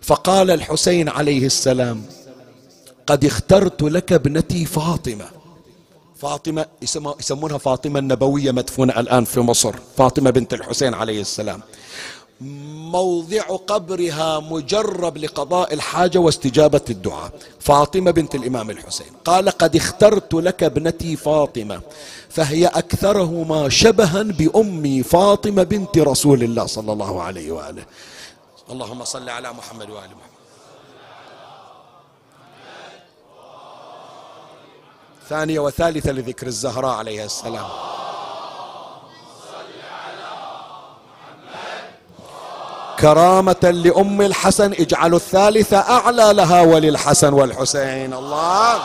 فقال 0.00 0.50
الحسين 0.50 1.08
عليه 1.08 1.46
السلام 1.46 2.02
قد 3.06 3.24
اخترت 3.24 3.82
لك 3.82 4.12
ابنتي 4.12 4.64
فاطمة. 4.64 5.41
فاطمة 6.22 6.66
يسمونها 7.20 7.58
فاطمة 7.58 7.98
النبوية 7.98 8.50
مدفونة 8.50 9.00
الآن 9.00 9.24
في 9.24 9.40
مصر 9.40 9.74
فاطمة 9.96 10.30
بنت 10.30 10.54
الحسين 10.54 10.94
عليه 10.94 11.20
السلام. 11.20 11.60
موضع 12.96 13.42
قبرها 13.42 14.40
مجرب 14.40 15.16
لقضاء 15.16 15.74
الحاجة 15.74 16.18
واستجابة 16.18 16.80
الدعاء. 16.90 17.32
فاطمة 17.60 18.10
بنت 18.10 18.34
الإمام 18.34 18.70
الحسين 18.70 19.06
قال 19.24 19.48
قد 19.50 19.76
اخترت 19.76 20.34
لك 20.34 20.62
ابنتي 20.62 21.16
فاطمة 21.16 21.80
فهي 22.28 22.66
أكثرهما 22.66 23.68
شبها 23.68 24.22
بأمي 24.22 25.02
فاطمة 25.02 25.62
بنت 25.62 25.98
رسول 25.98 26.42
الله 26.42 26.66
صلى 26.66 26.92
الله 26.92 27.22
عليه 27.22 27.52
وآله. 27.52 27.84
اللهم 28.70 29.04
صل 29.04 29.28
على 29.28 29.52
محمد 29.52 29.90
وآل 29.90 30.10
محمد. 30.18 30.31
ثانية 35.32 35.60
وثالثة 35.60 36.12
لذكر 36.12 36.46
الزهراء 36.46 36.94
عليها 36.94 37.24
السلام. 37.24 37.66
وكرامة 42.94 43.70
لأم 43.84 44.22
الحسن 44.22 44.72
اجعلوا 44.72 45.18
الثالثة 45.18 45.78
أعلى 45.78 46.32
لها 46.32 46.62
وللحسن 46.62 47.32
والحسين. 47.32 48.14
الله. 48.14 48.82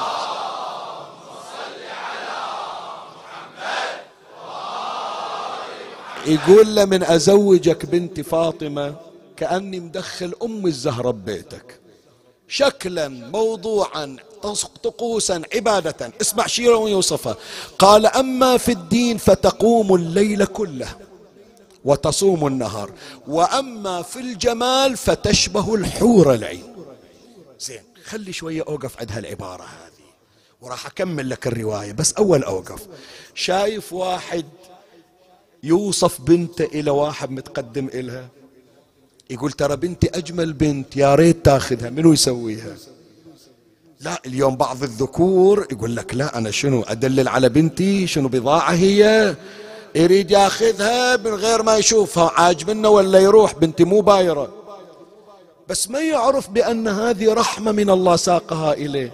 يقول 6.26 6.76
له 6.76 6.86
من 6.86 7.04
أزوجك 7.04 7.86
بنت 7.86 8.22
فاطمة 8.22 8.96
كأني 9.38 9.80
مدخل 9.80 10.34
أم 10.44 10.66
الزهرة 10.66 11.12
ببيتك. 11.12 11.80
شكلا 12.48 13.08
موضوعا 13.08 14.18
طقوسا 14.84 15.42
عبادة 15.56 16.12
اسمع 16.22 16.48
شيرا 16.48 16.76
ويوصفها. 16.76 17.36
قال 17.80 18.06
أما 18.06 18.58
في 18.58 18.72
الدين 18.72 19.18
فتقوم 19.18 19.96
الليل 19.96 20.46
كله 20.46 20.88
وتصوم 21.86 22.48
النهار. 22.48 22.92
وأما 23.28 24.02
في 24.02 24.20
الجمال 24.20 24.98
فتشبه 24.98 25.76
الحور 25.76 26.34
العين. 26.34 26.76
زين 27.60 27.84
خلي 28.06 28.34
شوية 28.34 28.64
أوقف 28.68 29.00
عند 29.00 29.12
هالعبارة 29.12 29.64
هذه 29.64 30.08
وراح 30.62 30.86
أكمل 30.86 31.30
لك 31.30 31.48
الرواية. 31.48 31.92
بس 31.92 32.14
أول 32.14 32.44
أوقف. 32.44 32.88
شايف 33.36 33.94
واحد 33.94 34.46
يوصف 35.64 36.22
بنته 36.22 36.66
إلى 36.66 36.92
واحد 36.92 37.32
متقدم 37.32 37.88
إلها؟ 37.94 38.28
يقول 39.30 39.52
ترى 39.52 39.76
بنتي 39.76 40.08
أجمل 40.08 40.54
بنت 40.54 40.98
يا 40.98 41.16
ريت 41.16 41.46
تاخذها. 41.46 41.90
منو 41.90 42.14
يسويها؟ 42.14 42.76
لا 44.02 44.22
اليوم 44.26 44.56
بعض 44.56 44.84
الذكور 44.84 45.68
يقول 45.72 45.96
لك 45.96 46.16
لا 46.16 46.38
أنا 46.38 46.52
شنو 46.52 46.84
أدلل 46.84 47.28
على 47.28 47.50
بنتي؟ 47.50 48.08
شنو 48.08 48.28
بضاعة 48.28 48.72
هي؟ 48.72 49.36
يريد 49.96 50.32
ياخذها 50.32 51.18
من 51.18 51.34
غير 51.34 51.64
ما 51.64 51.78
يشوفها 51.78 52.32
عاجبنا 52.36 52.90
ولا 52.90 53.20
يروح؟ 53.20 53.54
بنتي 53.54 53.84
مو 53.84 54.02
بايرة. 54.02 54.50
بس 55.68 55.90
ما 55.90 56.00
يعرف 56.00 56.50
بأن 56.50 56.88
هذه 56.88 57.34
رحمة 57.34 57.72
من 57.72 57.90
الله 57.90 58.16
ساقها 58.16 58.74
إليه. 58.74 59.14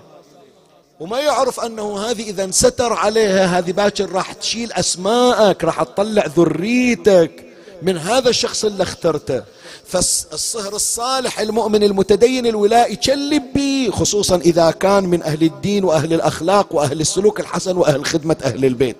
وما 0.99 1.19
يعرف 1.19 1.59
أنه 1.59 1.99
هذه 1.99 2.29
إذا 2.29 2.51
ستر 2.51 2.93
عليها 2.93 3.45
هذه 3.45 3.71
باكر 3.71 4.11
راح 4.11 4.33
تشيل 4.33 4.73
أسماءك 4.73 5.63
راح 5.63 5.83
تطلع 5.83 6.25
ذريتك. 6.37 7.42
من 7.83 7.97
هذا 7.97 8.29
الشخص 8.29 8.65
اللي 8.65 8.83
اخترته. 8.83 9.43
فالصهر 9.87 10.75
الصالح 10.75 11.39
المؤمن 11.39 11.83
المتدين 11.83 12.47
الولاء 12.47 12.93
يشلب 12.99 13.43
به 13.55 13.89
خصوصا 13.93 14.35
إذا 14.35 14.71
كان 14.71 15.03
من 15.03 15.23
أهل 15.23 15.43
الدين 15.43 15.83
وأهل 15.83 16.13
الأخلاق 16.13 16.75
وأهل 16.75 17.01
السلوك 17.01 17.39
الحسن 17.39 17.77
وأهل 17.77 18.05
خدمة 18.05 18.37
أهل 18.43 18.65
البيت. 18.65 18.97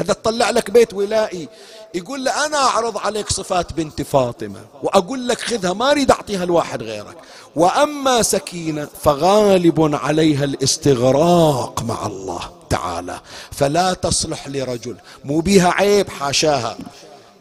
هذا 0.00 0.12
تطلع 0.12 0.50
لك 0.50 0.70
بيت 0.70 0.94
ولائي. 0.94 1.48
يقول 1.94 2.24
له 2.24 2.46
أنا 2.46 2.56
أعرض 2.56 2.98
عليك 2.98 3.30
صفات 3.30 3.72
بنت 3.72 4.02
فاطمة 4.02 4.60
وأقول 4.82 5.28
لك 5.28 5.40
خذها 5.40 5.72
ما 5.72 5.90
أريد 5.90 6.10
أعطيها 6.10 6.44
لواحد 6.44 6.82
غيرك. 6.82 7.16
وأما 7.56 8.22
سكينة 8.22 8.88
فغالب 9.02 9.94
عليها 9.94 10.44
الاستغراق 10.44 11.82
مع 11.82 12.06
الله 12.06 12.40
تعالى. 12.70 13.20
فلا 13.52 13.94
تصلح 13.94 14.48
لرجل. 14.48 14.96
مو 15.24 15.40
بيها 15.40 15.70
عيب 15.70 16.08
حاشاها. 16.08 16.76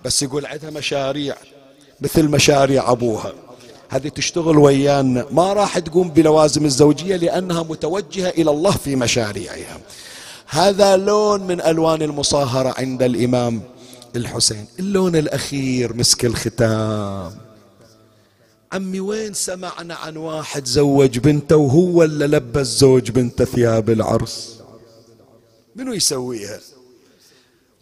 بس 0.05 0.23
يقول 0.23 0.45
عندها 0.45 0.69
مشاريع 0.69 1.35
مثل 2.01 2.27
مشاريع 2.27 2.91
أبوها. 2.91 3.33
هذه 3.89 4.07
تشتغل 4.07 4.57
ويانا. 4.57 5.25
ما 5.31 5.53
راح 5.53 5.79
تقوم 5.79 6.09
بلوازم 6.09 6.65
الزوجية 6.65 7.15
لأنها 7.15 7.63
متوجهة 7.63 8.29
إلى 8.29 8.51
الله 8.51 8.71
في 8.71 8.95
مشاريعها. 8.95 9.79
هذا 10.47 10.97
لون 10.97 11.47
من 11.47 11.61
ألوان 11.61 12.01
المصاهرة 12.01 12.73
عند 12.77 13.03
الإمام 13.03 13.61
الحسين. 14.15 14.65
اللون 14.79 15.15
الأخير 15.15 15.93
مسك 15.93 16.25
الختام. 16.25 17.31
عمي 18.73 18.99
وين 18.99 19.33
سمعنا 19.33 19.95
عن 19.95 20.17
واحد 20.17 20.65
زوج 20.65 21.17
بنته 21.17 21.55
وهو 21.55 22.03
اللي 22.03 22.27
لبس 22.27 22.67
زوج 22.67 23.11
بنته 23.11 23.45
ثياب 23.45 23.89
العرس؟ 23.89 24.59
منو 25.75 25.93
يسويها؟ 25.93 26.59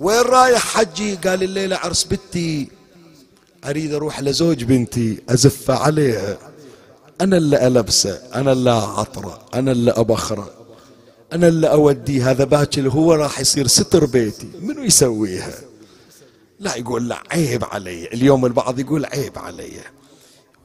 وين 0.01 0.21
رايح 0.21 0.61
حجي؟ 0.61 1.15
قال 1.15 1.43
الليلة 1.43 1.75
عرس 1.75 2.03
بنتي. 2.03 2.67
أريد 3.65 3.93
أروح 3.93 4.21
لزوج 4.21 4.63
بنتي 4.63 5.21
أزف 5.29 5.71
عليها. 5.71 6.37
أنا 7.21 7.37
اللي 7.37 7.67
ألبسه 7.67 8.21
أنا 8.35 8.51
اللي 8.51 8.71
أعطره 8.71 9.45
أنا 9.53 9.71
اللي 9.71 9.91
أبخره 9.91 10.51
أنا 11.33 11.47
اللي 11.47 11.71
أوديه. 11.71 12.31
هذا 12.31 12.43
باكر 12.43 12.89
هو 12.89 13.13
راح 13.13 13.39
يصير 13.39 13.67
ستر 13.67 14.05
بيتي. 14.05 14.49
منو 14.61 14.83
يسويها؟ 14.83 15.53
لا 16.59 16.75
يقول 16.75 17.09
لا 17.09 17.23
عيب 17.31 17.65
علي. 17.65 18.07
اليوم 18.07 18.45
البعض 18.45 18.79
يقول 18.79 19.05
عيب 19.05 19.39
علي. 19.39 19.71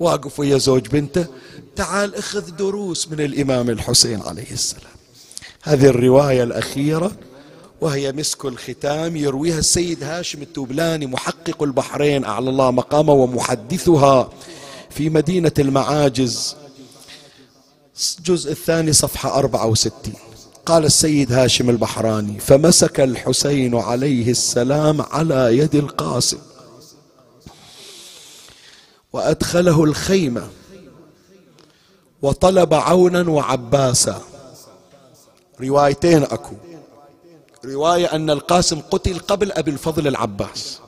واقف 0.00 0.40
ويا 0.40 0.58
زوج 0.58 0.88
بنته 0.88 1.26
تعال 1.76 2.14
اخذ 2.14 2.50
دروس 2.50 3.08
من 3.08 3.20
الإمام 3.20 3.70
الحسين 3.70 4.20
عليه 4.20 4.50
السلام. 4.50 4.96
هذه 5.62 5.86
الرواية 5.86 6.42
الأخيرة. 6.42 7.12
وهي 7.80 8.12
مسك 8.12 8.44
الختام 8.44 9.16
يرويها 9.16 9.58
السيد 9.58 10.04
هاشم 10.04 10.42
التوبلاني 10.42 11.06
محقق 11.06 11.62
البحرين 11.62 12.24
أعلى 12.24 12.50
الله 12.50 12.70
مقامه 12.70 13.12
ومحدثها 13.12 14.30
في 14.90 15.10
مدينة 15.10 15.52
المعاجز. 15.58 16.56
الجزء 18.18 18.50
الثاني 18.52 18.92
صفحة 18.92 19.38
64 19.38 20.14
قال 20.66 20.84
السيد 20.84 21.32
هاشم 21.32 21.70
البحراني 21.70 22.40
فمسك 22.40 23.00
الحسين 23.00 23.74
عليه 23.74 24.30
السلام 24.30 25.02
على 25.02 25.58
يد 25.58 25.74
القاسم 25.74 26.38
وأدخله 29.12 29.84
الخيمة 29.84 30.48
وطلب 32.22 32.74
عونا 32.74 33.30
وعباسا. 33.30 34.22
روايتين 35.60 36.22
أكو. 36.22 36.54
رواية 37.66 38.06
أن 38.06 38.30
القاسم 38.30 38.80
قتل 38.80 39.18
قبل 39.18 39.52
أبي 39.52 39.70
الفضل 39.70 40.08
العباس. 40.08 40.78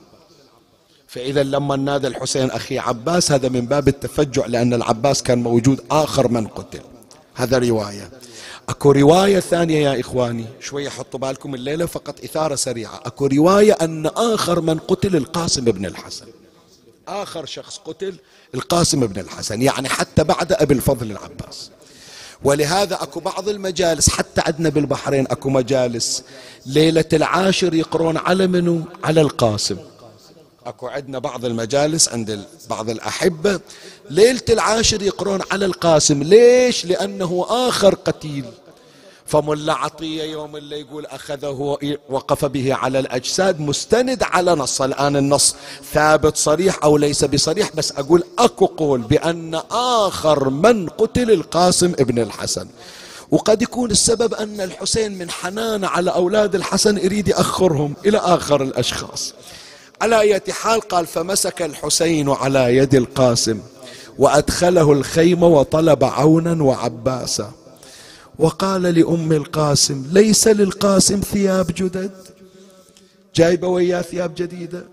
فإذا 1.07 1.43
لما 1.43 1.75
نادى 1.75 2.07
الحسين 2.07 2.51
أخي 2.51 2.79
عباس 2.79 3.31
هذا 3.31 3.49
من 3.49 3.65
باب 3.65 3.87
التفجع 3.87 4.45
لأن 4.45 4.73
العباس 4.73 5.23
كان 5.23 5.43
موجود 5.43 5.83
آخر 5.91 6.27
من 6.27 6.47
قتل. 6.47 6.81
هذا 7.35 7.57
رواية. 7.57 8.11
أكو 8.69 8.91
رواية 8.91 9.39
ثانية 9.39 9.89
يا 9.89 9.99
إخواني. 9.99 10.45
شوية 10.59 10.89
حطوا 10.89 11.19
بالكم 11.19 11.55
الليلة 11.55 11.85
فقط 11.85 12.23
إثارة 12.23 12.55
سريعة. 12.55 12.99
أكو 13.05 13.25
رواية 13.25 13.73
أن 13.73 14.05
آخر 14.05 14.61
من 14.61 14.79
قتل 14.79 15.15
القاسم 15.15 15.65
بن 15.65 15.85
الحسن. 15.85 16.25
آخر 17.07 17.45
شخص 17.45 17.77
قتل 17.85 18.15
القاسم 18.55 19.07
بن 19.07 19.19
الحسن 19.19 19.61
يعني 19.61 19.89
حتى 19.89 20.23
بعد 20.23 20.53
أبي 20.53 20.73
الفضل 20.73 21.11
العباس. 21.11 21.71
ولهذا 22.43 22.95
اكو 22.95 23.19
بعض 23.19 23.49
المجالس 23.49 24.09
حتى 24.09 24.41
عندنا 24.47 24.69
بالبحرين 24.69 25.27
اكو 25.31 25.49
مجالس 25.49 26.23
ليلة 26.65 27.05
العاشر 27.13 27.73
يقرون 27.73 28.17
على 28.17 28.47
منو؟ 28.47 28.81
على 29.03 29.21
القاسم. 29.21 29.77
اكو 30.65 30.87
عندنا 30.87 31.19
بعض 31.19 31.45
المجالس 31.45 32.09
عند 32.09 32.45
بعض 32.69 32.89
الأحبة 32.89 33.59
ليلة 34.09 34.41
العاشر 34.49 35.01
يقرون 35.01 35.39
على 35.51 35.65
القاسم. 35.65 36.23
ليش؟ 36.23 36.85
لأنه 36.85 37.45
آخر 37.49 37.95
قتيل. 37.95 38.45
فملا 39.29 39.73
عطية 39.73 40.23
يوم 40.23 40.55
اللي 40.55 40.79
يقول 40.79 41.05
أخذه 41.05 41.77
وقف 42.09 42.45
به 42.45 42.73
على 42.73 42.99
الأجساد 42.99 43.59
مستند 43.59 44.23
على 44.23 44.55
نص. 44.55 44.81
الآن 44.81 45.15
النص 45.15 45.55
ثابت 45.93 46.37
صريح 46.37 46.83
أو 46.83 46.97
ليس 46.97 47.23
بصريح 47.23 47.69
بس 47.75 47.91
أقول 47.91 48.23
أكو 48.39 48.65
قول 48.65 49.01
بأن 49.01 49.61
آخر 49.71 50.49
من 50.49 50.89
قتل 50.89 51.31
القاسم 51.31 51.91
ابن 51.99 52.19
الحسن. 52.19 52.67
وقد 53.31 53.61
يكون 53.61 53.91
السبب 53.91 54.33
أن 54.33 54.61
الحسين 54.61 55.17
من 55.17 55.29
حنان 55.29 55.85
على 55.85 56.11
أولاد 56.11 56.55
الحسن 56.55 56.97
يريد 56.97 57.27
يأخرهم 57.27 57.93
إلى 58.05 58.17
آخر 58.17 58.61
الأشخاص. 58.63 59.33
على 60.01 60.19
أي 60.19 60.41
حال؟ 60.49 60.81
قال 60.81 61.05
فمسك 61.05 61.61
الحسين 61.61 62.29
على 62.29 62.77
يد 62.77 62.95
القاسم 62.95 63.59
وأدخله 64.17 64.91
الخيمة 64.91 65.47
وطلب 65.47 66.03
عونا 66.03 66.63
وعباسا. 66.63 67.51
وقال 68.39 68.81
لأم 68.81 69.31
القاسم 69.31 70.09
ليس 70.11 70.47
للقاسم 70.47 71.19
ثياب 71.19 71.67
جدد. 71.67 72.11
جايبة 73.35 73.67
وياه 73.67 74.01
ثياب 74.01 74.35
جديدة. 74.35 74.83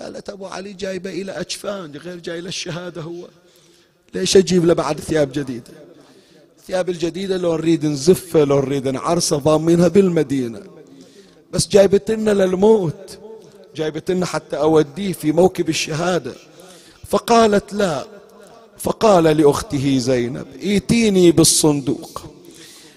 قالت 0.00 0.30
أبو 0.30 0.46
علي 0.46 0.72
جايبة 0.72 1.10
إلى 1.10 1.32
أجفان 1.32 1.96
غير 1.96 2.16
جاي 2.16 2.40
للشهادة 2.40 3.02
هو. 3.02 3.28
ليش 4.14 4.36
أجيب 4.36 4.64
له 4.64 4.74
بعد 4.74 5.00
ثياب 5.00 5.32
جديدة؟ 5.32 5.72
الثياب 6.58 6.88
الجديدة 6.88 7.36
لو 7.36 7.56
نريد 7.56 7.86
نزفه 7.86 8.44
لو 8.44 8.60
نريد 8.60 8.88
نعرسه 8.88 9.36
ضامنها 9.36 9.88
بالمدينة. 9.88 10.62
بس 11.52 11.68
جايبت 11.68 12.10
لنا 12.10 12.30
للموت. 12.30 13.18
جايبت 13.76 14.10
لنا 14.10 14.26
حتى 14.26 14.56
أوديه 14.56 15.12
في 15.12 15.32
موكب 15.32 15.68
الشهادة. 15.68 16.32
فقالت 17.08 17.72
لا 17.72 18.06
فقال 18.86 19.24
لأخته 19.24 19.98
زينب 19.98 20.46
ائتيني 20.62 21.30
بالصندوق. 21.30 22.22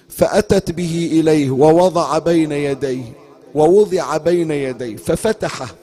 فأتت 0.10 0.72
به 0.72 1.10
إليه 1.12 1.50
ووضع 1.52 2.18
بين 2.18 2.52
يديه 2.52 3.14
ووضع 3.56 4.18
بين 4.18 4.52
يديه 4.52 4.96
ففتحه 4.96 5.76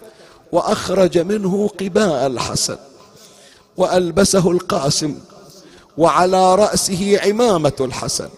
وأخرج 0.53 1.19
منه 1.19 1.69
قباء 1.69 2.27
الحسن 2.27 2.77
وألبسه 3.77 4.51
القاسم 4.51 5.19
وعلى 5.99 6.55
رأسه 6.55 7.21
عمامة 7.25 7.73
الحسن 7.81 8.29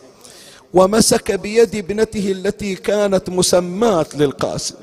ومسك 0.74 1.32
بيد 1.32 1.76
ابنته 1.76 2.32
التي 2.32 2.74
كانت 2.74 3.30
مسماة 3.30 4.06
للقاسم 4.14 4.74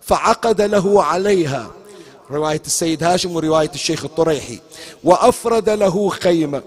فعقد 0.00 0.62
له 0.62 1.02
عليها 1.02 1.70
رواية 2.30 2.62
السيد 2.66 3.04
هاشم 3.04 3.36
ورواية 3.36 3.70
الشيخ 3.74 4.04
الطريحي. 4.04 4.60
وأفرد 5.04 5.68
له 5.70 6.08
خيمة 6.08 6.62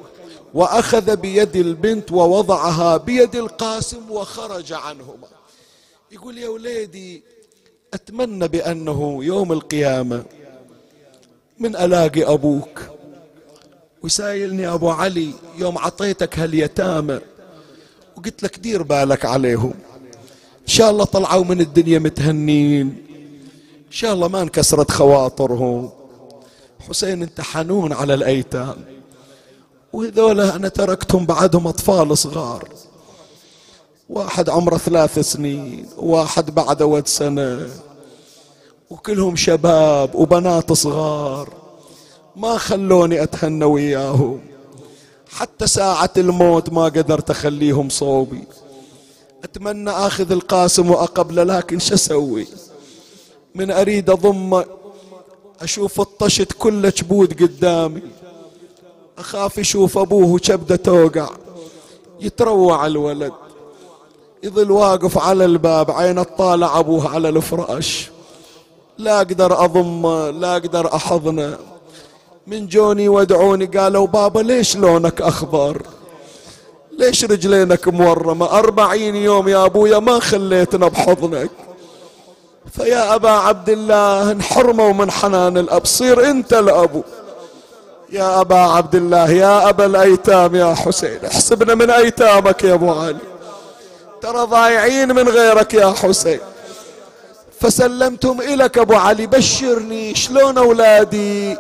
وأخذ 0.54 1.16
بيد 1.16 1.56
البنت 1.56 2.12
ووضعها 2.12 2.98
بيد 2.98 3.36
القاسم 3.36 4.12
وخرج 4.12 4.74
عنهما. 4.74 5.28
يقول 6.12 6.38
يا 6.38 6.50
وليدي 6.50 7.24
أتمنى 7.94 8.48
بأنه 8.48 9.24
يوم 9.24 9.52
القيامة 9.52 10.24
من 11.60 11.76
ألاقي 11.76 12.24
أبوك. 12.24 12.82
وسايلني 14.04 14.68
أبو 14.68 14.90
علي 14.90 15.32
يوم 15.58 15.78
عطيتك 15.78 16.40
هاليتامى 16.40 17.20
وقلت 18.18 18.44
لك 18.44 18.60
دير 18.60 18.84
بالك 18.84 19.26
عليهم. 19.26 19.74
إن 20.62 20.74
شاء 20.74 20.90
الله 20.92 21.06
طلعوا 21.06 21.44
من 21.44 21.62
الدنيا 21.62 22.00
متهنين. 22.00 23.07
إن 23.88 23.92
شاء 23.92 24.14
الله 24.14 24.28
ما 24.28 24.42
انكسرت 24.42 24.92
خواطرهم. 24.92 25.90
حسين 26.90 27.24
انت 27.24 27.42
حنون 27.42 27.94
على 27.94 28.14
الأيتام. 28.14 28.76
وهذولا 29.94 30.56
أنا 30.56 30.68
تركتهم 30.68 31.26
بعدهم 31.26 31.68
أطفال 31.68 32.18
صغار. 32.18 32.70
واحد 34.10 34.50
عمره 34.50 34.78
ثلاث 34.78 35.20
سنين 35.20 35.86
واحد 35.98 36.56
بعده 36.56 36.86
ود 36.86 37.08
سنة. 37.08 37.68
وكلهم 38.90 39.36
شباب 39.36 40.16
وبنات 40.16 40.74
صغار. 40.74 41.54
ما 42.36 42.58
خلوني 42.58 43.24
أتهنى 43.24 43.66
وياهم. 43.66 44.40
حتى 45.30 45.68
ساعة 45.68 46.12
الموت 46.18 46.70
ما 46.70 46.84
قدرت 46.84 47.30
أخليهم 47.30 47.90
صوبي. 47.90 48.44
أتمنى 49.44 49.90
آخذ 49.90 50.32
القاسم 50.32 50.92
وأقبله 50.92 51.44
لكن 51.44 51.80
شو 51.80 51.94
أسوي؟ 51.94 52.48
من 53.56 53.72
أريد 53.72 54.10
اضمه 54.10 54.66
أشوف 55.62 56.02
الطشت 56.02 56.52
كله 56.60 56.90
كبود 56.90 57.44
قدامي. 57.44 58.02
أخاف 59.18 59.58
يشوف 59.58 59.98
أبوه 59.98 60.40
كبده 60.40 60.76
توقع 60.76 61.30
يتروع 62.20 62.86
الولد. 62.86 63.34
يظل 64.44 64.72
واقف 64.72 65.18
على 65.18 65.46
الباب 65.46 65.92
عين 65.92 66.24
طالع 66.24 66.80
أبوه 66.80 67.10
على 67.10 67.30
الفراش. 67.30 68.10
لا 68.98 69.18
أقدر 69.18 69.64
اضمه 69.66 70.30
لا 70.30 70.52
أقدر 70.54 70.96
احضنه 70.96 71.58
من 72.48 72.68
جوني 72.68 73.10
ودعوني 73.10 73.66
قالوا 73.66 74.08
بابا 74.08 74.40
ليش 74.40 74.78
لونك 74.78 75.22
أخضر؟ 75.22 75.82
ليش 76.92 77.26
رجلينك 77.26 77.88
مورمة؟ 77.88 78.46
أربعين 78.46 79.16
يوم 79.16 79.48
يا 79.48 79.66
أبويا 79.66 80.00
ما 80.00 80.20
خليتنا 80.20 80.88
بحضنك. 80.88 81.52
فيا 82.72 83.16
أبا 83.16 83.30
عبد 83.30 83.70
الله 83.70 84.32
انحرموا 84.32 84.94
من 84.94 85.12
حنان 85.12 85.58
الأب 85.58 85.86
صير 85.86 86.30
أنت 86.30 86.54
الأبو 86.54 87.04
يا 88.10 88.42
أبا 88.42 88.56
عبد 88.56 88.96
الله 88.96 89.32
يا 89.32 89.70
أبا 89.70 89.86
الأيتام 89.86 90.56
يا 90.56 90.74
حسين 90.76 91.26
احسبنا 91.26 91.76
من 91.76 91.90
أيتامك 91.90 92.64
يا 92.64 92.74
أبو 92.74 92.92
علي. 92.92 93.18
ترى 94.22 94.46
ضايعين 94.46 95.16
من 95.16 95.30
غيرك 95.30 95.74
يا 95.74 95.94
حسين. 95.94 96.40
فسلمتم 97.62 98.42
إلك 98.42 98.78
أبو 98.78 98.96
علي 98.96 99.28
بشرني 99.28 100.16
شلون 100.16 100.58
أولادي؟ 100.58 101.58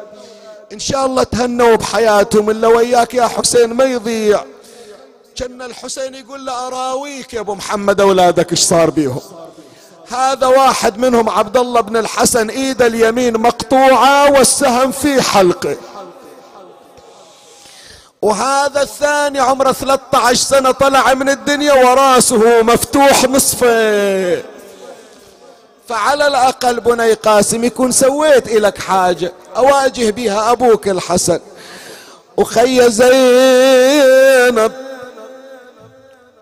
إن 0.74 0.80
شاء 0.80 1.06
الله 1.06 1.24
تهنوا 1.24 1.76
بحياتهم 1.76 2.50
إلا 2.50 2.68
وياك 2.68 3.14
يا 3.14 3.28
حسين 3.28 3.74
ما 3.74 3.84
يضيع. 3.84 4.44
كان 5.36 5.62
الحسين 5.62 6.16
يقول 6.16 6.46
له 6.46 6.68
أراويك 6.68 7.34
يا 7.34 7.40
أبو 7.40 7.56
محمد 7.56 8.02
أولادك 8.02 8.52
إيش 8.52 8.60
صار 8.60 8.90
بيهم؟ 8.90 9.22
هذا 10.12 10.48
واحد 10.48 10.98
منهم 10.98 11.30
عبد 11.30 11.58
الله 11.58 11.82
بن 11.82 11.98
الحسن 11.98 12.50
إيد 12.50 12.82
اليمين 12.82 13.38
مقطوعة 13.38 14.32
والسهم 14.32 14.92
في 14.92 15.22
حلقه. 15.22 15.78
وهذا 18.22 18.82
الثاني 18.82 19.40
عمره 19.40 19.72
13 19.72 20.36
سنة 20.36 20.72
طلع 20.72 21.14
من 21.14 21.30
الدنيا 21.30 21.74
وراسه 21.74 22.62
مفتوح 22.62 23.24
نصفه 23.24 24.44
فعلى 25.90 26.28
الأقل 26.28 26.80
بني 26.80 27.14
قاسم 27.14 27.64
يكون 27.64 27.92
سويت 27.92 28.48
إلك 28.48 28.78
حاجة 28.78 29.34
أواجه 29.58 30.10
بها 30.12 30.52
أبوك 30.52 30.88
الحسن. 30.88 31.40
وخي 32.38 32.90
زينب 32.90 34.72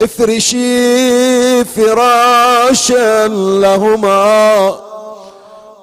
افرشي 0.01 1.65
فراشا 1.65 3.27
لهما 3.61 4.75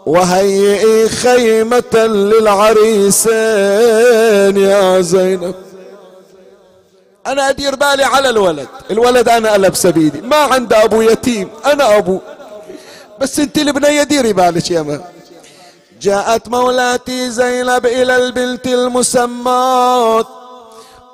وهيئي 0.06 1.08
خيمة 1.08 1.94
للعريسين 2.06 3.32
يا 4.56 5.00
زينب. 5.00 5.54
أنا 7.26 7.50
أدير 7.50 7.74
بالي 7.74 8.04
على 8.04 8.28
الولد. 8.28 8.68
الولد 8.90 9.28
أنا 9.28 9.56
البس 9.56 9.86
بيدي 9.86 10.20
ما 10.20 10.36
عنده 10.36 10.84
أبو 10.84 11.02
يتيم. 11.02 11.48
أنا 11.66 11.96
أبو. 11.98 12.18
بس 13.20 13.38
أنت 13.38 13.58
البنية 13.58 14.02
ديري 14.02 14.32
بالك 14.32 14.70
يا 14.70 14.82
ما. 14.82 15.00
جاءت 16.00 16.48
مولاتي 16.48 17.30
زينب 17.30 17.86
إلى 17.86 18.16
البنت 18.16 18.66
المسمات 18.66 20.26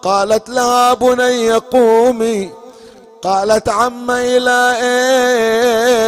قالت 0.03 0.49
لها 0.49 0.95
بني 0.95 1.53
قومي. 1.53 2.58
قالت 3.23 3.69
عم 3.69 4.11
إلى 4.11 4.77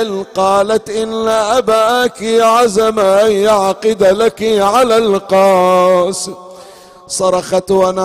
إل 0.02 0.24
قالت 0.34 0.90
إن 0.90 1.28
أباك 1.28 2.22
عزم 2.22 2.98
أن 2.98 3.32
يعقد 3.32 4.02
لك 4.02 4.42
على 4.42 4.96
القاس. 4.96 6.30
صرخت 7.06 7.70
ونادت 7.70 8.00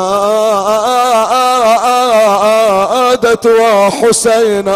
وحسين 3.48 4.68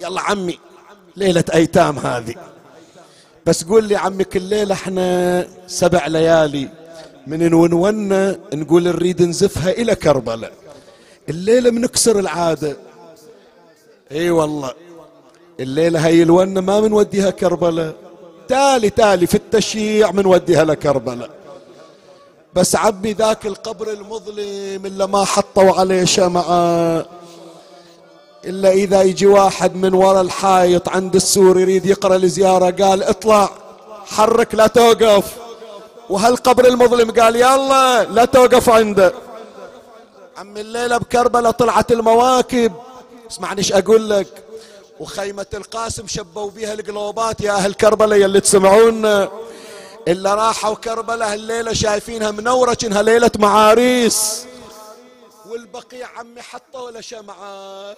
يلا 0.00 0.20
عمي 0.20 0.58
ليلة 1.16 1.44
أيتام 1.54 1.98
هذه. 1.98 2.34
بس 3.46 3.64
قول 3.64 3.84
لي 3.84 3.96
عمك 3.96 4.36
الليلة 4.36 4.74
إحنا 4.74 5.46
سبع 5.66 6.06
ليالي 6.06 6.68
من 7.26 7.50
نونونا 7.50 8.38
نقول 8.54 8.82
نريد 8.82 9.22
نزفها 9.22 9.70
إلى 9.70 9.94
كربلاء. 9.94 10.52
الليلة 11.28 11.70
بنكسر 11.70 12.18
العادة. 12.18 12.76
إي 14.12 14.30
والله. 14.30 14.74
الليلة 15.60 16.06
هاي 16.06 16.22
الونة 16.22 16.60
ما 16.60 16.80
بنوديها 16.80 17.30
كربلاء. 17.30 17.94
تالي 18.48 18.90
تالي 18.90 19.26
في 19.26 19.34
التشييع 19.34 20.10
بنوديها 20.10 20.64
لكربلاء. 20.64 21.30
بس 22.54 22.76
عبي 22.76 23.12
ذاك 23.12 23.46
القبر 23.46 23.90
المظلم 23.90 24.86
اللي 24.86 25.06
ما 25.06 25.24
حطوا 25.24 25.72
عليه 25.72 26.04
شمعة. 26.04 27.06
إلا 28.44 28.70
إذا 28.70 29.02
يجي 29.02 29.26
واحد 29.26 29.76
من 29.76 29.94
وراء 29.94 30.22
الحايط 30.22 30.88
عند 30.88 31.14
السور 31.14 31.60
يريد 31.60 31.86
يقرأ 31.86 32.16
الزيارة 32.16 32.70
قال 32.70 33.02
اطلع 33.02 33.50
حرك 34.06 34.54
لا 34.54 34.66
توقف. 34.66 35.36
وهالقبر 36.10 36.66
المظلم 36.66 37.10
قال 37.10 37.36
يلا 37.36 38.04
لا 38.04 38.24
توقف 38.24 38.70
عنده. 38.70 39.12
عم 40.36 40.56
الليلة 40.56 40.98
بكربلة 40.98 41.50
طلعت 41.50 41.92
المواكب. 41.92 42.72
اسمعني 43.30 43.58
إيش 43.58 43.72
أقول 43.72 44.10
لك. 44.10 44.44
وخيمة 45.00 45.46
القاسم 45.54 46.06
شبوا 46.06 46.50
بيها 46.50 46.72
القلوبات 46.72 47.40
يا 47.40 47.52
أهل 47.52 47.74
كربلة 47.74 48.16
يلي 48.16 48.40
تسمعونا. 48.40 49.30
اللي 50.08 50.34
راحوا 50.34 50.74
كربلة 50.74 51.34
الليلة 51.34 51.72
شايفينها 51.72 52.30
منورة 52.30 52.78
انها 52.84 53.02
ليلة 53.02 53.30
معاريس. 53.38 54.46
والبقيع 55.48 56.08
عمي 56.18 56.42
حطوا 56.42 56.90
له 56.90 57.00
شمعة 57.00 57.96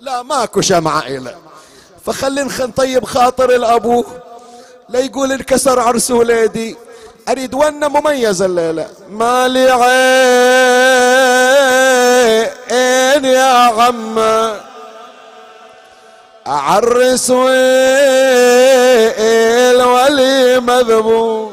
لا 0.00 0.22
ماكو 0.22 0.60
شمعة 0.60 1.00
إلى 1.00 1.36
فخلي 2.06 2.42
نطيب 2.42 3.04
خاطر 3.04 3.54
الأبو. 3.54 4.04
لا 4.88 4.98
يقول 5.00 5.32
انكسر 5.32 5.80
عرس 5.80 6.10
ولادي 6.10 6.76
أريد 7.28 7.54
ونه 7.54 7.88
مميز 7.88 8.42
الليلة. 8.42 8.88
مالي 9.10 9.70
عين 9.70 10.34
يا 13.24 13.52
عم 13.78 14.18
أعرس 16.46 17.30
الولي 19.18 20.60
مذبوح. 20.60 21.52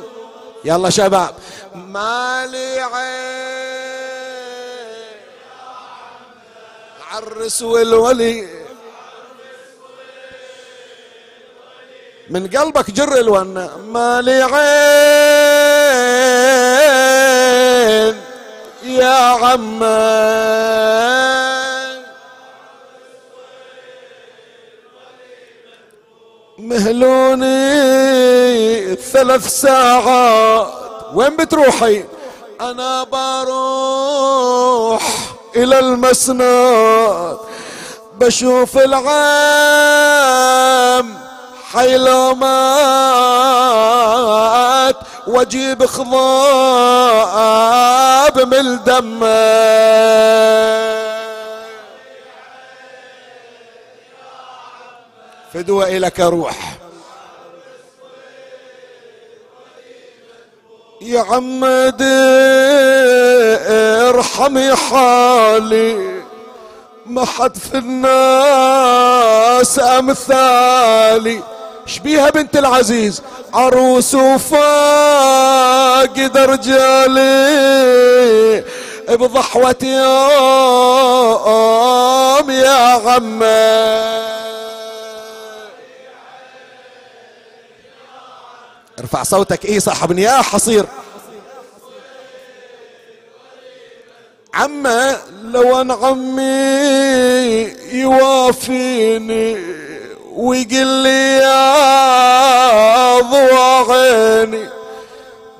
يلا 0.65 0.89
شباب. 0.89 1.35
مالي 1.75 2.79
عين. 2.79 3.93
عرس 7.11 7.61
والولي 7.61 8.47
من 12.29 12.47
قلبك 12.47 12.91
جر 12.91 13.13
الونة. 13.17 13.77
مالي 13.77 14.41
عين. 14.41 15.42
عمه 19.43 20.23
مهلوني 26.57 27.53
ثلاث 28.95 29.47
ساعات. 29.47 30.67
وين 31.13 31.35
بتروحي؟ 31.37 32.05
أنا 32.61 33.03
بروح 33.03 34.23
إلى 35.55 35.79
المسند. 35.79 37.37
بشوف 38.13 38.77
العام 38.77 40.23
حيلو 41.73 42.35
مات. 42.35 42.53
واجيب 45.27 45.85
خضاب 45.85 46.13
من 48.53 48.83
دمه. 48.83 49.53
فدوى 55.53 55.97
إلك 55.97 56.19
روح. 56.19 56.73
يا 61.01 61.21
عمد 61.21 62.01
ارحمي 64.09 64.75
حالي. 64.75 66.23
ما 67.05 67.25
حد 67.25 67.57
في 67.57 67.77
الناس 67.77 69.79
أمثالي. 69.79 71.43
شبيها 71.85 72.29
بنت 72.29 72.57
العزيز. 72.57 73.21
عروس 73.53 74.15
وفاقد 74.15 75.57
رجالي 76.37 77.43
بضحوة 79.09 79.75
يوم 79.83 79.99
يا 82.51 83.09
عمي. 83.09 83.43
ارفع 88.99 89.23
صوتك. 89.23 89.65
إيه 89.65 89.79
صاحب 89.79 90.19
يا 90.19 90.41
حصير. 90.41 90.85
عمه 94.53 95.17
لو 95.43 95.81
ان 95.81 95.91
عمي 95.91 96.43
يوافيني. 97.91 99.92
ويقول 100.35 100.87
لي 100.87 101.37
يا 101.37 103.21
ضوى 103.21 103.85
عيني 103.89 104.69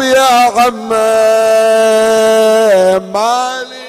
يا 0.00 0.50
عمه 0.56 0.96
مالي. 3.12 3.82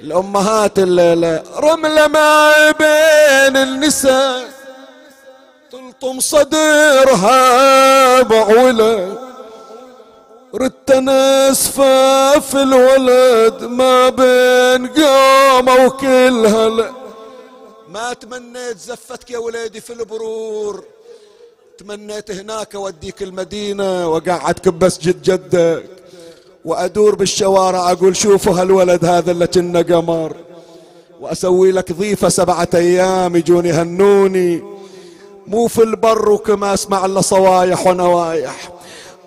الأمهات 0.00 0.78
الليلة 0.78 1.42
رملة 1.56 2.06
ما 2.06 2.70
بين 2.70 3.56
النساء. 3.56 4.59
تلطم 6.00 6.20
صدرها 6.20 8.22
بعولة 8.22 9.18
ردت 10.54 10.92
نسفة 10.92 12.40
في 12.40 12.62
الولد 12.62 13.64
ما 13.64 14.08
بين 14.08 14.86
قامة 14.86 15.84
وكل 15.84 16.46
هلا 16.46 16.90
ما 17.88 18.12
تمنيت 18.12 18.78
زفتك 18.78 19.30
يا 19.30 19.38
وليدي 19.38 19.80
في 19.80 19.92
البرور. 19.92 20.84
تمنيت 21.78 22.30
هناك 22.30 22.74
أوديك 22.74 23.22
المدينة 23.22 24.08
وقعدك 24.08 24.68
بمسجد 24.68 25.22
جدك. 25.22 25.84
وأدور 26.64 27.14
بالشوارع 27.14 27.92
أقول 27.92 28.16
شوفوا 28.16 28.60
هالولد 28.60 29.04
هذا 29.04 29.30
اللي 29.30 29.46
كنا 29.46 29.82
قمر. 29.82 30.36
وأسوي 31.20 31.72
لك 31.72 31.92
ضيفة 31.92 32.28
سبعة 32.28 32.68
أيام 32.74 33.36
يجوني 33.36 33.72
هنوني 33.72 34.79
مو 35.50 35.66
في 35.66 35.82
البر 35.82 36.30
وكما 36.30 36.74
أسمع 36.74 37.04
إلا 37.04 37.20
صوايح 37.20 37.86
ونوايح. 37.86 38.70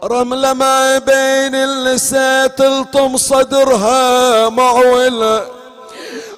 رملة 0.03 0.53
ما 0.53 0.97
بين 0.97 1.55
اللسة 1.55 2.47
تلطم 2.47 3.17
صدرها 3.17 4.49
معولة 4.49 5.45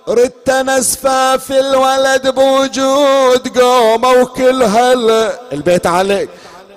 ردت 0.07 0.49
نسفة 0.49 1.37
في 1.37 1.59
الولد 1.59 2.27
بوجود 2.27 3.59
قومة 3.59 4.09
وكل 4.09 4.63
هلا 4.63 5.39
البيت 5.53 5.87
عليك. 5.87 6.29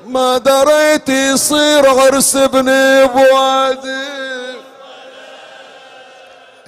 ما 0.06 0.38
دريت 0.38 1.08
يصير 1.08 1.88
عرس 1.88 2.36
ابني 2.36 3.06
بوادي. 3.06 4.08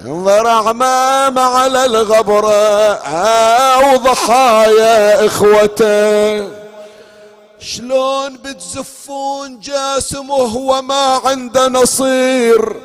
انظر 0.07 0.47
عمام 0.47 1.39
على 1.39 1.85
الغبرة 1.85 2.93
وضحايا 3.93 5.27
اخوته 5.27 6.49
شلون 7.61 8.37
بتزفون 8.37 9.61
جاسم 9.61 10.31
وهو 10.31 10.83
ما 10.83 11.21
عنده 11.25 11.69
نصير؟ 11.69 12.77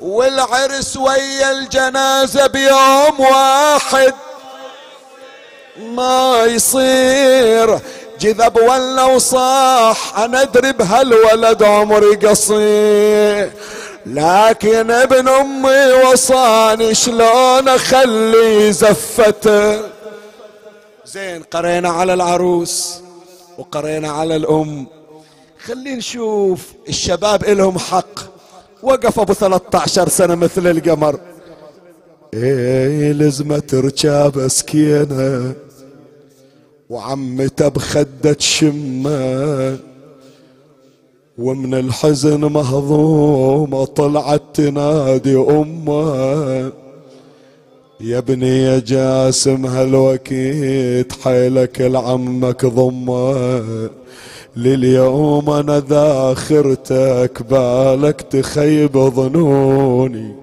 والعرس 0.00 0.96
ويا 0.96 1.50
الجنازة 1.50 2.46
بيوم 2.46 3.20
واحد 3.20 4.14
ما 5.78 6.44
يصير. 6.44 7.78
جذب 8.20 8.56
ولا 8.56 9.02
وصاح 9.02 10.18
أنا 10.18 10.42
أدري 10.42 10.72
بهالولد 10.72 11.62
عمري 11.62 12.14
قصير. 12.16 13.52
لكن 14.06 14.90
ابن 14.90 15.28
أمي 15.28 15.92
وصاني 16.12 16.94
شلون 16.94 17.68
أخلي 17.68 18.72
زفته؟ 18.72 19.80
زين 21.06 21.42
قرينا 21.42 21.88
على 21.88 22.14
العروس 22.14 23.00
وقرينا 23.58 24.10
على 24.10 24.36
الأم. 24.36 24.86
خلينا 25.64 25.96
نشوف 25.96 26.60
الشباب 26.88 27.44
إلهم 27.44 27.78
حق. 27.78 28.20
وقف 28.82 29.20
أبو 29.20 29.32
13 29.32 30.08
سنة 30.08 30.34
مثل 30.34 30.66
القمر. 30.66 31.20
إيه 32.34 33.12
لزمة 33.12 33.62
ركاب 33.74 34.48
سكينه 34.48 35.54
وعمته 36.90 37.68
بخدة 37.68 38.36
شمة. 38.38 39.78
ومن 41.38 41.74
الحزن 41.74 42.40
مهضومة 42.40 43.84
طلعت 43.84 44.42
تنادي 44.54 45.36
أمه. 45.36 46.72
يا 48.00 48.18
ابني 48.18 48.62
يا 48.62 48.78
جاسم 48.78 49.66
هالوكيت 49.66 51.12
حيلك 51.12 51.80
لعمك 51.80 52.66
ضمه. 52.66 53.90
لليوم 54.56 55.50
أنا 55.50 55.80
ذاخرتك 55.80 57.42
بالك 57.50 58.20
تخيب 58.20 58.98
ظنوني. 58.98 60.34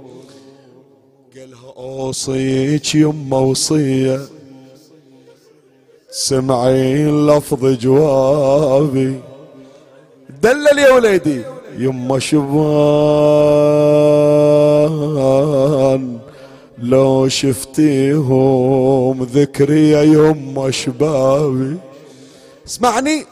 قالها 1.35 1.73
أوصيك 1.77 2.95
يمه 2.95 3.39
وصية. 3.39 4.19
سمعين 6.11 7.27
لفظ 7.27 7.65
جوابي. 7.65 9.30
دلل 10.41 10.79
يا 10.79 10.91
وليدي 10.91 11.41
يما 11.77 12.19
شبان 12.19 12.51
لو 16.77 17.27
شفتيهم 17.27 19.23
ذكري 19.23 19.89
يا 19.89 20.01
يما 20.03 20.71
شبابي. 20.71 21.77
اسمعني. 22.67 23.25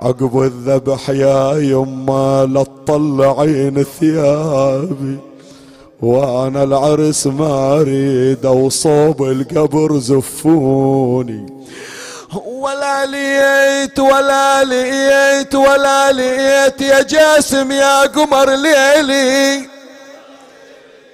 عقب 0.00 0.42
الذبح 0.42 1.10
يا 1.10 1.58
يما 1.58 2.48
لا 2.52 2.62
تطلعين 2.62 3.82
ثيابي. 3.82 5.16
وأنا 6.02 6.62
العرس 6.62 7.26
ما 7.26 7.80
أريد 7.80 8.46
وصوب 8.46 9.22
القبر 9.22 9.98
زفوني. 9.98 11.46
ولا 12.34 13.06
ليت 13.06 13.98
ولا 13.98 14.64
ليت 14.64 15.54
ولا 15.54 16.12
ليت 16.12 16.80
يا 16.80 17.02
جاسم 17.02 17.72
يا 17.72 18.02
قمر 18.02 18.50
ليلي. 18.50 19.68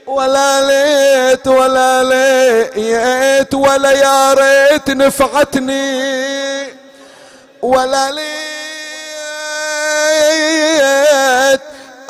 ولا 0.07 0.61
ليت 0.61 1.47
ولا 1.47 2.03
ليت 2.03 3.55
ولا 3.55 3.91
يا 3.91 4.35
ريت 4.35 4.91
نفعتني. 4.91 5.99
ولا 7.63 8.11
ليت 8.11 8.29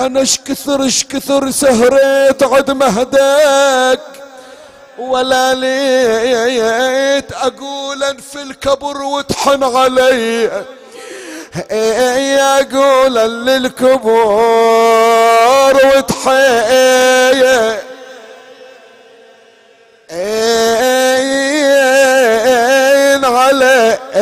أنا 0.00 0.22
اشكثر 0.22 0.86
اشكثر 0.86 1.50
سهريت 1.50 2.42
عد 2.42 2.70
مهدك. 2.70 4.00
ولا 4.98 5.54
ليت 5.54 7.32
أقول 7.32 8.18
في 8.32 8.42
الكبر 8.42 9.02
وتحن 9.02 9.62
علي. 9.62 10.64
أقول 12.40 13.14
للكبر 13.46 14.16
وتحن 15.96 16.28
علي. 23.24 24.18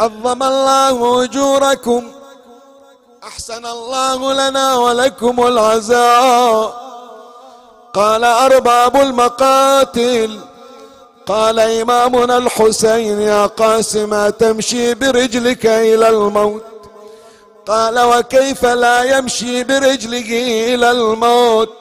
عظم 0.00 0.42
الله 0.42 1.24
أجوركم 1.24 2.12
أحسن 3.24 3.66
الله 3.66 4.32
لنا 4.32 4.76
ولكم 4.76 5.46
العزاء. 5.46 6.89
قال 7.94 8.24
أرباب 8.24 8.96
المقاتل. 8.96 10.40
قال 11.26 11.60
إمامنا 11.60 12.38
الحسين 12.38 13.20
يا 13.20 13.46
قاسم 13.46 14.28
تمشي 14.28 14.94
برجلك 14.94 15.66
إلى 15.66 16.08
الموت. 16.08 16.62
قال 17.66 18.00
وكيف 18.00 18.64
لا 18.64 19.18
يمشي 19.18 19.64
برجله 19.64 20.74
إلى 20.74 20.90
الموت؟ 20.90 21.72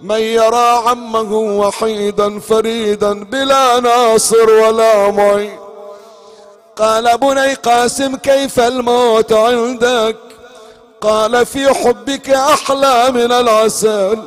من 0.00 0.20
يرى 0.20 0.82
عمه 0.86 1.32
وحيدا 1.32 2.40
فريدا 2.40 3.24
بلا 3.24 3.80
ناصر 3.80 4.50
ولا 4.50 5.10
معين. 5.10 5.58
قال 6.76 7.18
بني 7.18 7.54
قاسم 7.54 8.16
كيف 8.16 8.60
الموت 8.60 9.32
عندك؟ 9.32 10.16
قال 11.00 11.46
في 11.46 11.74
حبك 11.74 12.30
أحلى 12.30 13.10
من 13.10 13.32
العسل. 13.32 14.18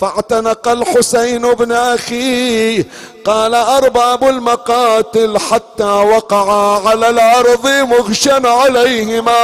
فاعتنق 0.00 0.68
الحسين 0.68 1.54
بن 1.54 1.72
اخيه 1.72 2.86
قال 3.24 3.54
أرباب 3.54 4.24
المقاتل 4.24 5.38
حتى 5.38 5.84
وقعا 5.84 6.88
على 6.88 7.08
الأرض 7.08 7.66
مغشا 7.66 8.48
عليهما. 8.48 9.36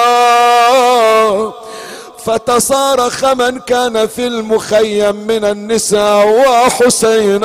فتصارخ 2.24 3.24
من 3.24 3.60
كان 3.60 4.06
في 4.06 4.26
المخيم 4.26 5.16
من 5.16 5.44
النساء 5.44 6.28
وحسين. 6.28 7.44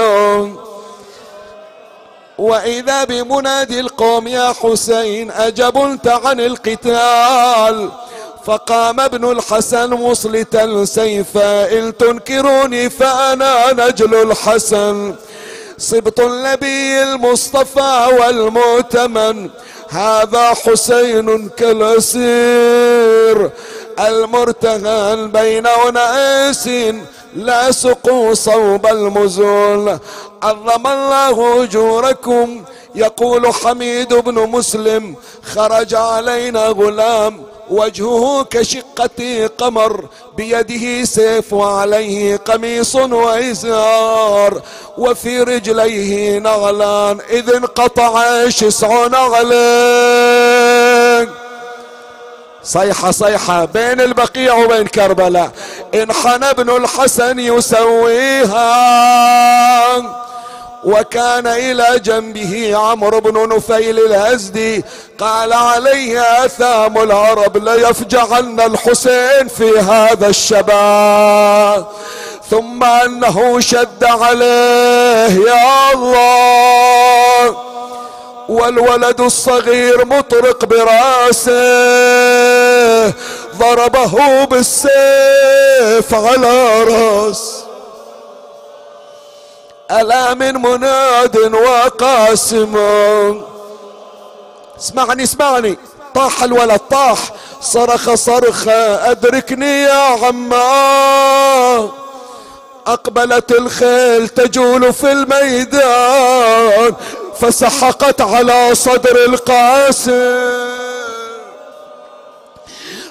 وإذا 2.38 3.04
بمنادي 3.04 3.80
القوم 3.80 4.28
يا 4.28 4.54
حسين 4.64 5.32
اجبلت 5.32 6.08
عن 6.08 6.40
القتال. 6.40 7.92
فقام 8.46 9.00
ابن 9.00 9.32
الحسن 9.32 9.90
مصلتا 9.90 10.86
سيفا 10.86 11.80
إن 11.80 11.98
تنكروني 11.98 12.90
فأنا 12.90 13.74
نجل 13.74 14.16
الحسن. 14.16 15.16
صبط 15.78 16.20
النبي 16.20 17.04
المصطفى 17.04 18.08
والمؤتمن 18.20 19.50
هذا 19.90 20.54
حسين 20.54 21.50
كالأسير. 21.50 23.52
المرتهن 24.00 25.32
بين 25.32 25.68
أناس 25.68 26.70
لا 27.36 27.72
سقوا 27.72 28.34
صوب 28.34 28.88
المزول. 28.88 30.00
عظم 30.44 30.88
الله 30.88 31.64
أجوركم 31.64 32.64
يقول 32.96 33.54
حميد 33.54 34.14
بن 34.14 34.34
مسلم 34.34 35.16
خرج 35.56 35.96
علينا 35.96 36.68
غلام. 36.68 37.42
وجهه 37.72 38.44
كشقة 38.44 39.50
قمر 39.58 40.06
بيده 40.38 41.06
سيف 41.06 41.54
وعليه 41.54 42.38
قميص 42.38 42.96
وإزار 42.96 44.62
وفي 44.98 45.44
رجليه 45.44 46.40
نغلان 46.40 47.18
إذ 47.30 47.56
انقطع 47.56 48.50
شسع 48.50 49.08
نغلين 49.08 50.52
صيحة 52.64 53.12
صيحة 53.12 53.66
بين 53.66 54.02
البقيع 54.02 54.54
وبين 54.54 54.88
كربلاء 54.88 55.52
انحنى 55.94 56.50
ابن 56.50 56.70
الحسن 56.70 57.40
يسويها. 57.40 58.62
وكان 60.84 61.48
إلى 61.48 62.00
جنبه 62.00 62.78
عمرو 62.78 63.20
بن 63.20 63.56
نفيل 63.56 64.00
الهزدي 64.00 64.84
قال 65.20 65.54
عليه 65.54 66.22
آثام 66.46 66.98
العرب 66.98 67.58
ليفجعن 67.58 68.60
الحسين 68.60 69.48
في 69.58 69.80
هذا 69.80 70.28
الشباب. 70.28 71.86
ثم 72.50 72.84
أنه 72.84 73.60
شد 73.60 74.04
عليه 74.04 75.46
يا 75.48 75.94
الله. 75.94 77.58
والولد 78.50 79.22
الصغير 79.22 80.06
مطرق 80.06 80.66
برأسه 80.66 81.52
ضربه 83.56 84.46
بالسيف 84.46 86.14
على 86.14 86.84
راس 86.84 87.61
ألا 89.92 90.34
من 90.34 90.54
مناد 90.54 91.38
وقاسم. 91.54 92.78
اسمعني 94.80 95.24
اسمعني. 95.24 95.78
طاح 96.16 96.44
الولد 96.44 96.80
طاح. 96.90 97.20
صرخ 97.62 98.14
صرخة 98.14 99.12
أدركني 99.12 99.82
يا 99.84 100.26
عما. 100.26 101.90
أقبلت 102.88 103.52
الخيل 103.52 104.28
تجول 104.30 104.94
في 104.94 105.12
الميدان 105.12 106.96
فسحقت 107.40 108.22
على 108.22 108.76
صدر 108.76 109.26
القاسم. 109.26 110.81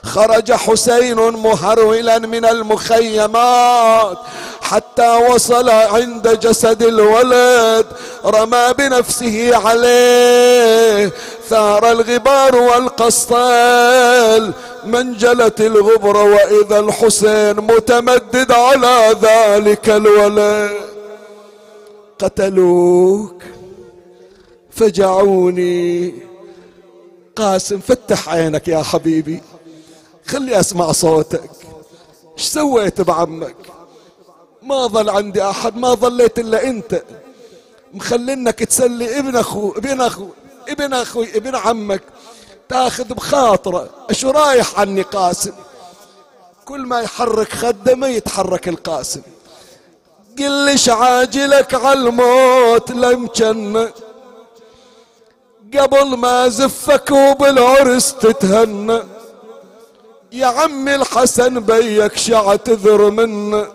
خرج 0.04 0.52
حسين 0.52 1.16
مهرولا 1.16 2.18
من 2.18 2.44
المخيمات 2.44 4.18
حتى 4.60 5.16
وصل 5.30 5.68
عند 5.70 6.38
جسد 6.40 6.82
الولد 6.82 7.86
رمى 8.24 8.74
بنفسه 8.78 9.56
عليه. 9.56 11.12
ثار 11.48 11.90
الغبار 11.90 12.56
والقسطال 12.56 14.52
منجلت 14.84 15.60
الغبر 15.60 16.16
وإذا 16.16 16.78
الحسين 16.78 17.56
متمدد 17.56 18.52
على 18.52 19.16
ذلك 19.22 19.90
الولد. 19.90 20.70
قتلوك 22.18 23.42
فجعوني. 24.70 26.14
قاسم 27.36 27.80
فتح 27.88 28.28
عينك 28.28 28.68
يا 28.68 28.82
حبيبي. 28.82 29.42
خلي 30.26 30.60
أسمع 30.60 30.92
صوتك. 30.92 31.50
إيش 32.38 32.46
سويت 32.46 33.00
بعمك؟ 33.00 33.56
ما 34.62 34.86
ظل 34.86 35.10
عندي 35.10 35.42
أحد 35.42 35.76
ما 35.76 35.94
ظليت 35.94 36.38
إلا 36.38 36.64
أنت. 36.64 37.02
مخلينك 37.94 38.58
تسلي 38.58 39.18
ابن 39.18 39.36
أخو 39.36 39.70
ابن 39.70 40.00
أخو 40.00 40.26
ابن 40.68 40.94
أخوي 40.94 41.36
ابن 41.36 41.56
عمك. 41.56 42.02
تاخذ 42.68 43.04
بخاطرة. 43.04 43.90
أشو 44.10 44.30
رايح 44.30 44.80
عني 44.80 45.02
قاسم؟ 45.02 45.52
كل 46.64 46.80
ما 46.80 47.00
يحرك 47.00 47.52
خده 47.52 47.94
ما 47.94 48.08
يتحرك 48.08 48.68
القاسم. 48.68 49.22
قل 50.38 50.50
ليش 50.50 50.88
عاجلك 50.88 51.74
على 51.74 51.98
الموت 51.98 52.90
لم 52.90 53.28
جنة 53.36 53.92
قبل 55.78 56.16
ما 56.16 56.48
زفك 56.48 57.10
وبالعرس 57.10 58.14
تتهنى. 58.14 59.02
يا 60.32 60.46
عمي 60.46 60.94
الحسن 60.94 61.60
بيك 61.60 62.16
شعتذر 62.16 63.10
منه 63.10 63.66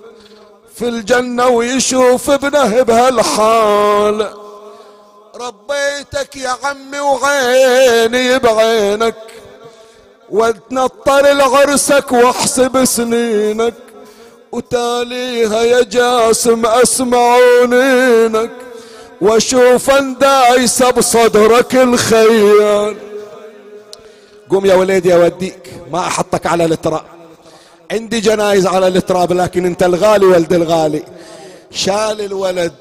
في 0.76 0.88
الجنة 0.88 1.48
ويشوف 1.48 2.30
ابنه 2.30 2.82
بهالحال. 2.82 4.34
ربيتك 5.36 6.36
يا 6.36 6.56
عمي 6.64 7.00
وعيني 7.00 8.40
بعينك 8.40 9.16
وتنطر 10.30 11.32
العرسك 11.32 12.12
واحسب 12.12 12.86
سنينك 12.86 13.74
وتاليها 14.52 15.64
يا 15.64 15.84
جاسم 15.84 16.66
أسمع 16.66 17.38
ونينك 17.38 18.52
وأشوف 19.22 19.92
دايسه 19.92 20.90
بصدرك 20.90 21.76
الخيال. 21.76 23.15
قوم 24.50 24.66
يا 24.66 24.76
وليدي 24.76 25.16
اوديك 25.16 25.74
ما 25.92 26.00
أحطك 26.00 26.46
على 26.46 26.66
التراب 26.66 27.02
عندي 27.92 28.20
جنايز 28.20 28.68
على 28.68 28.88
التراب 28.88 29.34
لكن 29.34 29.66
أنت 29.66 29.84
الغالي 29.84 30.26
ولد 30.26 30.54
الغالي. 30.54 31.04
شال 31.72 32.22
الولد. 32.22 32.74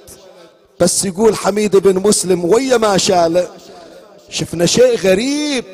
بس 0.80 1.04
يقول 1.04 1.36
حميد 1.36 1.76
بن 1.76 2.02
مسلم 2.08 2.44
ويا 2.44 2.76
ما 2.76 2.96
شاله 2.96 3.48
شفنا 4.30 4.66
شيء 4.66 4.98
غريب. 4.98 5.64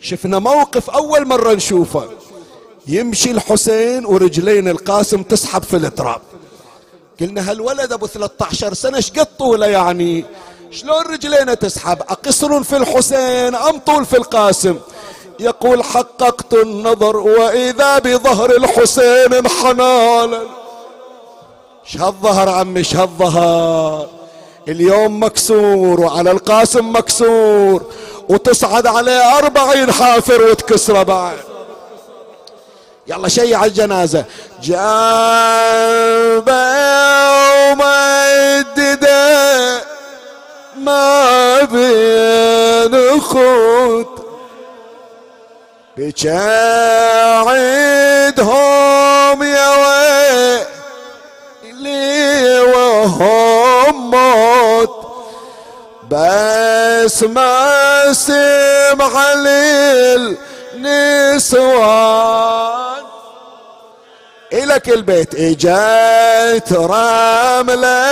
شفنا 0.00 0.38
موقف 0.38 0.90
أول 0.90 1.26
مرة 1.26 1.54
نشوفه. 1.54 2.08
يمشي 2.86 3.30
الحسين 3.30 4.06
ورجلين 4.06 4.68
القاسم 4.68 5.22
تسحب 5.22 5.62
في 5.62 5.76
التراب 5.76 6.20
قلنا 7.20 7.50
هالولد 7.50 7.92
أبو 7.92 8.06
13 8.06 8.74
سنة 8.74 8.96
إيش 8.96 9.10
قد 9.10 9.36
طوله 9.38 9.66
يعني؟ 9.66 10.24
شلون 10.70 11.02
رجلينه 11.02 11.54
تسحب؟ 11.54 12.02
اقصر 12.02 12.62
في 12.62 12.76
الحسين 12.76 13.54
أم 13.54 13.78
طول 13.78 14.04
في 14.04 14.16
القاسم؟ 14.16 14.78
يقول 15.40 15.84
حققت 15.84 16.54
النظر 16.54 17.16
وإذا 17.16 17.98
بظهر 17.98 18.50
الحسين 18.50 19.34
انحنى 19.34 20.38
شهالظهر 21.84 22.48
عمي 22.48 22.84
شهالظهر 22.84 24.06
اليوم 24.68 25.22
مكسور 25.22 26.00
وعلى 26.00 26.30
القاسم 26.30 26.96
مكسور 26.96 27.82
وتصعد 28.28 28.86
عليه 28.86 29.38
أربعين 29.38 29.92
حافر 29.92 30.42
وتكسره 30.42 31.02
بعد. 31.02 31.36
يلا 33.06 33.28
شيع 33.28 33.64
الجنازة. 33.64 34.24
جنب 34.62 36.48
ومدده 38.58 39.82
ما 40.76 41.62
بين 41.62 43.20
خط 43.20 44.17
بجاعدهم 45.98 47.42
يا 49.42 49.68
ويلي 51.72 52.60
وهم 52.60 54.10
موت 54.10 54.94
بس 56.10 57.22
ما 57.22 58.12
سمع 58.12 59.32
للنسوان. 60.74 61.58
إلك 64.52 64.88
البيت 64.88 65.34
إجت 65.34 66.72
رملة 66.72 68.06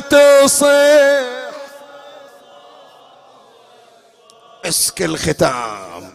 تصيح. 0.00 1.22
اسك 4.64 5.02
الختام. 5.02 6.11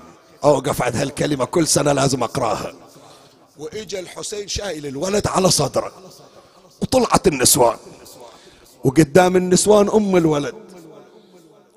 أوقف 0.47 0.81
عند 0.81 0.95
هالكلمة 0.95 1.45
كل 1.45 1.67
سنة 1.67 1.91
لازم 1.91 2.23
أقراها. 2.23 2.73
وإجا 3.57 3.99
الحسين 3.99 4.47
شايل 4.47 4.85
الولد 4.85 5.27
على 5.27 5.51
صدره. 5.51 5.91
وطلعت 6.81 7.27
النسوان. 7.27 7.77
وقدام 8.83 9.35
النسوان 9.35 9.89
أم 9.89 10.17
الولد. 10.17 10.55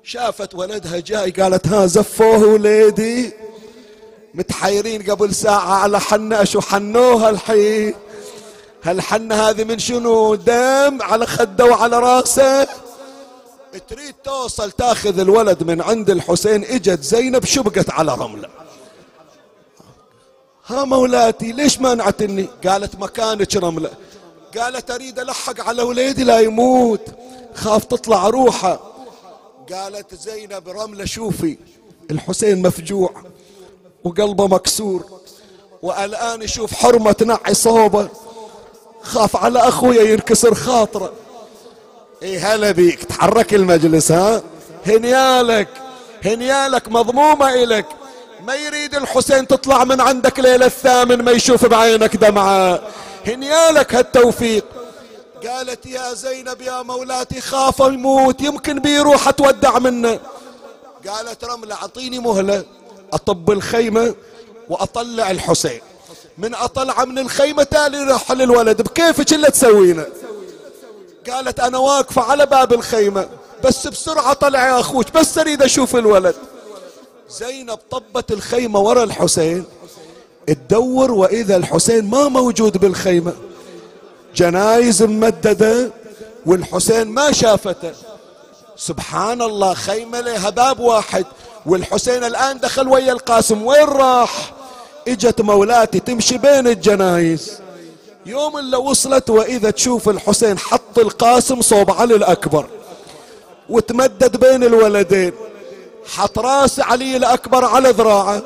شافت 0.03 0.55
ولدها 0.55 0.99
جاي 0.99 1.31
قالت 1.31 1.67
ها 1.67 1.85
زفوه 1.85 2.45
وليدي. 2.45 3.33
متحيرين 4.33 5.11
قبل 5.11 5.35
ساعة 5.35 5.73
على 5.73 5.99
حنة 5.99 6.43
شو 6.43 6.61
حنوها 6.61 7.29
الحين؟ 7.29 7.93
هالحنة 8.83 9.35
هذه 9.35 9.63
من 9.63 9.79
شنو؟ 9.79 10.35
دم 10.35 11.01
على 11.01 11.25
خده 11.25 11.65
وعلى 11.65 11.99
رأسه. 11.99 12.67
تريد 13.79 14.15
توصل 14.23 14.71
تاخذ 14.71 15.19
الولد 15.19 15.63
من 15.63 15.81
عند 15.81 16.09
الحسين 16.09 16.63
إجت 16.63 17.03
زينب 17.03 17.45
شبقت 17.45 17.89
على 17.89 18.15
رملة. 18.15 18.49
ها 20.65 20.83
مولاتي 20.83 21.51
ليش 21.51 21.79
مانعتني 21.79 22.47
قالت 22.67 22.95
مكانك 22.95 23.55
رملة. 23.55 23.91
قالت 24.57 24.91
أريد 24.91 25.19
ألحق 25.19 25.61
على 25.61 25.81
وليدي 25.81 26.23
لا 26.23 26.39
يموت. 26.39 27.01
خاف 27.55 27.85
تطلع 27.85 28.27
روحه. 28.27 28.79
قالت 29.73 30.15
زينب 30.15 30.69
رملة 30.69 31.05
شوفي 31.05 31.57
الحسين 32.11 32.61
مفجوع 32.61 33.23
وقلبه 34.03 34.47
مكسور. 34.47 35.05
والآن 35.81 36.41
يشوف 36.41 36.73
حرمة 36.73 37.15
نعي 37.25 37.53
صوبة. 37.53 38.09
خاف 39.01 39.35
على 39.35 39.59
أخويا 39.59 40.01
ينكسر 40.01 40.55
خاطره. 40.55 41.13
اي 42.23 42.37
هلا 42.37 42.71
بيك. 42.71 43.03
تحرك 43.03 43.53
المجلس 43.53 44.11
ها؟ 44.11 44.41
هنيالك 44.85 45.67
هنيالك 46.25 46.87
مضمومة 46.89 47.53
إلك. 47.53 47.85
ما 48.43 48.55
يريد 48.55 48.95
الحسين 48.95 49.47
تطلع 49.47 49.83
من 49.83 50.01
عندك 50.01 50.39
ليلة 50.39 50.65
الثامن 50.65 51.21
ما 51.21 51.31
يشوف 51.31 51.65
بعينك 51.65 52.15
دمعة. 52.15 52.81
هنيالك 53.27 53.95
هالتوفيق. 53.95 54.65
قالت 55.47 55.85
يا 55.85 56.13
زينب 56.13 56.61
يا 56.61 56.81
مولاتي 56.81 57.41
خاف 57.41 57.79
يموت 57.79 58.41
يمكن 58.41 58.79
بيروح 58.79 59.27
أتودع 59.27 59.79
منه. 59.79 60.19
قالت 61.07 61.43
رملة 61.43 61.75
أعطيني 61.75 62.19
مهلة 62.19 62.63
أطب 63.13 63.51
الخيمة 63.51 64.15
وأطلع 64.69 65.31
الحسين. 65.31 65.81
من 66.37 66.55
أطلع 66.55 67.05
من 67.05 67.19
الخيمة 67.19 67.63
تالي 67.63 68.03
راح 68.03 68.31
للولد 68.31 68.81
بكيفك 68.81 69.33
اللي 69.33 69.47
تسوينه؟ 69.47 70.05
قالت 71.29 71.59
أنا 71.59 71.77
واقفة 71.77 72.21
على 72.21 72.45
باب 72.45 72.73
الخيمة 72.73 73.27
بس 73.63 73.87
بسرعة 73.87 74.33
طلع 74.33 74.67
يا 74.67 74.79
أخوك 74.79 75.11
بس 75.13 75.37
أريد 75.37 75.61
أشوف 75.61 75.95
الولد. 75.95 76.35
زينب 77.29 77.79
طبت 77.91 78.31
الخيمة 78.31 78.79
ورا 78.79 79.03
الحسين 79.03 79.65
تدور 80.47 81.11
وإذا 81.11 81.55
الحسين 81.55 82.09
ما 82.09 82.27
موجود 82.27 82.77
بالخيمة. 82.77 83.33
جنايز 84.35 85.03
ممددة 85.03 85.91
والحسين 86.45 87.07
ما 87.07 87.31
شافته. 87.31 87.91
سبحان 88.77 89.41
الله 89.41 89.73
خيمة 89.73 90.19
لها 90.21 90.49
باب 90.49 90.79
واحد 90.79 91.25
والحسين 91.65 92.23
الآن 92.23 92.59
دخل 92.59 92.87
ويا 92.87 93.13
القاسم. 93.13 93.63
وين 93.65 93.87
راح؟ 93.87 94.53
إجت 95.07 95.41
مولاتي 95.41 95.99
تمشي 95.99 96.37
بين 96.37 96.67
الجنايز. 96.67 97.51
يوم 98.25 98.57
اللي 98.57 98.77
وصلت 98.77 99.29
وإذا 99.29 99.71
تشوف 99.71 100.09
الحسين 100.09 100.59
حط 100.59 100.99
القاسم 100.99 101.61
صوب 101.61 101.91
علي 101.91 102.15
الأكبر 102.15 102.65
وتمدد 103.69 104.37
بين 104.37 104.63
الولدين 104.63 105.33
حط 106.15 106.39
راس 106.39 106.79
علي 106.79 107.17
الأكبر 107.17 107.65
على 107.65 107.89
ذراعه 107.89 108.41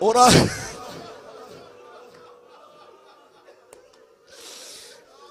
وراح 0.00 0.32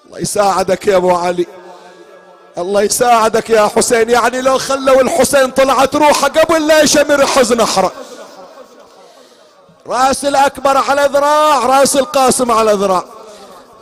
الله 0.06 0.20
يساعدك 0.20 0.88
يا 0.88 0.98
أبو 0.98 1.12
علي 1.12 1.46
الله 2.58 2.82
يساعدك 2.82 3.50
يا 3.50 3.68
حسين 3.76 4.10
يعني 4.10 4.42
لو 4.42 4.58
خلوا 4.58 5.02
الحسين 5.02 5.52
طلعت 5.52 5.96
روحه 5.96 6.28
قبل 6.28 6.68
لا 6.68 6.82
يشمر 6.82 7.26
حزن 7.26 7.60
احرق 7.60 7.94
راس 9.88 10.26
الأكبر 10.26 10.78
على 10.78 11.10
ذراع 11.14 11.66
راس 11.66 11.96
القاسم 11.96 12.52
على 12.52 12.72
ذراع. 12.72 13.04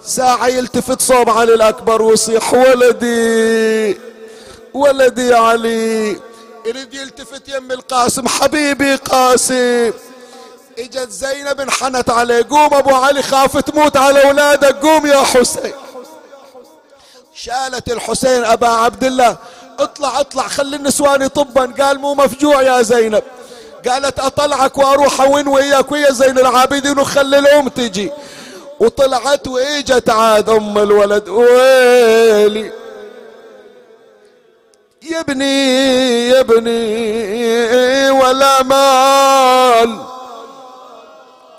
ساعة 0.10 0.48
يلتفت 0.48 1.02
صوب 1.02 1.30
علي 1.30 1.53
الأكبر 1.53 2.02
ويصيح 2.02 2.53
ولدي 2.53 3.98
ولدي 4.73 5.34
علي. 5.34 6.19
يريد 6.65 6.94
يلتفت 6.94 7.49
يم 7.49 7.72
القاسم 7.72 8.27
حبيبي 8.27 8.95
قاسم. 8.95 9.91
إجت 10.80 11.10
زينب 11.10 11.61
انحنت 11.61 12.10
عليه 12.10 12.45
قوم 12.49 12.73
أبو 12.73 12.95
علي 12.95 13.23
خاف 13.23 13.57
تموت 13.57 13.98
على 13.98 14.26
أولادك 14.26 14.76
قوم 14.76 15.06
يا 15.06 15.23
حسين. 15.23 15.73
شالت 17.34 17.91
الحسين 17.91 18.44
أبا 18.44 18.68
عبد 18.68 19.03
الله 19.03 19.38
اطلع 19.80 20.19
اطلع 20.19 20.48
خلي 20.48 20.76
النسوان 20.76 21.27
طبا 21.27 21.73
قال 21.84 21.99
مو 21.99 22.14
مفجوع 22.14 22.61
يا 22.61 22.81
زينب. 22.81 23.23
قالت 23.88 24.19
أطلعك 24.19 24.77
وأروح 24.77 25.22
وين 25.22 25.48
وياك 25.48 25.91
ويا 25.91 26.11
زين 26.11 26.40
العابدين 26.40 26.99
وخلي 26.99 27.40
الأم 27.40 27.68
تجي. 27.68 28.11
وطلعت 28.80 29.47
وإجت 29.47 30.10
عاد 30.10 30.49
أم 30.49 30.77
الولد. 30.77 31.30
ويلي 31.30 32.72
يا 35.11 35.19
ابني 35.19 36.30
يا 36.30 36.39
ابني 36.39 38.10
ولا 38.11 38.64
مال 38.64 39.99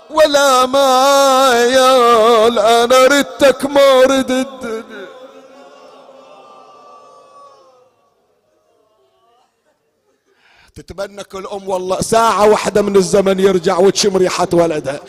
ولا 0.09 0.65
مال 0.65 2.59
أنا 2.59 3.05
ردتك 3.05 3.65
ما 3.65 4.01
ردت. 4.01 4.83
تتمنى 10.75 11.23
كل 11.23 11.47
أم 11.47 11.69
والله 11.69 12.01
ساعة 12.01 12.49
واحدة 12.49 12.81
من 12.81 12.95
الزمن 12.95 13.39
يرجع 13.39 13.77
وتشم 13.77 14.17
ريحة 14.17 14.47
ولدها. 14.53 14.99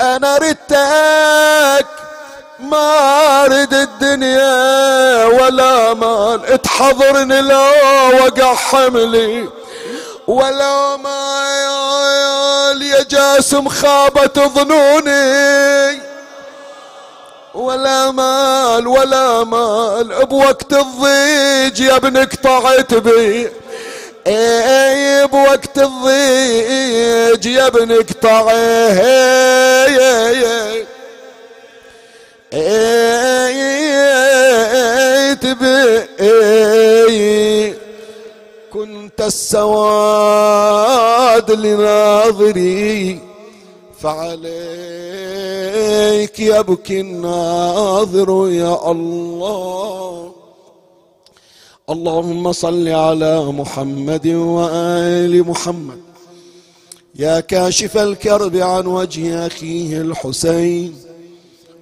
أنا 0.00 0.36
ردتك 0.36 1.86
ما 2.58 3.44
أريد 3.44 3.74
الدنيا 3.74 5.24
ولا 5.24 5.94
مال. 5.94 6.62
تحضرني 6.62 7.40
لو 7.40 7.72
وقع 8.20 8.54
حملي 8.54 9.48
ولا 10.26 10.96
ما 10.96 11.20
يا 12.82 13.02
جاسم 13.02 13.68
خابت 13.68 14.38
ظنوني. 14.38 16.00
ولا 17.54 18.10
مال 18.10 18.86
ولا 18.86 19.44
مال 19.44 20.26
بوقت 20.26 20.72
الضيج 20.72 21.80
يا 21.80 21.96
ابنك 21.96 22.34
طعت 22.34 22.94
بي. 22.94 23.50
اي 24.26 25.26
بوقت 25.26 25.78
الضيج 25.78 27.46
يا 27.46 27.66
ابن 27.66 27.92
قطع 27.92 28.50
إيه، 32.52 33.30
تبي 35.32 35.98
إيه؟ 36.20 37.74
كنت 38.72 39.20
السواد 39.20 40.70
لناظري 41.50 43.20
فعليك 44.00 44.50
يبكي 46.40 47.00
الناظر 47.00 48.48
يا 48.50 48.90
الله. 48.90 50.39
اللهم 51.90 52.52
صل 52.52 52.88
على 52.88 53.44
محمد 53.52 54.26
وآل 54.26 55.48
محمد. 55.48 55.98
يا 57.18 57.40
كاشف 57.40 57.96
الكرب 57.96 58.56
عن 58.56 58.86
وجه 58.86 59.46
أخيه 59.46 60.00
الحسين 60.00 60.94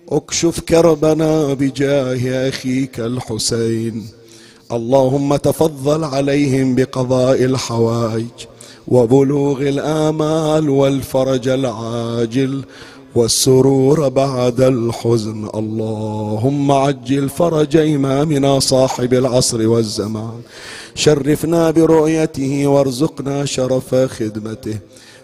اكشف 0.09 0.61
كربنا 0.61 1.55
بجاه 1.55 2.49
أخيك 2.49 3.01
الحسين. 3.01 4.09
اللهم 4.73 5.37
تفضل 5.37 6.05
عليهم 6.05 6.75
بقضاء 6.75 7.45
الحوائج 7.45 8.39
وبلوغ 8.89 9.61
الآمال 9.61 10.71
والفرج 10.71 11.49
العاجل 11.49 12.65
والسرور 13.15 14.09
بعد 14.09 14.61
الحزن. 14.61 15.49
اللهم 15.55 16.73
عجل 16.73 17.29
فرج 17.29 17.77
إمامنا 17.77 18.59
صاحب 18.59 19.15
العصر 19.15 19.69
والزمان. 19.69 20.41
شرفنا 20.95 21.71
برؤيته 21.71 22.67
وارزقنا 22.67 23.45
شرف 23.45 23.95
خدمته. 23.95 24.79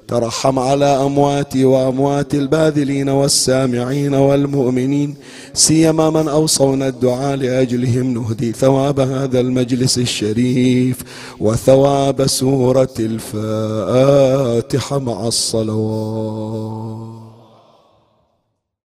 ترحم 0.09 0.59
على 0.59 0.85
امواتي 0.85 1.65
وأموات 1.65 2.35
الباذلين 2.35 3.09
والسامعين 3.09 4.15
والمؤمنين. 4.15 5.15
سيما 5.55 6.11
من 6.11 6.29
أوصونا 6.29 6.89
الدعاء 6.89 7.37
لأجلهم 7.37 8.15
نهدي 8.15 8.53
ثواب 8.53 9.01
هذا 9.01 9.41
المجلس 9.41 9.99
الشريف. 9.99 10.97
وثواب 11.41 12.27
سورة 12.27 12.95
الفاتحة 13.01 14.99
مع 14.99 15.27
الصلوات. 15.27 17.14